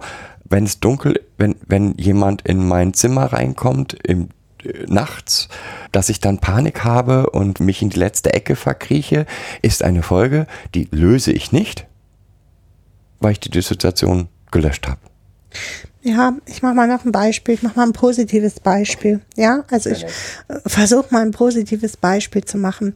wenn 0.50 0.66
es 0.66 0.80
dunkel, 0.80 1.22
wenn, 1.38 1.56
wenn 1.68 1.96
jemand 1.98 2.42
in 2.42 2.68
mein 2.68 2.94
Zimmer 2.94 3.32
reinkommt, 3.32 3.94
im, 4.04 4.30
äh, 4.64 4.86
nachts, 4.88 5.48
dass 5.92 6.10
ich 6.10 6.20
dann 6.20 6.40
Panik 6.40 6.84
habe 6.84 7.30
und 7.30 7.60
mich 7.60 7.82
in 7.82 7.90
die 7.90 8.00
letzte 8.00 8.34
Ecke 8.34 8.56
verkrieche, 8.56 9.26
ist 9.62 9.84
eine 9.84 10.04
Folge, 10.04 10.48
die 10.76 10.88
löse 10.92 11.32
ich 11.32 11.52
nicht, 11.52 11.86
weil 13.20 13.34
ich 13.34 13.40
die 13.40 13.52
Dissoziation 13.52 14.28
gelöscht 14.52 14.88
habe. 14.88 15.00
Ja, 16.02 16.38
ich 16.46 16.62
mache 16.62 16.76
mal 16.76 16.88
noch 16.88 17.04
ein 17.04 17.12
Beispiel, 17.12 17.56
ich 17.56 17.62
mache 17.64 17.78
mal 17.78 17.86
ein 17.86 17.94
positives 17.94 18.60
Beispiel. 18.60 19.20
Ja, 19.36 19.66
also 19.70 19.90
ich 19.90 20.06
versuche 20.66 21.08
mal 21.12 21.24
ein 21.24 21.32
positives 21.32 21.98
Beispiel 21.98 22.46
zu 22.46 22.58
machen. 22.58 22.96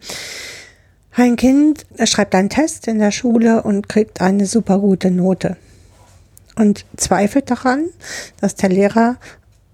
Ein 1.15 1.35
Kind 1.35 1.85
schreibt 2.05 2.33
einen 2.33 2.49
Test 2.49 2.87
in 2.87 2.99
der 2.99 3.11
Schule 3.11 3.63
und 3.63 3.87
kriegt 3.87 4.21
eine 4.21 4.45
super 4.45 4.79
gute 4.79 5.11
Note 5.11 5.57
und 6.55 6.85
zweifelt 6.97 7.49
daran, 7.49 7.85
dass 8.39 8.55
der 8.55 8.69
Lehrer 8.69 9.17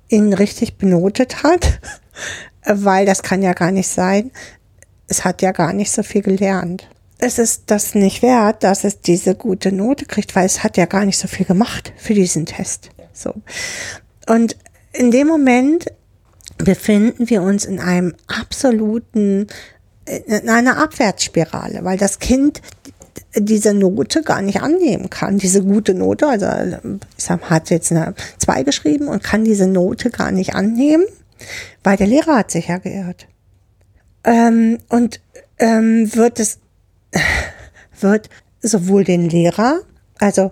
ihn 0.09 0.33
richtig 0.33 0.77
benotet 0.77 1.43
hat, 1.43 1.79
weil 2.65 3.05
das 3.05 3.23
kann 3.23 3.41
ja 3.41 3.53
gar 3.53 3.71
nicht 3.71 3.87
sein. 3.87 4.31
Es 5.07 5.25
hat 5.25 5.41
ja 5.41 5.51
gar 5.51 5.73
nicht 5.73 5.91
so 5.91 6.03
viel 6.03 6.21
gelernt. 6.21 6.87
Es 7.17 7.37
ist 7.37 7.63
das 7.67 7.95
nicht 7.95 8.21
wert, 8.21 8.63
dass 8.63 8.83
es 8.83 9.01
diese 9.01 9.35
gute 9.35 9.71
Note 9.71 10.05
kriegt, 10.05 10.35
weil 10.35 10.45
es 10.45 10.63
hat 10.63 10.77
ja 10.77 10.85
gar 10.85 11.05
nicht 11.05 11.17
so 11.17 11.27
viel 11.27 11.45
gemacht 11.45 11.93
für 11.97 12.13
diesen 12.13 12.45
Test. 12.45 12.89
So. 13.13 13.33
Und 14.27 14.55
in 14.93 15.11
dem 15.11 15.27
Moment 15.27 15.87
befinden 16.57 17.29
wir 17.29 17.41
uns 17.41 17.65
in 17.65 17.79
einem 17.79 18.13
absoluten, 18.27 19.47
in 20.09 20.49
einer 20.49 20.77
Abwärtsspirale, 20.77 21.83
weil 21.83 21.97
das 21.97 22.19
Kind 22.19 22.61
diese 23.35 23.73
Note 23.73 24.23
gar 24.23 24.41
nicht 24.41 24.61
annehmen 24.61 25.09
kann, 25.09 25.37
diese 25.37 25.63
gute 25.63 25.93
Note. 25.93 26.27
Also 26.27 26.47
ich 27.17 27.29
hat 27.29 27.69
jetzt 27.69 27.91
eine 27.91 28.15
2 28.39 28.63
geschrieben 28.63 29.07
und 29.07 29.23
kann 29.23 29.43
diese 29.43 29.67
Note 29.67 30.09
gar 30.09 30.31
nicht 30.31 30.55
annehmen, 30.55 31.05
weil 31.83 31.97
der 31.97 32.07
Lehrer 32.07 32.37
hat 32.37 32.51
sich 32.51 32.67
ja 32.67 32.77
geirrt. 32.77 33.27
Ähm, 34.23 34.79
und 34.89 35.21
ähm, 35.59 36.13
wird 36.15 36.39
es 36.39 36.59
wird 37.99 38.29
sowohl 38.61 39.03
den 39.03 39.29
Lehrer, 39.29 39.81
also 40.17 40.51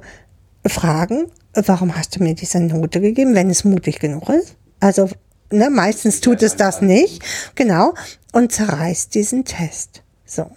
fragen, 0.65 1.27
warum 1.53 1.95
hast 1.95 2.15
du 2.15 2.23
mir 2.23 2.35
diese 2.35 2.59
Note 2.59 3.01
gegeben, 3.01 3.35
wenn 3.35 3.49
es 3.49 3.63
mutig 3.63 3.99
genug 3.99 4.29
ist? 4.29 4.55
Also 4.79 5.09
ne, 5.51 5.69
meistens 5.69 6.21
tut 6.21 6.43
es 6.43 6.55
das 6.55 6.81
nicht, 6.81 7.23
genau, 7.55 7.93
und 8.31 8.51
zerreißt 8.51 9.13
diesen 9.13 9.45
Test. 9.45 10.03
So 10.25 10.51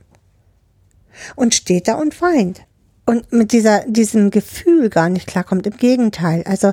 und 1.36 1.55
steht 1.55 1.88
da 1.88 1.95
und 1.95 2.20
weint. 2.20 2.62
Und 3.07 3.32
mit 3.32 3.53
dieser, 3.53 3.84
diesem 3.86 4.30
Gefühl 4.30 4.88
gar 4.91 5.09
nicht 5.09 5.26
klarkommt. 5.26 5.66
Im 5.66 5.76
Gegenteil. 5.76 6.45
Also, 6.45 6.72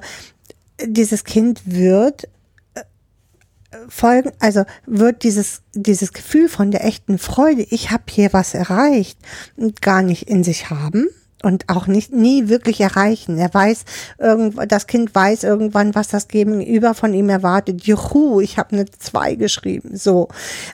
dieses 0.84 1.24
Kind 1.24 1.62
wird 1.66 2.26
äh, 2.76 2.82
folgen, 3.90 4.32
also 4.40 4.64
wird 4.86 5.24
dieses, 5.24 5.62
dieses 5.74 6.14
Gefühl 6.14 6.50
von 6.50 6.70
der 6.70 6.86
echten 6.86 7.18
Freude, 7.18 7.64
ich 7.64 7.90
habe 7.90 8.04
hier 8.10 8.34
was 8.34 8.54
erreicht, 8.54 9.18
gar 9.82 10.04
nicht 10.04 10.30
in 10.30 10.44
sich 10.44 10.70
haben 10.70 11.08
und 11.44 11.70
auch 11.70 11.88
nicht 11.88 12.12
nie 12.12 12.50
wirklich 12.50 12.82
erreichen. 12.82 13.38
Er 13.38 13.54
weiß 13.54 13.86
das 14.68 14.88
Kind 14.88 15.14
weiß 15.14 15.44
irgendwann, 15.44 15.96
was 15.96 16.08
das 16.08 16.28
Gegenüber 16.28 16.94
von 16.94 17.14
ihm 17.14 17.30
erwartet. 17.30 17.86
Juhu, 17.86 18.42
ich 18.42 18.58
habe 18.58 18.74
eine 18.74 18.86
zwei 18.86 19.36
geschrieben, 19.36 19.98
so. 19.98 20.30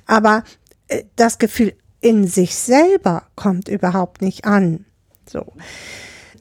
Aber 0.06 0.44
äh, 0.88 1.04
das 1.16 1.38
Gefühl 1.38 1.74
in 2.02 2.28
sich 2.28 2.56
selber 2.56 3.24
kommt 3.36 3.70
überhaupt 3.70 4.22
nicht 4.22 4.46
an. 4.46 4.86
So. 5.26 5.54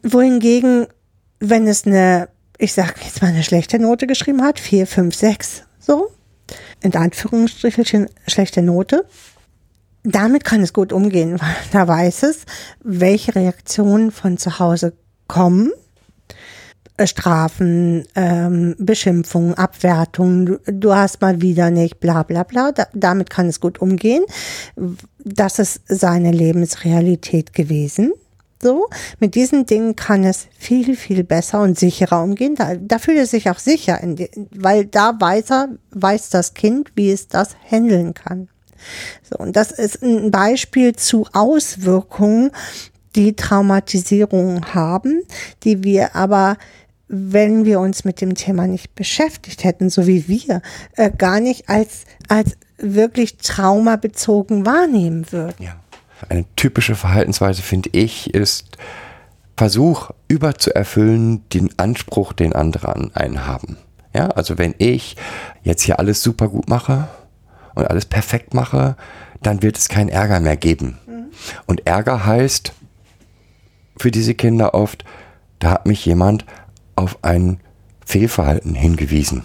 Wohingegen, 0.03 0.87
wenn 1.39 1.67
es 1.67 1.87
eine, 1.87 2.29
ich 2.59 2.73
sag 2.73 3.03
jetzt 3.05 3.23
mal 3.23 3.29
eine 3.29 3.45
schlechte 3.45 3.79
Note 3.79 4.07
geschrieben 4.07 4.43
hat, 4.43 4.59
vier, 4.59 4.87
fünf, 4.87 5.15
sechs, 5.15 5.63
so, 5.79 6.11
in 6.81 6.95
Anführungsstrichen 6.95 8.09
schlechte 8.27 8.61
Note, 8.61 9.07
damit 10.05 10.45
kann 10.45 10.63
es 10.63 10.73
gut 10.73 10.93
umgehen, 10.93 11.33
weil 11.41 11.57
da 11.73 11.89
weiß 11.89 12.25
es, 12.25 12.45
welche 12.83 13.35
Reaktionen 13.35 14.11
von 14.11 14.39
zu 14.39 14.59
Hause 14.59 14.95
kommen 15.29 15.73
äh, 16.99 17.07
Strafen, 17.07 18.05
ähm, 18.15 18.75
Beschimpfungen, 18.79 19.55
Abwertungen, 19.55 20.59
du, 20.67 20.95
hast 20.95 21.21
mal 21.21 21.41
wieder 21.41 21.71
nicht, 21.71 22.01
bla 22.01 22.23
bla 22.23 22.43
bla. 22.43 22.73
Da, 22.73 22.87
damit 22.93 23.31
kann 23.31 23.49
es 23.49 23.61
gut 23.61 23.81
umgehen. 23.81 24.25
Das 25.19 25.59
ist 25.59 25.81
seine 25.87 26.33
Lebensrealität 26.33 27.55
gewesen. 27.55 28.13
So, 28.63 28.89
mit 29.19 29.35
diesen 29.35 29.67
Dingen 29.67 29.97
kann 29.97 30.23
es 30.23 30.47
viel, 30.57 30.95
viel 30.95 31.25
besser 31.25 31.63
und 31.63 31.77
sicherer 31.79 32.23
umgehen. 32.23 32.55
Da, 32.55 32.77
da 32.77 32.99
fühlt 32.99 33.19
er 33.19 33.27
sich 33.27 33.51
auch 33.51 33.59
sicher, 33.59 33.99
die, 34.05 34.31
weil 34.55 34.85
da 34.85 35.19
weiß 35.19 35.51
er, 35.51 35.69
weiß 35.91 36.31
das 36.31 36.55
Kind, 36.55 36.93
wie 36.95 37.11
es 37.11 37.27
das 37.27 37.57
handeln 37.69 38.15
kann. 38.15 38.49
So, 39.29 39.37
und 39.37 39.57
das 39.57 39.71
ist 39.71 40.03
ein 40.03 40.31
Beispiel 40.31 40.95
zu 40.95 41.27
Auswirkungen, 41.33 42.51
die 43.15 43.37
Traumatisierungen 43.37 44.75
haben, 44.75 45.23
die 45.65 45.85
wir 45.85 46.17
aber 46.17 46.57
wenn 47.15 47.67
wir 47.67 47.79
uns 47.79 48.05
mit 48.05 48.23
dem 48.23 48.35
Thema 48.35 48.67
nicht 48.67 48.95
beschäftigt 48.95 49.65
hätten, 49.65 49.91
so 49.91 50.07
wie 50.07 50.29
wir, 50.29 50.63
äh, 50.97 51.11
gar 51.11 51.41
nicht 51.41 51.69
als, 51.69 52.05
als 52.27 52.57
wirklich 52.79 53.37
traumabezogen 53.37 54.65
wahrnehmen 54.65 55.31
würden. 55.31 55.63
Ja. 55.63 55.77
Eine 56.31 56.47
typische 56.57 56.95
Verhaltensweise, 56.95 57.61
finde 57.61 57.91
ich, 57.93 58.33
ist 58.33 58.79
Versuch 59.59 60.11
überzuerfüllen 60.29 61.47
den 61.51 61.79
Anspruch, 61.79 62.33
den 62.33 62.55
andere 62.55 62.95
an 62.95 63.11
einen 63.15 63.47
haben. 63.47 63.77
Ja, 64.15 64.29
also 64.29 64.57
wenn 64.57 64.75
ich 64.79 65.17
jetzt 65.63 65.83
hier 65.83 65.99
alles 65.99 66.23
super 66.23 66.49
gut 66.49 66.69
mache 66.69 67.09
und 67.75 67.87
alles 67.87 68.07
perfekt 68.07 68.55
mache, 68.55 68.97
dann 69.43 69.63
wird 69.63 69.79
es 69.79 69.89
keinen 69.89 70.09
Ärger 70.09 70.41
mehr 70.41 70.57
geben. 70.57 70.99
Mhm. 71.07 71.27
Und 71.67 71.87
Ärger 71.87 72.25
heißt 72.25 72.73
für 73.97 74.11
diese 74.11 74.35
Kinder 74.35 74.75
oft, 74.75 75.05
da 75.59 75.71
hat 75.71 75.87
mich 75.87 76.05
jemand 76.05 76.45
auf 76.97 77.19
ein 77.23 77.61
Fehlverhalten 78.05 78.75
hingewiesen. 78.75 79.45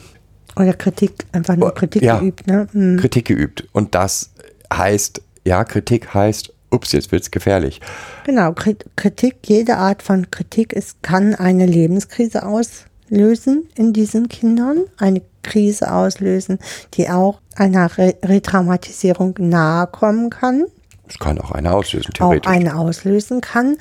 Oder 0.55 0.73
Kritik, 0.73 1.25
einfach 1.31 1.55
nur 1.55 1.73
Kritik 1.73 2.01
ja, 2.01 2.19
geübt. 2.19 2.47
Ne? 2.47 2.67
Mhm. 2.73 2.97
Kritik 2.97 3.25
geübt. 3.25 3.67
Und 3.73 3.93
das 3.93 4.31
heißt, 4.73 5.21
ja, 5.45 5.63
Kritik 5.63 6.13
heißt, 6.13 6.51
ups, 6.71 6.91
jetzt 6.91 7.11
wird 7.11 7.23
es 7.23 7.31
gefährlich. 7.31 7.79
Genau, 8.25 8.53
Kritik, 8.53 9.35
jede 9.45 9.77
Art 9.77 10.01
von 10.01 10.31
Kritik 10.31 10.73
ist, 10.73 11.01
kann 11.03 11.35
eine 11.35 11.65
Lebenskrise 11.65 12.45
auslösen 12.45 13.69
in 13.75 13.93
diesen 13.93 14.27
Kindern, 14.27 14.79
eine 14.97 15.21
Krise 15.47 15.91
auslösen, 15.91 16.59
die 16.93 17.09
auch 17.09 17.41
einer 17.55 17.97
Re 17.97 18.15
Retraumatisierung 18.23 19.35
nahe 19.39 19.87
kommen 19.87 20.29
kann. 20.29 20.65
Es 21.07 21.17
kann 21.17 21.39
auch 21.39 21.51
eine 21.51 21.73
auslösen, 21.73 22.13
theoretisch. 22.13 22.47
Auch 22.47 22.55
eine 22.55 22.75
auslösen 22.75 23.41
kann. 23.41 23.77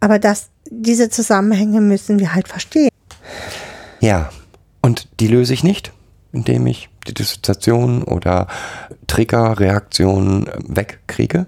Aber 0.00 0.18
das, 0.18 0.50
diese 0.70 1.08
Zusammenhänge 1.08 1.80
müssen 1.80 2.18
wir 2.18 2.34
halt 2.34 2.48
verstehen. 2.48 2.90
Ja, 4.00 4.30
und 4.82 5.08
die 5.20 5.28
löse 5.28 5.54
ich 5.54 5.64
nicht, 5.64 5.92
indem 6.32 6.66
ich 6.66 6.88
die 7.06 7.14
Dissoziation 7.14 8.02
oder 8.02 8.46
Triggerreaktionen 9.06 10.46
äh, 10.46 10.52
wegkriege. 10.68 11.46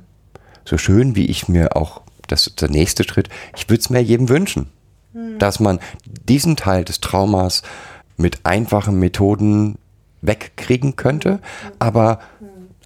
So 0.64 0.78
schön 0.78 1.16
wie 1.16 1.26
ich 1.26 1.48
mir 1.48 1.76
auch, 1.76 2.02
das 2.26 2.46
ist 2.46 2.60
der 2.60 2.70
nächste 2.70 3.04
Schritt, 3.04 3.28
ich 3.56 3.68
würde 3.68 3.80
es 3.80 3.90
mir 3.90 4.00
jedem 4.00 4.28
wünschen, 4.28 4.68
mhm. 5.12 5.38
dass 5.38 5.60
man 5.60 5.80
diesen 6.04 6.56
Teil 6.56 6.84
des 6.84 7.00
Traumas 7.00 7.62
mit 8.20 8.40
einfachen 8.44 8.98
Methoden 8.98 9.78
wegkriegen 10.22 10.96
könnte. 10.96 11.40
Aber 11.78 12.20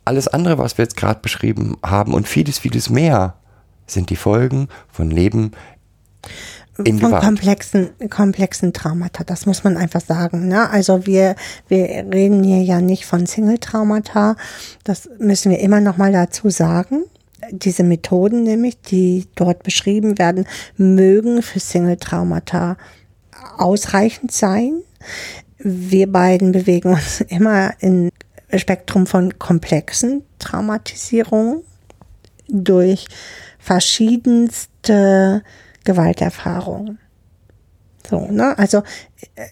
alles 0.04 0.28
andere, 0.28 0.58
was 0.58 0.78
wir 0.78 0.84
jetzt 0.84 0.96
gerade 0.96 1.20
beschrieben 1.20 1.76
haben 1.82 2.14
und 2.14 2.28
vieles, 2.28 2.58
vieles 2.58 2.90
mehr, 2.90 3.34
sind 3.86 4.10
die 4.10 4.16
Folgen 4.16 4.68
von 4.90 5.10
Leben 5.10 5.52
In 6.78 6.98
von 6.98 7.10
Gewalt. 7.10 7.24
komplexen, 7.24 7.90
komplexen 8.10 8.72
Traumata, 8.72 9.24
das 9.24 9.46
muss 9.46 9.64
man 9.64 9.76
einfach 9.76 10.00
sagen. 10.00 10.48
Ne? 10.48 10.70
Also 10.70 11.06
wir, 11.06 11.36
wir 11.68 11.84
reden 11.86 12.42
hier 12.42 12.62
ja 12.62 12.80
nicht 12.80 13.06
von 13.06 13.26
Single-Traumata, 13.26 14.36
das 14.84 15.08
müssen 15.18 15.50
wir 15.50 15.60
immer 15.60 15.80
noch 15.80 15.96
mal 15.96 16.12
dazu 16.12 16.50
sagen. 16.50 17.04
Diese 17.50 17.82
Methoden 17.82 18.42
nämlich, 18.42 18.80
die 18.80 19.26
dort 19.34 19.62
beschrieben 19.64 20.18
werden, 20.18 20.46
mögen 20.78 21.42
für 21.42 21.60
Single-Traumata 21.60 22.78
ausreichend 23.58 24.32
sein. 24.32 24.80
Wir 25.58 26.10
beiden 26.10 26.52
bewegen 26.52 26.92
uns 26.92 27.20
immer 27.28 27.74
im 27.80 28.10
Spektrum 28.54 29.06
von 29.06 29.38
komplexen 29.38 30.22
Traumatisierungen 30.38 31.62
durch 32.48 33.06
verschiedenste 33.58 35.42
Gewalterfahrungen. 35.84 36.98
So, 38.08 38.26
ne? 38.30 38.56
Also 38.58 38.82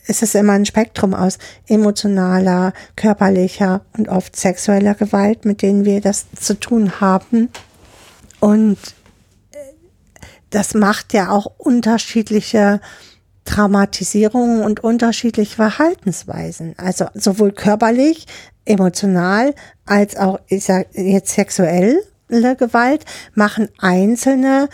es 0.07 0.23
ist 0.23 0.35
immer 0.35 0.53
ein 0.53 0.67
Spektrum 0.67 1.15
aus 1.15 1.39
emotionaler, 1.67 2.75
körperlicher 2.97 3.81
und 3.97 4.09
oft 4.09 4.37
sexueller 4.37 4.95
Gewalt, 4.95 5.45
mit 5.45 5.63
denen 5.63 5.85
wir 5.85 6.01
das 6.01 6.27
zu 6.39 6.61
tun 6.61 7.01
haben. 7.01 7.49
Und 8.41 8.77
äh, 9.53 9.57
das 10.51 10.75
macht 10.75 11.15
ja 11.15 11.31
auch 11.31 11.47
unterschiedliche 11.57 12.81
Traumatisierungen 13.45 14.63
und 14.63 14.81
unterschiedliche 14.81 15.57
Verhaltensweisen. 15.57 16.75
Also 16.77 17.07
sowohl 17.15 17.53
körperlich, 17.53 18.27
emotional 18.65 19.55
als 19.85 20.17
auch 20.17 20.39
ich 20.47 20.65
sag, 20.65 20.87
jetzt 20.95 21.35
sexuelle 21.35 22.01
Gewalt 22.57 23.05
machen 23.35 23.69
einzelne 23.79 24.69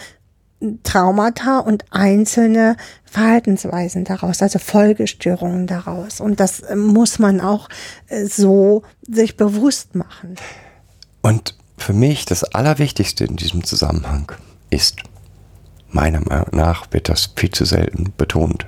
Traumata 0.82 1.60
und 1.60 1.84
einzelne 1.90 2.76
Verhaltensweisen 3.04 4.04
daraus, 4.04 4.42
also 4.42 4.58
Folgestörungen 4.58 5.66
daraus. 5.66 6.20
Und 6.20 6.40
das 6.40 6.62
muss 6.74 7.18
man 7.18 7.40
auch 7.40 7.68
äh, 8.08 8.24
so 8.26 8.82
sich 9.08 9.36
bewusst 9.36 9.94
machen. 9.94 10.34
Und 11.22 11.54
für 11.76 11.92
mich 11.92 12.24
das 12.24 12.42
Allerwichtigste 12.42 13.24
in 13.24 13.36
diesem 13.36 13.62
Zusammenhang 13.62 14.32
ist, 14.68 14.96
meiner 15.90 16.20
Meinung 16.20 16.48
nach 16.52 16.86
wird 16.90 17.08
das 17.08 17.30
viel 17.36 17.50
zu 17.50 17.64
selten 17.64 18.12
betont. 18.16 18.66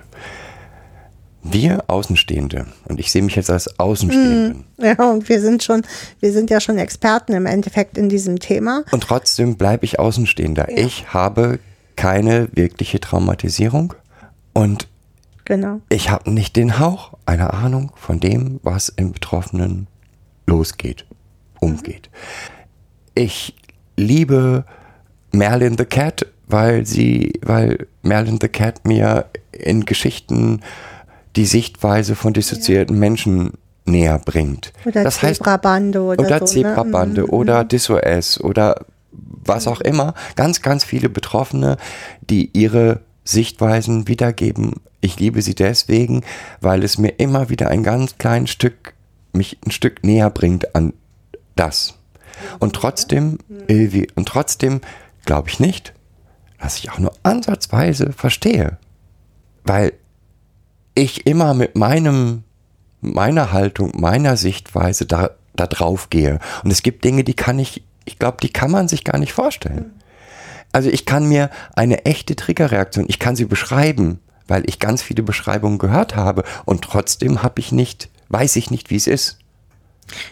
Wir 1.43 1.85
Außenstehende, 1.87 2.67
und 2.89 3.01
ich 3.01 3.11
sehe 3.11 3.23
mich 3.23 3.35
jetzt 3.35 3.51
als 3.51 3.79
Außenstehenden, 3.79 4.65
Ja, 4.77 4.95
und 5.11 5.27
wir 5.31 5.41
sind 5.41 5.63
schon, 5.63 5.83
wir 6.21 6.33
sind 6.33 6.51
ja 6.51 6.61
schon 6.61 6.77
Experten 6.77 7.33
im 7.33 7.47
Endeffekt 7.47 7.97
in 7.97 8.11
diesem 8.11 8.39
Thema. 8.39 8.85
und 8.91 9.03
trotzdem 9.05 9.57
bleibe 9.57 9.87
ich 9.87 9.99
Außenstehender. 9.99 10.69
Ich 10.77 11.15
habe 11.15 11.59
keine 11.97 12.49
wirkliche 12.53 13.01
Traumatisierung 13.01 13.95
und 14.53 14.87
Genau. 15.47 15.81
ich 15.89 16.11
habe 16.11 16.31
nicht 16.31 16.57
den 16.57 16.79
Hauch 16.79 17.15
einer 17.25 17.55
Ahnung 17.55 17.93
von 17.97 18.21
dem, 18.21 18.61
was 18.63 18.91
im 18.91 19.13
Betroffenen 19.13 19.87
losgeht, 20.47 21.07
umgeht. 21.59 22.11
Ich 23.15 23.57
liebe 23.97 24.65
Merlin 25.33 25.77
the 25.79 25.85
Cat, 25.87 26.27
weil 26.51 26.87
sie, 26.87 27.41
weil 27.43 27.87
Merlin 28.03 28.39
the 28.41 28.49
Cat 28.49 28.87
mir 28.87 29.27
in 29.53 29.85
Geschichten 29.85 30.61
die 31.37 31.47
Sichtweise 31.47 32.17
von 32.17 32.33
dissoziierten 32.33 32.99
Menschen 32.99 33.53
näher 33.85 34.19
bringt. 34.19 34.73
Oder 34.85 35.05
das 35.05 35.23
heißt, 35.23 35.39
Zebrabande 35.39 36.03
oder, 36.03 36.25
oder 36.25 36.39
so. 36.41 36.47
Zebrabande 36.47 37.23
Ne? 37.23 37.27
oder 37.27 37.65
DisOS 37.65 38.41
oder 38.41 38.87
was 39.13 39.67
auch 39.67 39.81
immer. 39.81 40.15
Ganz, 40.37 40.63
ganz 40.63 40.85
viele 40.85 41.09
Betroffene, 41.09 41.77
die 42.21 42.51
ihre 42.53 43.01
Sichtweisen 43.25 44.09
wiedergeben. 44.09 44.75
Ich 45.01 45.19
liebe 45.19 45.43
sie 45.43 45.55
deswegen, 45.55 46.23
weil 46.61 46.85
es 46.85 46.99
mir 46.99 47.11
immer 47.19 47.49
wieder 47.49 47.69
ein 47.69 47.83
ganz 47.83 48.19
kleines 48.19 48.51
Stück, 48.51 48.95
mich 49.33 49.59
ein 49.65 49.71
Stück 49.71 50.05
näher 50.05 50.31
bringt 50.31 50.75
an 50.75 50.93
das. 51.57 51.95
Und 52.59 52.75
trotzdem, 52.75 53.39
Ilvi, 53.67 54.09
und 54.15 54.27
trotzdem 54.29 54.81
glaube 55.25 55.49
ich 55.49 55.61
nicht, 55.61 55.93
dass 56.61 56.79
ich 56.79 56.91
auch 56.91 56.99
nur 56.99 57.13
ansatzweise 57.23 58.13
verstehe. 58.13 58.79
Weil 59.65 59.93
ich 60.95 61.27
immer 61.27 61.55
mit 61.55 61.77
meinem, 61.77 62.45
meiner 63.01 63.53
Haltung, 63.53 63.93
meiner 63.99 64.37
Sichtweise 64.37 65.07
da, 65.07 65.31
da 65.57 65.67
drauf 65.67 66.11
gehe. 66.11 66.39
Und 66.63 66.71
es 66.71 66.83
gibt 66.83 67.05
Dinge, 67.05 67.25
die 67.25 67.35
kann 67.35 67.59
ich, 67.59 67.83
ich 68.05 68.19
glaube, 68.19 68.39
die 68.43 68.53
kann 68.53 68.71
man 68.71 68.89
sich 68.89 69.05
gar 69.05 69.19
nicht 69.19 69.33
vorstellen. 69.33 69.93
Also 70.73 70.89
ich 70.89 71.05
kann 71.05 71.27
mir 71.27 71.51
eine 71.75 72.05
echte 72.05 72.37
Triggerreaktion, 72.37 73.07
ich 73.09 73.19
kann 73.19 73.35
sie 73.35 73.47
beschreiben, 73.47 74.21
weil 74.47 74.63
ich 74.69 74.79
ganz 74.79 75.03
viele 75.03 75.23
Beschreibungen 75.23 75.79
gehört 75.79 76.15
habe 76.15 76.45
und 76.65 76.83
trotzdem 76.83 77.43
habe 77.43 77.59
ich 77.59 77.73
nicht, 77.73 78.09
weiß 78.29 78.55
ich 78.57 78.71
nicht, 78.71 78.91
wie 78.91 78.97
es 78.97 79.09
ist. 79.09 79.40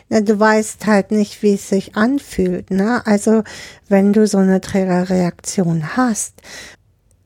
Na, 0.08 0.20
du 0.20 0.38
weißt 0.38 0.86
halt 0.86 1.10
nicht, 1.10 1.42
wie 1.42 1.54
es 1.54 1.68
sich 1.68 1.96
anfühlt. 1.96 2.70
Ne? 2.70 3.02
Also 3.06 3.42
wenn 3.88 4.12
du 4.12 4.26
so 4.26 4.38
eine 4.38 4.60
Trägerreaktion 4.60 5.96
hast, 5.96 6.34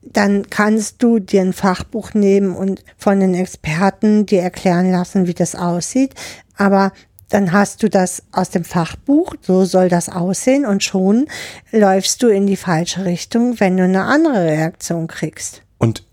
dann 0.02 0.50
kannst 0.50 1.02
du 1.02 1.18
dir 1.18 1.42
ein 1.42 1.52
Fachbuch 1.52 2.14
nehmen 2.14 2.54
und 2.54 2.84
von 2.96 3.20
den 3.20 3.34
Experten 3.34 4.26
dir 4.26 4.42
erklären 4.42 4.90
lassen, 4.90 5.26
wie 5.26 5.34
das 5.34 5.54
aussieht. 5.54 6.14
Aber 6.56 6.92
dann 7.32 7.52
hast 7.52 7.82
du 7.82 7.88
das 7.88 8.22
aus 8.30 8.50
dem 8.50 8.64
Fachbuch, 8.64 9.34
so 9.40 9.64
soll 9.64 9.88
das 9.88 10.08
aussehen 10.10 10.66
und 10.66 10.82
schon 10.82 11.26
läufst 11.70 12.22
du 12.22 12.28
in 12.28 12.46
die 12.46 12.56
falsche 12.56 13.04
Richtung, 13.04 13.58
wenn 13.58 13.76
du 13.76 13.84
eine 13.84 14.04
andere 14.04 14.44
Reaktion 14.44 15.06
kriegst. 15.06 15.62
Und 15.78 16.04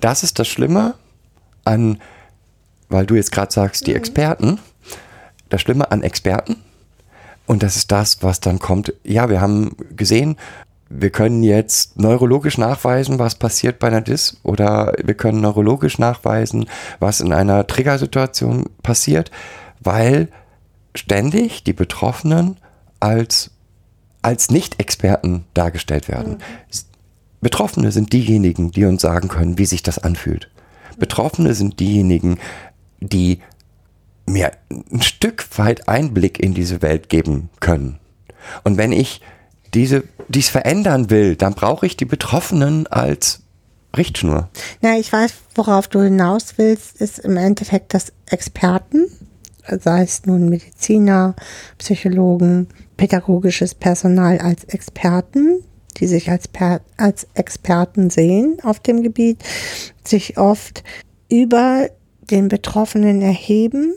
das 0.00 0.22
ist 0.24 0.38
das 0.38 0.48
Schlimme 0.48 0.94
an, 1.64 2.00
weil 2.88 3.06
du 3.06 3.14
jetzt 3.14 3.32
gerade 3.32 3.52
sagst, 3.52 3.86
die 3.86 3.94
Experten, 3.94 4.58
das 5.48 5.60
Schlimme 5.60 5.90
an 5.90 6.02
Experten, 6.02 6.56
und 7.46 7.62
das 7.62 7.76
ist 7.76 7.92
das, 7.92 8.22
was 8.22 8.40
dann 8.40 8.58
kommt, 8.58 8.92
ja, 9.04 9.30
wir 9.30 9.40
haben 9.40 9.76
gesehen, 9.94 10.36
wir 10.88 11.10
können 11.10 11.42
jetzt 11.42 11.98
neurologisch 11.98 12.58
nachweisen, 12.58 13.18
was 13.18 13.34
passiert 13.34 13.78
bei 13.78 13.88
einer 13.88 14.00
DIS, 14.00 14.38
oder 14.42 14.92
wir 15.02 15.14
können 15.14 15.40
neurologisch 15.40 15.98
nachweisen, 15.98 16.66
was 17.00 17.20
in 17.20 17.32
einer 17.32 17.66
Triggersituation 17.66 18.66
passiert, 18.82 19.30
weil 19.80 20.28
ständig 20.94 21.64
die 21.64 21.72
Betroffenen 21.72 22.56
als, 23.00 23.50
als 24.22 24.50
Nicht-Experten 24.50 25.44
dargestellt 25.54 26.08
werden. 26.08 26.38
Betroffene 27.40 27.92
sind 27.92 28.12
diejenigen, 28.12 28.70
die 28.70 28.84
uns 28.84 29.02
sagen 29.02 29.28
können, 29.28 29.58
wie 29.58 29.66
sich 29.66 29.82
das 29.82 29.98
anfühlt. 29.98 30.48
Betroffene 30.98 31.54
sind 31.54 31.78
diejenigen, 31.80 32.38
die 33.00 33.40
mir 34.26 34.52
ein 34.70 35.02
Stück 35.02 35.46
weit 35.58 35.88
Einblick 35.88 36.40
in 36.40 36.54
diese 36.54 36.82
Welt 36.82 37.08
geben 37.08 37.48
können. 37.60 37.98
Und 38.64 38.76
wenn 38.76 38.92
ich 38.92 39.20
diese, 39.74 40.04
dies 40.28 40.48
verändern 40.48 41.10
will, 41.10 41.36
dann 41.36 41.54
brauche 41.54 41.86
ich 41.86 41.96
die 41.96 42.04
Betroffenen 42.04 42.86
als 42.86 43.42
Richtschnur. 43.96 44.48
Na, 44.80 44.98
ich 44.98 45.12
weiß, 45.12 45.32
worauf 45.54 45.88
du 45.88 46.02
hinaus 46.02 46.54
willst, 46.56 47.00
ist 47.00 47.18
im 47.18 47.36
Endeffekt, 47.36 47.94
dass 47.94 48.12
Experten, 48.30 49.06
sei 49.66 50.02
es 50.02 50.26
nun 50.26 50.48
Mediziner, 50.48 51.34
Psychologen, 51.78 52.68
pädagogisches 52.96 53.74
Personal 53.74 54.38
als 54.38 54.64
Experten, 54.64 55.62
die 55.98 56.06
sich 56.06 56.30
als, 56.30 56.48
per, 56.48 56.80
als 56.96 57.26
Experten 57.34 58.10
sehen 58.10 58.58
auf 58.62 58.80
dem 58.80 59.02
Gebiet, 59.02 59.42
sich 60.04 60.36
oft 60.38 60.84
über 61.28 61.88
den 62.30 62.48
Betroffenen 62.48 63.22
erheben 63.22 63.94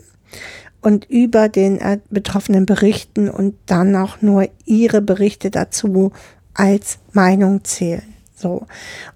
und 0.80 1.04
über 1.10 1.48
den 1.48 1.78
äh, 1.78 1.98
Betroffenen 2.10 2.66
berichten 2.66 3.28
und 3.28 3.54
dann 3.66 3.94
auch 3.96 4.22
nur 4.22 4.48
ihre 4.64 5.02
Berichte 5.02 5.50
dazu 5.50 6.12
als 6.54 6.98
Meinung 7.12 7.64
zählen. 7.64 8.14
So. 8.34 8.66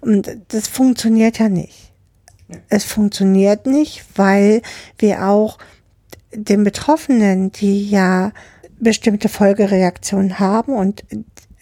Und 0.01 0.29
das 0.49 0.67
funktioniert 0.67 1.39
ja 1.39 1.49
nicht. 1.49 1.91
Es 2.69 2.83
funktioniert 2.83 3.65
nicht, 3.65 4.05
weil 4.15 4.61
wir 4.99 5.27
auch 5.27 5.57
den 6.31 6.63
Betroffenen, 6.63 7.51
die 7.51 7.89
ja 7.89 8.31
bestimmte 8.79 9.29
Folgereaktionen 9.29 10.37
haben 10.37 10.73
und 10.75 11.03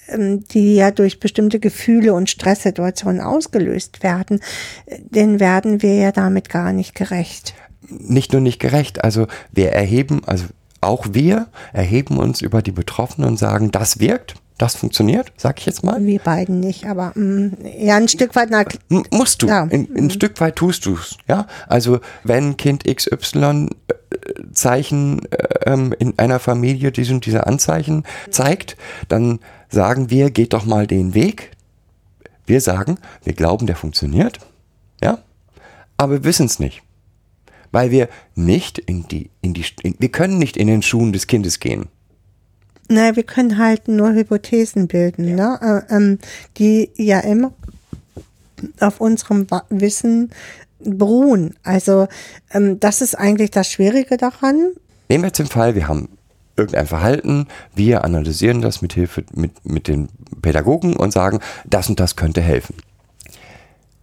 ähm, 0.08 0.46
die 0.48 0.76
ja 0.76 0.92
durch 0.92 1.20
bestimmte 1.20 1.60
Gefühle 1.60 2.14
und 2.14 2.30
Stresssituationen 2.30 3.22
ausgelöst 3.22 4.04
werden, 4.04 4.42
den 4.88 5.40
werden 5.40 5.82
wir 5.82 5.96
ja 5.96 6.12
damit 6.12 6.50
gar 6.50 6.74
nicht 6.74 6.96
gerecht. 6.96 7.54
Nicht 7.90 8.32
nur 8.32 8.42
nicht 8.42 8.60
gerecht, 8.60 9.04
also 9.04 9.28
wir 9.52 9.72
erheben, 9.72 10.22
also 10.26 10.46
auch 10.82 11.08
wir 11.12 11.48
erheben 11.72 12.18
uns 12.18 12.42
über 12.42 12.62
die 12.62 12.72
Betroffenen 12.72 13.30
und 13.30 13.38
sagen, 13.38 13.72
das 13.72 14.00
wirkt, 14.00 14.36
das 14.58 14.76
funktioniert, 14.76 15.32
sag 15.36 15.60
ich 15.60 15.66
jetzt 15.66 15.84
mal. 15.84 16.06
Wir 16.06 16.20
beiden 16.20 16.60
nicht, 16.60 16.86
aber 16.86 17.12
mh, 17.16 17.58
ja, 17.80 17.96
ein 17.96 18.08
Stück 18.08 18.36
weit. 18.36 18.50
Na, 18.52 18.64
Musst 19.12 19.42
du. 19.42 19.48
Ja. 19.48 19.64
In, 19.64 19.88
ein 19.96 20.10
Stück 20.12 20.40
weit 20.40 20.56
tust 20.58 20.86
du's. 20.86 21.18
Ja. 21.28 21.48
Also 21.68 22.00
wenn 22.24 22.56
Kind 22.56 22.84
XY 22.86 23.70
äh, 23.88 23.94
Zeichen 24.54 25.26
äh, 25.32 25.72
ähm, 25.72 25.94
in 25.98 26.18
einer 26.20 26.40
Familie 26.40 26.92
diese 26.92 27.14
und 27.14 27.26
diese 27.26 27.48
Anzeichen 27.48 28.04
zeigt, 28.30 28.78
dann 29.10 29.40
sagen 29.70 30.10
wir, 30.10 30.30
geht 30.30 30.54
doch 30.54 30.66
mal 30.66 30.86
den 30.86 31.14
Weg. 31.14 31.52
Wir 32.46 32.62
sagen, 32.62 33.00
wir 33.24 33.34
glauben, 33.34 33.66
der 33.66 33.76
funktioniert. 33.76 34.40
Ja? 35.02 35.20
Aber 35.98 36.14
wir 36.14 36.24
wissen 36.26 36.46
es 36.46 36.60
nicht. 36.60 36.84
Weil 37.74 37.92
wir 37.92 38.08
nicht 38.36 38.78
in 38.78 39.06
die, 39.10 39.30
in 39.42 39.54
die, 39.54 39.66
in, 39.82 39.96
wir 40.00 40.10
können 40.10 40.40
nicht 40.40 40.56
in 40.56 40.68
den 40.68 40.82
Schuhen 40.82 41.12
des 41.12 41.28
Kindes 41.28 41.60
gehen. 41.60 41.90
Naja, 42.88 43.16
wir 43.16 43.24
können 43.24 43.58
halt 43.58 43.88
nur 43.88 44.14
Hypothesen 44.14 44.88
bilden, 44.88 45.36
ne? 45.36 45.84
Äh, 45.90 45.96
ähm, 45.96 46.20
die 46.58 46.92
ja 46.96 47.20
immer 47.20 47.52
auf 48.80 49.02
unserem 49.02 49.48
Wissen 49.70 50.30
beruhen. 50.80 51.56
Also 51.64 52.08
ähm, 52.54 52.80
das 52.80 53.02
ist 53.02 53.16
eigentlich 53.16 53.52
das 53.52 53.70
Schwierige 53.70 54.18
daran. 54.18 54.74
Nehmen 55.10 55.24
wir 55.24 55.28
jetzt 55.28 55.40
den 55.40 55.48
Fall, 55.48 55.76
wir 55.76 55.88
haben 55.88 56.10
irgendein 56.56 56.88
Verhalten, 56.88 57.48
wir 57.74 58.04
analysieren 58.04 58.62
das 58.62 58.82
mit 58.82 58.94
Hilfe 58.94 59.24
mit, 59.34 59.66
mit 59.66 59.88
den 59.88 60.10
Pädagogen 60.42 60.96
und 60.96 61.12
sagen, 61.12 61.40
das 61.66 61.90
und 61.90 62.00
das 62.00 62.16
könnte 62.16 62.42
helfen. 62.42 62.76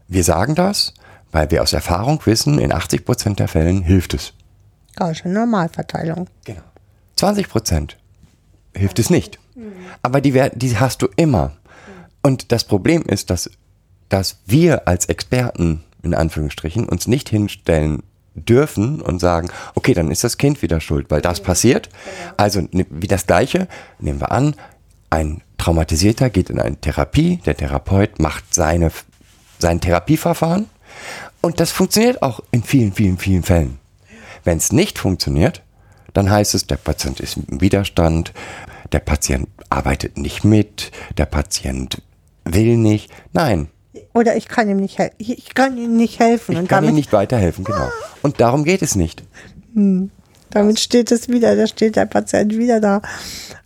Wir 0.08 0.24
sagen 0.24 0.56
das, 0.56 0.92
weil 1.32 1.50
wir 1.50 1.62
aus 1.62 1.72
Erfahrung 1.72 2.20
wissen, 2.24 2.58
in 2.58 2.72
80 2.72 3.04
Prozent 3.04 3.38
der 3.38 3.48
Fällen 3.48 3.82
hilft 3.82 4.14
es. 4.14 4.32
Gausche 4.96 5.28
Normalverteilung. 5.28 6.28
Genau. 6.44 6.62
20 7.16 7.48
Prozent 7.48 7.96
hilft 8.74 8.98
es 8.98 9.10
nicht. 9.10 9.38
Aber 10.02 10.20
die, 10.20 10.32
die 10.54 10.78
hast 10.78 11.02
du 11.02 11.08
immer. 11.16 11.52
Und 12.22 12.52
das 12.52 12.64
Problem 12.64 13.02
ist, 13.02 13.30
dass, 13.30 13.50
dass 14.08 14.38
wir 14.46 14.88
als 14.88 15.06
Experten, 15.06 15.84
in 16.02 16.14
Anführungsstrichen, 16.14 16.88
uns 16.88 17.06
nicht 17.06 17.28
hinstellen 17.28 18.02
dürfen 18.34 19.00
und 19.02 19.18
sagen, 19.20 19.50
okay, 19.74 19.92
dann 19.92 20.10
ist 20.10 20.24
das 20.24 20.38
Kind 20.38 20.62
wieder 20.62 20.80
schuld, 20.80 21.10
weil 21.10 21.20
das 21.20 21.40
passiert. 21.42 21.88
Also 22.36 22.60
ne- 22.72 22.86
wie 22.90 23.08
das 23.08 23.26
Gleiche, 23.26 23.68
nehmen 23.98 24.20
wir 24.20 24.32
an, 24.32 24.54
ein 25.10 25.42
Traumatisierter 25.58 26.30
geht 26.30 26.48
in 26.48 26.60
eine 26.60 26.76
Therapie, 26.76 27.38
der 27.44 27.56
Therapeut 27.56 28.18
macht 28.18 28.54
seine, 28.54 28.92
sein 29.58 29.80
Therapieverfahren 29.80 30.66
und 31.40 31.60
das 31.60 31.70
funktioniert 31.72 32.22
auch 32.22 32.40
in 32.50 32.62
vielen, 32.62 32.92
vielen, 32.92 33.18
vielen 33.18 33.42
Fällen. 33.42 33.78
Wenn 34.44 34.58
es 34.58 34.72
nicht 34.72 34.98
funktioniert, 34.98 35.62
dann 36.12 36.30
heißt 36.30 36.54
es, 36.54 36.66
der 36.66 36.76
Patient 36.76 37.20
ist 37.20 37.36
im 37.36 37.60
Widerstand, 37.60 38.32
der 38.92 39.00
Patient 39.00 39.48
arbeitet 39.68 40.16
nicht 40.18 40.44
mit, 40.44 40.90
der 41.18 41.26
Patient 41.26 42.02
will 42.44 42.76
nicht. 42.76 43.10
Nein, 43.32 43.68
Oder 44.14 44.36
ich 44.36 44.48
kann 44.48 44.68
ihm 44.68 44.78
nicht 44.78 44.98
helfen. 44.98 45.14
Ich, 45.18 45.54
kann 45.54 45.76
ihm 45.76 45.96
nicht 45.96 46.18
helfen. 46.18 46.52
ich 46.52 46.58
und 46.58 46.68
kann 46.68 46.84
ihm 46.84 46.94
nicht 46.94 47.12
weiterhelfen, 47.12 47.64
genau. 47.64 47.88
Und 48.22 48.40
darum 48.40 48.64
geht 48.64 48.82
es 48.82 48.96
nicht. 48.96 49.22
Damit 50.50 50.80
steht 50.80 51.12
es 51.12 51.28
wieder, 51.28 51.56
da 51.56 51.66
steht 51.66 51.96
der 51.96 52.06
Patient 52.06 52.56
wieder 52.56 52.80
da 52.80 53.02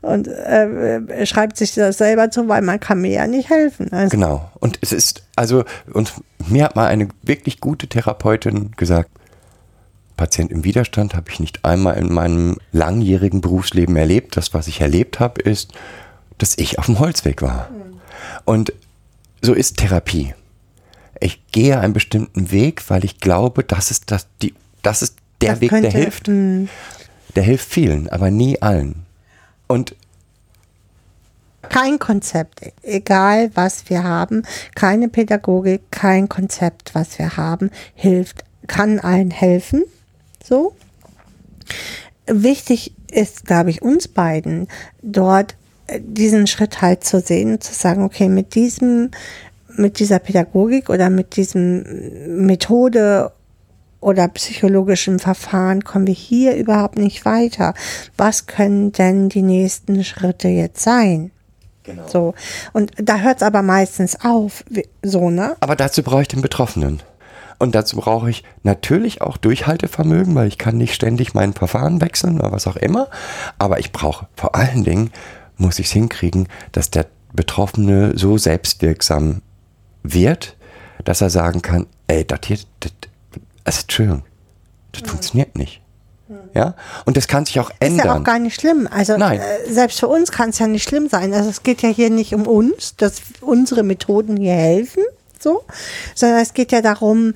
und 0.03 0.28
äh, 0.28 1.26
schreibt 1.26 1.57
sich 1.57 1.74
das 1.74 1.99
selber 1.99 2.30
zu, 2.30 2.49
weil 2.49 2.62
man 2.62 2.80
kann 2.80 3.01
mir 3.01 3.12
ja 3.12 3.26
nicht 3.26 3.51
helfen. 3.51 3.93
Also, 3.93 4.11
Genau. 4.11 4.51
Und 4.61 4.78
es 4.80 4.93
ist, 4.93 5.22
also, 5.37 5.64
und 5.93 6.12
mir 6.47 6.64
hat 6.64 6.76
mal 6.76 6.87
eine 6.87 7.09
wirklich 7.22 7.61
gute 7.61 7.87
Therapeutin 7.87 8.72
gesagt, 8.76 9.11
Patient 10.16 10.51
im 10.51 10.64
Widerstand 10.64 11.14
habe 11.14 11.30
ich 11.30 11.41
nicht 11.41 11.64
einmal 11.64 11.97
in 11.97 12.12
meinem 12.12 12.59
langjährigen 12.72 13.41
Berufsleben 13.41 13.97
erlebt. 13.97 14.37
Das, 14.37 14.55
was 14.55 14.68
ich 14.68 14.80
erlebt 14.80 15.18
habe, 15.18 15.41
ist, 15.43 15.72
dass 16.39 16.57
ich 16.57 16.78
auf 16.78 16.87
dem 16.87 17.01
Holzweg 17.01 17.43
war. 17.43 17.68
Und 18.45 18.72
so 19.43 19.55
ist 19.55 19.78
Therapie. 19.78 20.35
Ich 21.20 21.47
gehe 21.49 21.80
einen 21.80 21.93
bestimmten 21.93 22.51
Weg, 22.51 22.89
weil 22.91 23.05
ich 23.05 23.18
glaube, 23.18 23.64
das 23.64 23.91
ist 23.91 24.11
das, 24.11 24.28
die, 24.43 24.55
das 24.82 25.03
ist 25.03 25.16
der 25.41 25.53
Das 25.53 25.61
Weg, 25.61 25.70
der 25.70 25.80
könnte, 25.80 25.99
hilft. 25.99 26.28
mh. 26.28 26.68
Der 27.37 27.43
hilft 27.43 27.68
vielen, 27.68 28.09
aber 28.09 28.30
nie 28.30 28.61
allen. 28.62 29.05
Und 29.66 29.97
kein 31.68 31.99
Konzept, 31.99 32.61
egal 32.82 33.51
was 33.55 33.89
wir 33.89 34.05
haben, 34.05 34.43
keine 34.74 35.09
Pädagogik, 35.09 35.80
kein 35.91 36.28
Konzept, 36.28 36.95
was 36.95 37.18
wir 37.18 37.37
haben, 37.37 37.70
hilft, 37.95 38.45
kann 38.66 39.01
allen 39.01 39.30
helfen. 39.30 39.82
So. 40.43 40.74
Wichtig 42.26 42.95
ist, 43.11 43.47
glaube 43.47 43.70
ich, 43.70 43.82
uns 43.82 44.09
beiden 44.09 44.68
dort 45.03 45.57
äh, 45.87 46.01
diesen 46.03 46.47
Schritt 46.47 46.82
halt 46.82 47.05
zu 47.05 47.20
sehen 47.20 47.53
und 47.53 47.62
zu 47.62 47.74
sagen, 47.74 48.03
okay, 48.03 48.28
mit 48.28 48.55
diesem, 48.55 49.11
mit 49.76 49.99
dieser 49.99 50.18
Pädagogik 50.18 50.91
oder 50.91 51.11
mit 51.11 51.37
diesem 51.37 52.47
Methode 52.47 53.32
oder 54.05 54.28
psychologischen 54.28 55.18
Verfahren 55.18 55.82
kommen 55.82 56.07
wir 56.07 56.14
hier 56.14 56.57
überhaupt 56.57 56.98
nicht 56.98 57.24
weiter. 57.24 57.74
Was 58.16 58.46
können 58.46 58.92
denn 58.92 59.30
die 59.30 59.42
nächsten 59.42 60.05
Schritte 60.05 60.48
jetzt 60.48 60.82
sein? 60.82 61.30
Genau. 61.84 62.07
So. 62.07 62.34
Und 62.72 62.92
da 62.96 63.18
hört 63.18 63.38
es 63.38 63.42
aber 63.42 63.62
meistens 63.62 64.22
auf, 64.22 64.62
so, 65.02 65.30
ne? 65.30 65.57
Aber 65.61 65.74
dazu 65.74 66.02
brauche 66.02 66.22
ich 66.22 66.28
den 66.28 66.42
Betroffenen. 66.42 67.02
Und 67.59 67.74
dazu 67.74 67.96
brauche 67.96 68.28
ich 68.28 68.44
natürlich 68.62 69.22
auch 69.22 69.38
Durchhaltevermögen, 69.38 70.34
weil 70.34 70.48
ich 70.48 70.59
kann 70.59 70.76
nicht 70.76 70.94
ständig 70.94 71.32
mein 71.32 71.55
Verfahren 71.55 72.00
wechseln 72.00 72.38
oder 72.38 72.52
was 72.52 72.66
auch 72.66 72.76
immer. 72.76 73.09
Aber 73.59 73.78
ich 73.78 73.92
brauche 73.92 74.26
vor 74.36 74.55
allen 74.55 74.84
Dingen, 74.84 75.12
muss 75.57 75.78
ich 75.78 75.86
es 75.86 75.92
hinkriegen, 75.92 76.48
dass 76.72 76.90
der 76.90 77.07
Betroffene 77.32 78.12
so 78.16 78.36
selbstwirksam 78.36 79.40
wird, 80.02 80.57
dass 81.05 81.20
er 81.20 81.30
sagen 81.30 81.62
kann, 81.62 81.86
ey, 82.07 82.26
das 82.26 82.40
hier, 82.44 82.59
das, 82.80 82.92
also, 83.64 83.80
Entschuldigung, 83.82 84.22
das 84.92 85.08
funktioniert 85.08 85.56
nicht. 85.56 85.80
Ja? 86.54 86.74
Und 87.04 87.16
das 87.16 87.28
kann 87.28 87.44
sich 87.44 87.60
auch 87.60 87.70
Ist 87.70 87.76
ja 87.80 87.86
ändern. 87.86 88.08
auch 88.08 88.24
gar 88.24 88.38
nicht 88.38 88.60
schlimm. 88.60 88.88
Also 88.90 89.16
Nein. 89.16 89.40
äh, 89.40 89.72
selbst 89.72 90.00
für 90.00 90.08
uns 90.08 90.32
kann 90.32 90.50
es 90.50 90.58
ja 90.58 90.66
nicht 90.66 90.88
schlimm 90.88 91.08
sein. 91.08 91.34
Also 91.34 91.50
es 91.50 91.62
geht 91.62 91.82
ja 91.82 91.88
hier 91.88 92.10
nicht 92.10 92.34
um 92.34 92.46
uns, 92.46 92.96
dass 92.96 93.22
unsere 93.40 93.82
Methoden 93.82 94.36
hier 94.36 94.54
helfen, 94.54 95.02
so, 95.38 95.64
sondern 96.14 96.40
es 96.40 96.54
geht 96.54 96.72
ja 96.72 96.80
darum, 96.80 97.34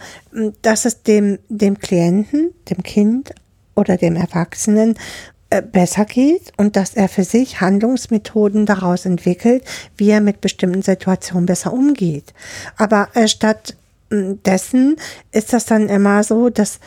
dass 0.63 0.85
es 0.85 1.03
dem, 1.03 1.39
dem 1.49 1.79
Klienten, 1.79 2.53
dem 2.71 2.83
Kind 2.83 3.35
oder 3.75 3.97
dem 3.97 4.17
Erwachsenen 4.17 4.97
äh, 5.51 5.61
besser 5.61 6.07
geht 6.07 6.53
und 6.57 6.77
dass 6.77 6.95
er 6.95 7.09
für 7.09 7.25
sich 7.25 7.61
Handlungsmethoden 7.61 8.65
daraus 8.65 9.05
entwickelt, 9.05 9.63
wie 9.97 10.11
er 10.11 10.21
mit 10.21 10.41
bestimmten 10.41 10.83
Situationen 10.83 11.47
besser 11.47 11.73
umgeht. 11.73 12.33
Aber 12.77 13.09
äh, 13.15 13.29
statt 13.29 13.77
dessen 14.11 14.97
ist 15.33 15.53
das 15.53 15.67
dann 15.67 15.89
immer 15.89 16.23
so, 16.25 16.49
dass 16.51 16.81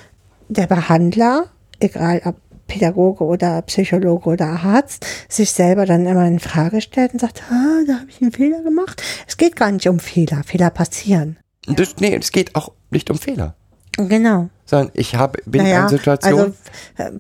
der 0.50 0.68
Behandler, 0.68 1.46
egal 1.80 2.22
ob 2.26 2.36
Pädagoge 2.68 3.24
oder 3.26 3.62
Psychologe 3.64 4.30
oder 4.30 4.48
Arzt, 4.48 5.06
sich 5.28 5.52
selber 5.52 5.86
dann 5.86 6.06
immer 6.06 6.26
in 6.26 6.40
Frage 6.40 6.82
stellt 6.82 7.14
und 7.14 7.20
sagt, 7.20 7.44
ah, 7.52 7.82
da 7.86 7.96
habe 8.00 8.10
ich 8.10 8.22
einen 8.22 8.32
Fehler 8.32 8.62
gemacht. 8.64 9.04
Es 9.28 9.36
geht 9.38 9.56
gar 9.56 9.72
nicht 9.72 9.88
um 9.88 10.00
Fehler. 10.00 10.44
Fehler 10.46 10.70
passieren. 10.70 11.38
das, 11.68 11.96
nee, 12.00 12.16
es 12.16 12.32
geht 12.32 12.56
auch 12.56 12.72
nicht 12.90 13.10
um 13.10 13.18
Fehler. 13.18 13.56
Genau. 13.98 14.50
Sondern 14.66 14.92
ich 14.94 15.16
habe, 15.16 15.40
bin 15.46 15.62
in 15.62 15.68
Naja, 15.68 15.80
einer 15.82 15.90
Situation. 15.90 16.54
also 16.96 17.18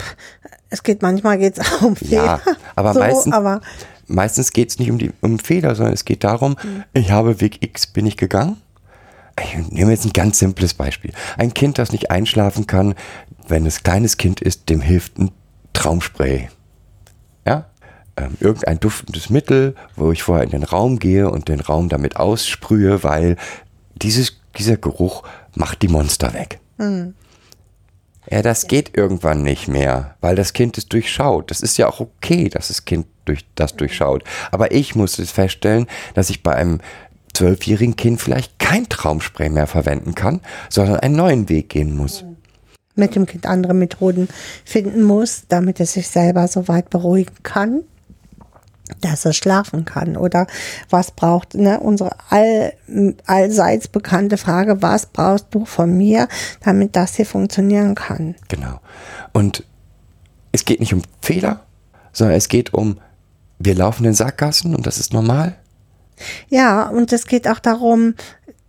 es 0.70 0.84
geht 0.84 1.02
manchmal 1.02 1.38
geht's 1.38 1.60
auch 1.60 1.82
um 1.82 1.96
Ja, 2.00 2.38
Fehler. 2.38 2.58
aber 2.76 2.94
so, 2.94 3.00
meistens, 3.00 3.34
aber 3.34 3.62
meistens 4.08 4.54
geht 4.54 4.70
es 4.70 4.80
nicht 4.80 4.90
um, 4.90 4.98
die, 4.98 5.12
um 5.20 5.38
Fehler, 5.38 5.76
sondern 5.76 5.94
es 5.94 6.06
geht 6.06 6.24
darum, 6.24 6.56
ich 6.94 7.12
habe 7.12 7.42
Weg 7.42 7.62
X, 7.62 7.88
bin 7.88 8.06
ich 8.06 8.16
gegangen. 8.16 8.58
Ich 9.40 9.72
nehme 9.72 9.92
jetzt 9.92 10.06
ein 10.06 10.14
ganz 10.14 10.40
simples 10.40 10.74
Beispiel. 10.74 11.14
Ein 11.38 11.54
Kind, 11.54 11.78
das 11.78 11.92
nicht 11.92 12.12
einschlafen 12.12 12.68
kann, 12.68 12.96
wenn 13.48 13.66
es 13.66 13.84
kleines 13.84 14.18
Kind 14.18 14.42
ist, 14.42 14.70
dem 14.70 14.82
hilft 14.82 15.18
ein 15.18 15.32
Traumspray. 15.74 16.50
Ja? 17.46 17.66
Ähm, 18.18 18.38
irgendein 18.40 18.80
duftendes 18.80 19.30
Mittel, 19.30 19.76
wo 19.96 20.12
ich 20.12 20.24
vorher 20.24 20.44
in 20.44 20.52
den 20.52 20.64
Raum 20.64 21.00
gehe 21.00 21.30
und 21.30 21.48
den 21.48 21.62
Raum 21.62 21.90
damit 21.90 22.18
aussprühe, 22.18 23.04
weil 23.04 23.38
dieses, 23.96 24.42
dieser 24.58 24.78
Geruch 24.78 25.24
macht 25.56 25.82
die 25.82 25.88
Monster 25.88 26.34
weg. 26.34 26.60
Ja, 28.30 28.42
das 28.42 28.68
geht 28.68 28.96
irgendwann 28.96 29.44
nicht 29.44 29.68
mehr, 29.68 30.16
weil 30.22 30.36
das 30.36 30.54
Kind 30.54 30.78
es 30.78 30.88
durchschaut. 30.88 31.52
Das 31.52 31.62
ist 31.62 31.78
ja 31.78 31.88
auch 31.88 32.00
okay, 32.00 32.50
dass 32.50 32.68
das 32.68 32.86
Kind 32.86 33.08
durch, 33.26 33.46
das 33.56 33.76
durchschaut. 33.76 34.24
Aber 34.52 34.72
ich 34.72 34.96
muss 34.96 35.20
es 35.20 35.32
feststellen, 35.32 35.88
dass 36.14 36.30
ich 36.30 36.44
bei 36.44 36.56
einem 36.56 36.80
zwölfjährigen 37.34 37.96
Kind 37.96 38.22
vielleicht 38.22 38.60
kein 38.60 38.88
Traumspray 38.90 39.50
mehr 39.50 39.68
verwenden 39.68 40.16
kann, 40.16 40.42
sondern 40.70 41.00
einen 41.00 41.16
neuen 41.16 41.50
Weg 41.50 41.70
gehen 41.70 41.96
muss. 41.96 42.24
mit 42.96 43.16
dem 43.16 43.26
Kind 43.26 43.46
andere 43.46 43.74
Methoden 43.74 44.28
finden 44.66 45.04
muss, 45.04 45.44
damit 45.48 45.80
es 45.80 45.94
sich 45.94 46.08
selber 46.10 46.48
so 46.48 46.68
weit 46.68 46.90
beruhigen 46.90 47.36
kann, 47.42 47.84
dass 49.00 49.26
es 49.26 49.38
schlafen 49.38 49.86
kann. 49.86 50.18
Oder 50.18 50.48
was 50.90 51.12
braucht, 51.12 51.56
ne, 51.56 51.80
unsere 51.80 52.12
all, 52.30 52.74
allseits 53.26 53.88
bekannte 53.88 54.38
Frage, 54.38 54.82
was 54.82 55.06
brauchst 55.06 55.48
du 55.52 55.66
von 55.66 55.96
mir, 55.96 56.28
damit 56.64 56.96
das 56.96 57.16
hier 57.16 57.26
funktionieren 57.26 57.96
kann? 57.96 58.36
Genau. 58.50 58.80
Und 59.32 59.64
es 60.52 60.66
geht 60.66 60.82
nicht 60.82 60.94
um 60.94 61.02
Fehler, 61.22 61.62
sondern 62.12 62.36
es 62.36 62.50
geht 62.50 62.74
um, 62.74 62.98
wir 63.58 63.76
laufen 63.76 64.06
in 64.06 64.14
Sackgassen 64.14 64.76
und 64.76 64.86
das 64.86 64.98
ist 64.98 65.14
normal. 65.14 65.56
Ja, 66.50 66.88
und 66.88 67.12
es 67.14 67.28
geht 67.28 67.48
auch 67.48 67.60
darum, 67.60 68.16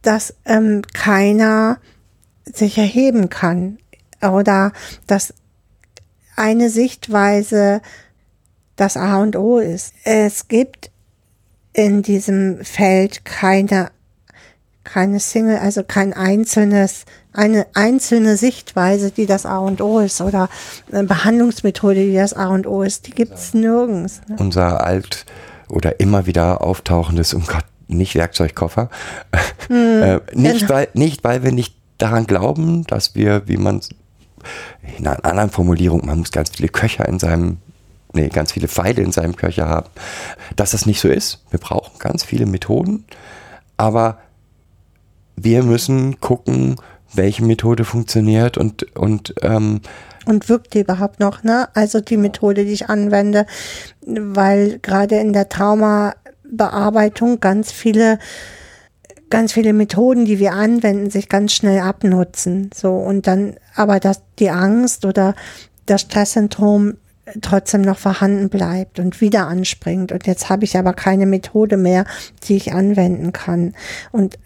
dass 0.03 0.35
ähm, 0.45 0.83
keiner 0.93 1.79
sich 2.45 2.79
erheben 2.79 3.29
kann 3.29 3.79
oder 4.21 4.73
dass 5.07 5.35
eine 6.37 6.71
Sichtweise 6.71 7.81
das 8.77 8.97
A 8.97 9.19
und 9.19 9.37
O 9.37 9.59
ist. 9.59 9.95
Es 10.05 10.49
gibt 10.49 10.91
in 11.73 12.03
diesem 12.03 12.65
Feld 12.65 13.25
keine 13.25 13.91
keine 14.85 15.21
Single, 15.21 15.59
also 15.59 15.85
kein 15.85 16.13
einzelnes, 16.13 17.05
eine 17.33 17.67
einzelne 17.75 18.37
Sichtweise, 18.37 19.11
die 19.11 19.27
das 19.27 19.47
A 19.47 19.59
und 19.59 19.81
O 19.81 20.01
ist 20.01 20.21
oder 20.21 20.49
eine 20.91 21.05
Behandlungsmethode, 21.05 21.95
die 21.95 22.15
das 22.15 22.35
A 22.35 22.49
und 22.49 22.67
O 22.67 22.83
ist, 22.83 23.07
die 23.07 23.13
gibt's 23.13 23.55
nirgends. 23.55 24.21
Ne? 24.29 24.37
Unser 24.39 24.85
alt 24.85 25.25
oder 25.73 26.01
immer 26.01 26.27
wieder 26.27 26.63
auftauchendes, 26.63 27.35
um 27.35 27.47
Gott, 27.47 27.65
nicht 27.89 28.15
Werkzeugkoffer. 28.15 28.91
äh, 29.71 30.21
nicht, 30.35 30.69
weil, 30.69 30.89
nicht, 30.95 31.25
weil 31.25 31.43
wir 31.43 31.53
nicht 31.53 31.75
daran 31.99 32.27
glauben, 32.27 32.85
dass 32.85 33.15
wir, 33.15 33.49
wie 33.49 33.57
man 33.57 33.81
in 34.99 35.07
einer 35.07 35.25
anderen 35.25 35.51
Formulierung, 35.51 36.05
man 36.05 36.19
muss 36.19 36.31
ganz 36.31 36.51
viele 36.51 36.69
Köcher 36.69 37.09
in 37.09 37.19
seinem, 37.19 37.59
nee, 38.13 38.29
ganz 38.29 38.53
viele 38.53 38.69
Pfeile 38.69 39.03
in 39.03 39.13
seinem 39.13 39.37
Köcher 39.37 39.69
haben, 39.69 39.89
dass 40.57 40.73
das 40.73 40.85
nicht 40.85 41.01
so 41.01 41.09
ist. 41.09 41.43
Wir 41.51 41.61
brauchen 41.61 41.99
ganz 41.99 42.25
viele 42.25 42.47
Methoden, 42.47 43.05
aber 43.77 44.19
wir 45.37 45.63
müssen 45.63 46.21
gucken, 46.21 46.77
welche 47.15 47.45
Methode 47.45 47.85
funktioniert 47.85 48.59
und, 48.59 48.97
und 48.97 49.35
ähm, 49.43 49.81
Und 50.27 50.49
wirkt 50.49 50.75
die 50.75 50.81
überhaupt 50.81 51.21
noch, 51.21 51.43
ne? 51.43 51.69
Also 51.75 52.01
die 52.01 52.17
Methode, 52.17 52.65
die 52.65 52.73
ich 52.73 52.89
anwende, 52.89 53.47
weil 54.07 54.79
gerade 54.81 55.17
in 55.17 55.33
der 55.33 55.49
Traumabearbeitung 55.49 57.41
ganz 57.41 57.73
viele 57.73 58.19
ganz 59.31 59.55
viele 59.55 59.73
Methoden, 59.73 60.27
die 60.27 60.39
wir 60.39 60.53
anwenden, 60.53 61.11
sich 61.11 61.31
ganz 61.31 61.55
schnell 61.55 61.81
abnutzen. 61.81 62.71
So 62.75 62.93
und 62.93 63.27
dann 63.27 63.57
aber 63.75 63.99
dass 63.99 64.21
die 64.39 64.51
Angst 64.51 65.07
oder 65.07 65.35
das 65.87 66.03
Stresssyndrom 66.03 66.99
trotzdem 67.41 67.83
noch 67.83 67.99
vorhanden 67.99 68.49
bleibt 68.49 68.99
und 68.99 69.21
wieder 69.21 69.47
anspringt. 69.47 70.13
Und 70.13 70.27
jetzt 70.27 70.49
habe 70.49 70.65
ich 70.65 70.77
aber 70.77 70.93
keine 70.93 71.27
Methode 71.27 71.77
mehr, 71.77 72.05
die 72.45 72.57
ich 72.57 72.73
anwenden 72.73 73.33
kann. 73.33 73.75
Und 74.11 74.39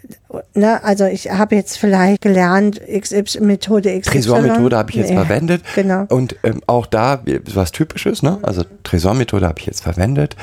ne, 0.54 0.82
also 0.84 1.04
ich 1.04 1.30
habe 1.30 1.56
jetzt 1.56 1.78
vielleicht 1.78 2.22
gelernt, 2.22 2.80
XY 2.80 3.40
Methode 3.40 3.98
XY. 4.00 4.10
Tresormethode 4.10 4.76
habe 4.76 4.90
ich 4.90 4.96
jetzt 4.96 5.10
Ja, 5.10 5.24
verwendet. 5.24 5.62
Genau. 5.74 6.04
Und 6.08 6.36
ähm, 6.42 6.60
auch 6.66 6.86
da 6.86 7.22
was 7.52 7.72
Typisches, 7.72 8.22
ne? 8.22 8.38
Also 8.42 8.64
Tresormethode 8.84 9.46
habe 9.46 9.58
ich 9.58 9.66
jetzt 9.66 9.82
verwendet. 9.82 10.36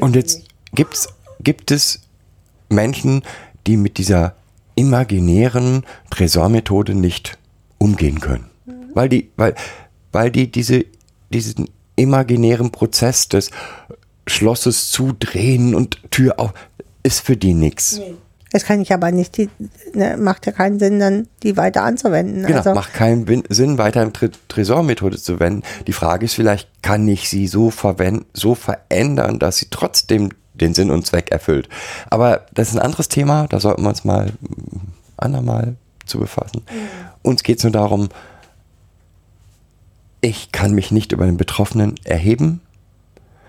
Und 0.00 0.16
jetzt 0.16 0.42
gibt's, 0.74 1.08
gibt 1.40 1.70
es 1.70 2.00
Menschen, 2.70 3.22
die 3.66 3.76
mit 3.76 3.98
dieser 3.98 4.34
imaginären 4.74 5.84
Tresormethode 6.10 6.94
nicht 6.94 7.38
umgehen 7.78 8.20
können. 8.20 8.46
Weil 8.94 9.08
die, 9.08 9.30
weil, 9.36 9.54
weil 10.12 10.30
die 10.30 10.50
diese, 10.50 10.84
diesen 11.32 11.68
imaginären 11.96 12.70
Prozess 12.70 13.28
des 13.28 13.50
Schlosses 14.26 14.90
zudrehen 14.90 15.74
und 15.74 15.98
Tür 16.10 16.38
auf, 16.38 16.52
ist 17.02 17.20
für 17.20 17.36
die 17.36 17.54
nichts. 17.54 18.00
Das 18.52 18.64
kann 18.64 18.82
ich 18.82 18.92
aber 18.92 19.10
nicht, 19.12 19.38
die, 19.38 19.48
ne, 19.94 20.18
macht 20.18 20.44
ja 20.44 20.52
keinen 20.52 20.78
Sinn, 20.78 20.98
dann 20.98 21.26
die 21.42 21.56
weiter 21.56 21.84
anzuwenden. 21.84 22.44
Genau, 22.44 22.58
also, 22.58 22.74
macht 22.74 22.92
keinen 22.92 23.44
Sinn, 23.48 23.78
weiter 23.78 24.02
im 24.02 24.12
Tre 24.12 24.30
Tresormethode 24.48 25.16
zu 25.18 25.40
wenden. 25.40 25.62
Die 25.86 25.94
Frage 25.94 26.26
ist 26.26 26.34
vielleicht, 26.34 26.68
kann 26.82 27.08
ich 27.08 27.30
sie 27.30 27.46
so 27.46 27.70
verwenden, 27.70 28.26
so 28.34 28.54
verändern, 28.54 29.38
dass 29.38 29.56
sie 29.56 29.68
trotzdem 29.70 30.30
den 30.52 30.74
Sinn 30.74 30.90
und 30.90 31.06
Zweck 31.06 31.30
erfüllt. 31.32 31.70
Aber 32.10 32.44
das 32.52 32.68
ist 32.68 32.74
ein 32.74 32.82
anderes 32.82 33.08
Thema, 33.08 33.46
da 33.48 33.58
sollten 33.58 33.82
wir 33.82 33.88
uns 33.88 34.04
mal 34.04 34.32
andermal 35.16 35.76
zu 36.04 36.18
befassen. 36.18 36.62
Uns 37.22 37.42
geht 37.42 37.58
es 37.58 37.64
nur 37.64 37.72
darum, 37.72 38.10
ich 40.22 40.52
kann 40.52 40.72
mich 40.72 40.90
nicht 40.90 41.12
über 41.12 41.26
den 41.26 41.36
Betroffenen 41.36 41.96
erheben 42.04 42.60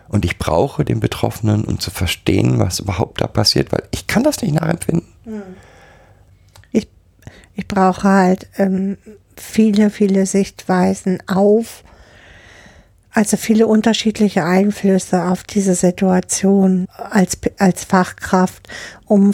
und 0.09 0.25
ich 0.25 0.37
brauche 0.37 0.83
den 0.83 0.99
Betroffenen, 0.99 1.63
um 1.63 1.79
zu 1.79 1.91
verstehen, 1.91 2.59
was 2.59 2.79
überhaupt 2.79 3.21
da 3.21 3.27
passiert, 3.27 3.71
weil 3.71 3.83
ich 3.91 4.07
kann 4.07 4.23
das 4.23 4.41
nicht 4.41 4.55
nachempfinden. 4.55 5.07
ich, 6.71 6.87
ich 7.55 7.67
brauche 7.67 8.09
halt 8.09 8.49
ähm, 8.57 8.97
viele, 9.37 9.91
viele 9.91 10.25
Sichtweisen 10.25 11.21
auf, 11.27 11.83
also 13.11 13.37
viele 13.37 13.67
unterschiedliche 13.67 14.43
Einflüsse 14.43 15.25
auf 15.25 15.43
diese 15.43 15.75
Situation 15.75 16.87
als, 16.97 17.37
als 17.59 17.83
Fachkraft, 17.83 18.67
um, 19.05 19.31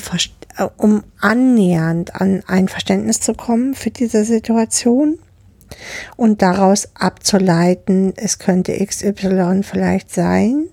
äh, 0.58 0.68
um 0.76 1.06
annähernd 1.22 2.16
an 2.16 2.44
ein 2.48 2.68
Verständnis 2.68 3.22
zu 3.22 3.34
kommen 3.34 3.76
für 3.76 3.92
diese 3.92 4.26
Situation 4.26 5.20
und 6.16 6.42
daraus 6.42 6.90
abzuleiten, 6.96 8.14
es 8.16 8.40
könnte 8.40 8.74
XY 8.86 9.62
vielleicht 9.64 10.12
sein, 10.12 10.66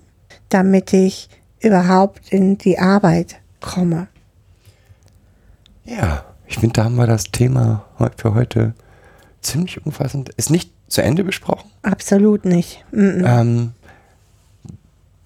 damit 0.49 0.93
ich 0.93 1.29
überhaupt 1.61 2.31
in 2.31 2.57
die 2.57 2.79
Arbeit 2.79 3.37
komme. 3.59 4.07
Ja, 5.85 6.25
ich 6.47 6.57
finde, 6.57 6.73
da 6.73 6.83
haben 6.85 6.95
wir 6.95 7.07
das 7.07 7.25
Thema 7.25 7.85
für 8.17 8.33
heute 8.33 8.73
ziemlich 9.41 9.85
umfassend. 9.85 10.29
Ist 10.37 10.49
nicht 10.49 10.71
zu 10.87 11.01
Ende 11.01 11.23
besprochen. 11.23 11.69
Absolut 11.81 12.45
nicht. 12.45 12.83
Mm, 12.91 13.01
mm. 13.01 13.25
Ähm, 13.25 13.71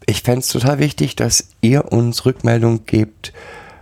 ich 0.06 0.22
fände 0.24 0.40
es 0.40 0.48
total 0.48 0.80
wichtig, 0.80 1.16
dass 1.16 1.50
ihr 1.62 1.92
uns 1.92 2.26
Rückmeldung 2.26 2.86
gebt, 2.86 3.34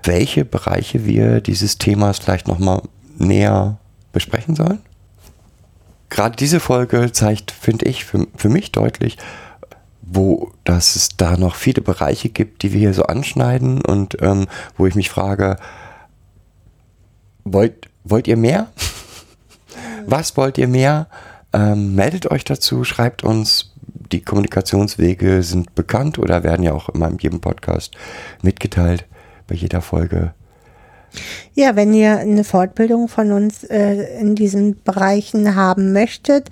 welche 0.04 0.46
Bereiche 0.46 1.06
wir 1.06 1.42
dieses 1.42 1.78
Themas 1.78 2.20
vielleicht 2.20 2.48
nochmal 2.48 2.82
näher 3.18 3.78
besprechen 4.12 4.56
sollen. 4.56 4.80
Gerade 6.10 6.36
diese 6.36 6.60
Folge 6.60 7.12
zeigt, 7.12 7.52
finde 7.52 7.86
ich, 7.86 8.06
für, 8.06 8.28
für 8.36 8.50
mich 8.50 8.72
deutlich, 8.72 9.18
wo 10.02 10.52
dass 10.64 10.96
es 10.96 11.10
da 11.18 11.38
noch 11.38 11.56
viele 11.56 11.82
Bereiche 11.82 12.30
gibt, 12.30 12.64
die 12.64 12.74
wir 12.74 12.80
hier 12.80 12.94
so 12.94 13.04
anschneiden 13.04 13.82
und 13.82 14.18
ähm, 14.22 14.48
wo 14.78 14.88
ich 14.88 14.96
mich 14.96 15.10
frage, 15.10 15.58
wollt, 17.44 17.90
wollt 18.04 18.28
ihr 18.28 18.38
mehr? 18.38 18.68
Was 20.08 20.36
wollt 20.38 20.58
ihr 20.58 20.68
mehr? 20.68 21.08
Ähm, 21.54 21.96
meldet 21.96 22.30
euch 22.32 22.44
dazu, 22.44 22.84
schreibt 22.84 23.24
uns. 23.24 23.74
Die 24.12 24.22
Kommunikationswege 24.22 25.44
sind 25.44 25.76
bekannt 25.76 26.18
oder 26.18 26.44
werden 26.44 26.64
ja 26.64 26.74
auch 26.74 26.90
immer 26.90 27.08
in 27.08 27.20
jedem 27.20 27.42
Podcast 27.42 27.96
mitgeteilt, 28.42 29.06
bei 29.46 29.54
jeder 29.54 29.82
Folge. 29.82 30.34
Ja, 31.54 31.76
wenn 31.76 31.94
ihr 31.94 32.20
eine 32.20 32.44
Fortbildung 32.44 33.08
von 33.08 33.32
uns 33.32 33.64
äh, 33.64 34.20
in 34.20 34.36
diesen 34.36 34.84
Bereichen 34.84 35.56
haben 35.56 35.94
möchtet, 35.94 36.50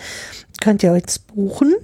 könnt 0.61 0.83
ihr 0.83 0.93
uns 0.93 1.19
buchen. 1.19 1.75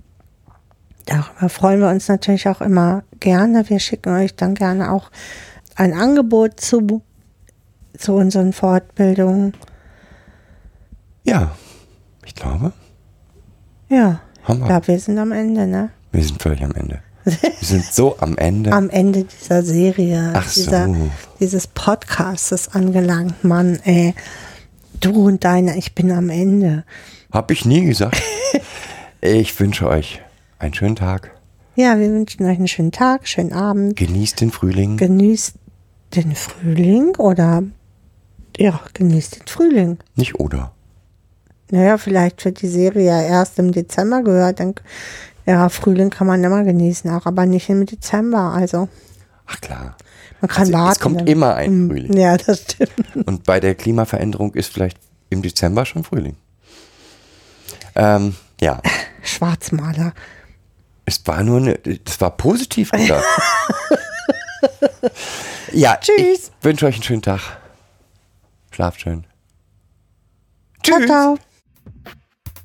Darüber 1.06 1.50
freuen 1.50 1.82
wir 1.82 1.90
uns 1.90 2.08
natürlich 2.08 2.48
auch 2.48 2.62
immer 2.62 3.04
gerne. 3.20 3.70
Wir 3.70 3.80
schicken 3.80 4.16
euch 4.16 4.36
dann 4.36 4.56
gerne 4.56 4.92
auch 4.92 5.12
ein 5.76 5.94
Angebot 5.94 6.60
zu, 6.60 7.02
zu 7.98 8.14
unseren 8.14 8.54
Fortbildungen. 8.54 9.54
Ja, 11.24 11.56
ich 12.36 12.42
glaube, 12.42 12.72
Ja, 13.90 14.22
haben 14.44 14.56
ich 14.58 14.62
wir. 14.64 14.68
glaube, 14.68 14.88
wir 14.88 15.00
sind 15.00 15.18
am 15.20 15.32
Ende, 15.32 15.68
ne? 15.68 15.90
Wir 16.12 16.24
sind 16.24 16.42
völlig 16.42 16.64
am 16.64 16.72
Ende. 16.74 17.00
Wir 17.26 17.52
sind 17.62 17.86
so 17.86 18.18
am 18.20 18.38
Ende. 18.38 18.72
am 18.74 18.90
Ende 18.90 19.24
dieser 19.24 19.64
Serie, 19.64 20.32
Ach 20.36 20.48
so. 20.50 20.62
dieser, 20.64 20.90
dieses 21.40 21.68
Podcastes 21.68 22.70
angelangt, 22.76 23.44
Mann, 23.44 23.80
ey. 23.86 24.14
Du 25.00 25.26
und 25.28 25.44
deine, 25.44 25.78
ich 25.78 25.96
bin 25.96 26.12
am 26.12 26.30
Ende. 26.30 26.84
Hab 27.32 27.52
ich 27.52 27.66
nie 27.66 27.86
gesagt. 27.86 28.22
Ich 29.26 29.58
wünsche 29.58 29.88
euch 29.88 30.20
einen 30.60 30.74
schönen 30.74 30.98
Tag. 30.98 31.32
Ja, 31.78 31.98
wir 31.98 32.10
wünschen 32.12 32.44
euch 32.46 32.58
einen 32.58 32.68
schönen 32.68 32.92
Tag, 32.92 33.26
schönen 33.26 33.54
Abend. 33.54 33.96
Genießt 33.96 34.42
den 34.42 34.52
Frühling. 34.52 34.98
Genießt 34.98 35.56
den 36.14 36.36
Frühling 36.36 37.16
oder 37.16 37.64
ja, 38.58 38.82
genießt 38.94 39.40
den 39.40 39.48
Frühling. 39.48 39.98
Nicht 40.18 40.36
oder. 40.42 40.74
Naja, 41.72 41.98
vielleicht 41.98 42.44
wird 42.46 42.62
die 42.62 42.68
Serie 42.68 43.06
ja 43.06 43.22
erst 43.22 43.58
im 43.60 43.72
Dezember 43.72 44.22
gehört. 44.22 44.60
Dann, 44.60 44.76
ja, 45.46 45.70
Frühling 45.70 46.10
kann 46.10 46.28
man 46.28 46.44
immer 46.44 46.64
genießen, 46.64 47.10
auch 47.12 47.26
aber 47.26 47.46
nicht 47.46 47.70
im 47.70 47.86
Dezember. 47.86 48.54
Also 48.54 48.90
Ach 49.48 49.60
klar. 49.62 49.98
man 50.42 50.50
kann 50.50 50.62
Also, 50.62 50.74
warten. 50.74 50.92
es 50.92 51.00
kommt 51.00 51.30
immer 51.30 51.56
ein 51.56 51.86
Mm, 51.86 51.90
Frühling. 51.90 52.14
Ja, 52.18 52.38
das 52.38 52.62
stimmt. 52.62 53.28
Und 53.28 53.44
bei 53.44 53.60
der 53.60 53.76
Klimaveränderung 53.76 54.54
ist 54.54 54.72
vielleicht 54.74 54.98
im 55.30 55.42
Dezember 55.42 55.86
schon 55.86 56.04
Frühling. 56.04 56.36
Ähm, 57.96 58.36
ja, 58.62 58.82
Schwarzmaler. 59.24 60.14
es 61.06 61.22
war 61.26 61.44
nur 61.44 61.58
eine, 61.60 61.78
das 61.80 62.20
war 62.22 62.32
positiv 62.38 62.92
gedacht. 62.92 63.24
ja, 65.74 65.98
Tschüss. 66.00 66.52
ich 66.58 66.64
wünsche 66.66 66.86
euch 66.86 66.96
einen 66.96 67.04
schönen 67.04 67.22
Tag. 67.22 67.42
Schlaft 68.72 69.02
schön. 69.02 69.26
Ciao, 70.84 71.00
ciao. 71.06 71.38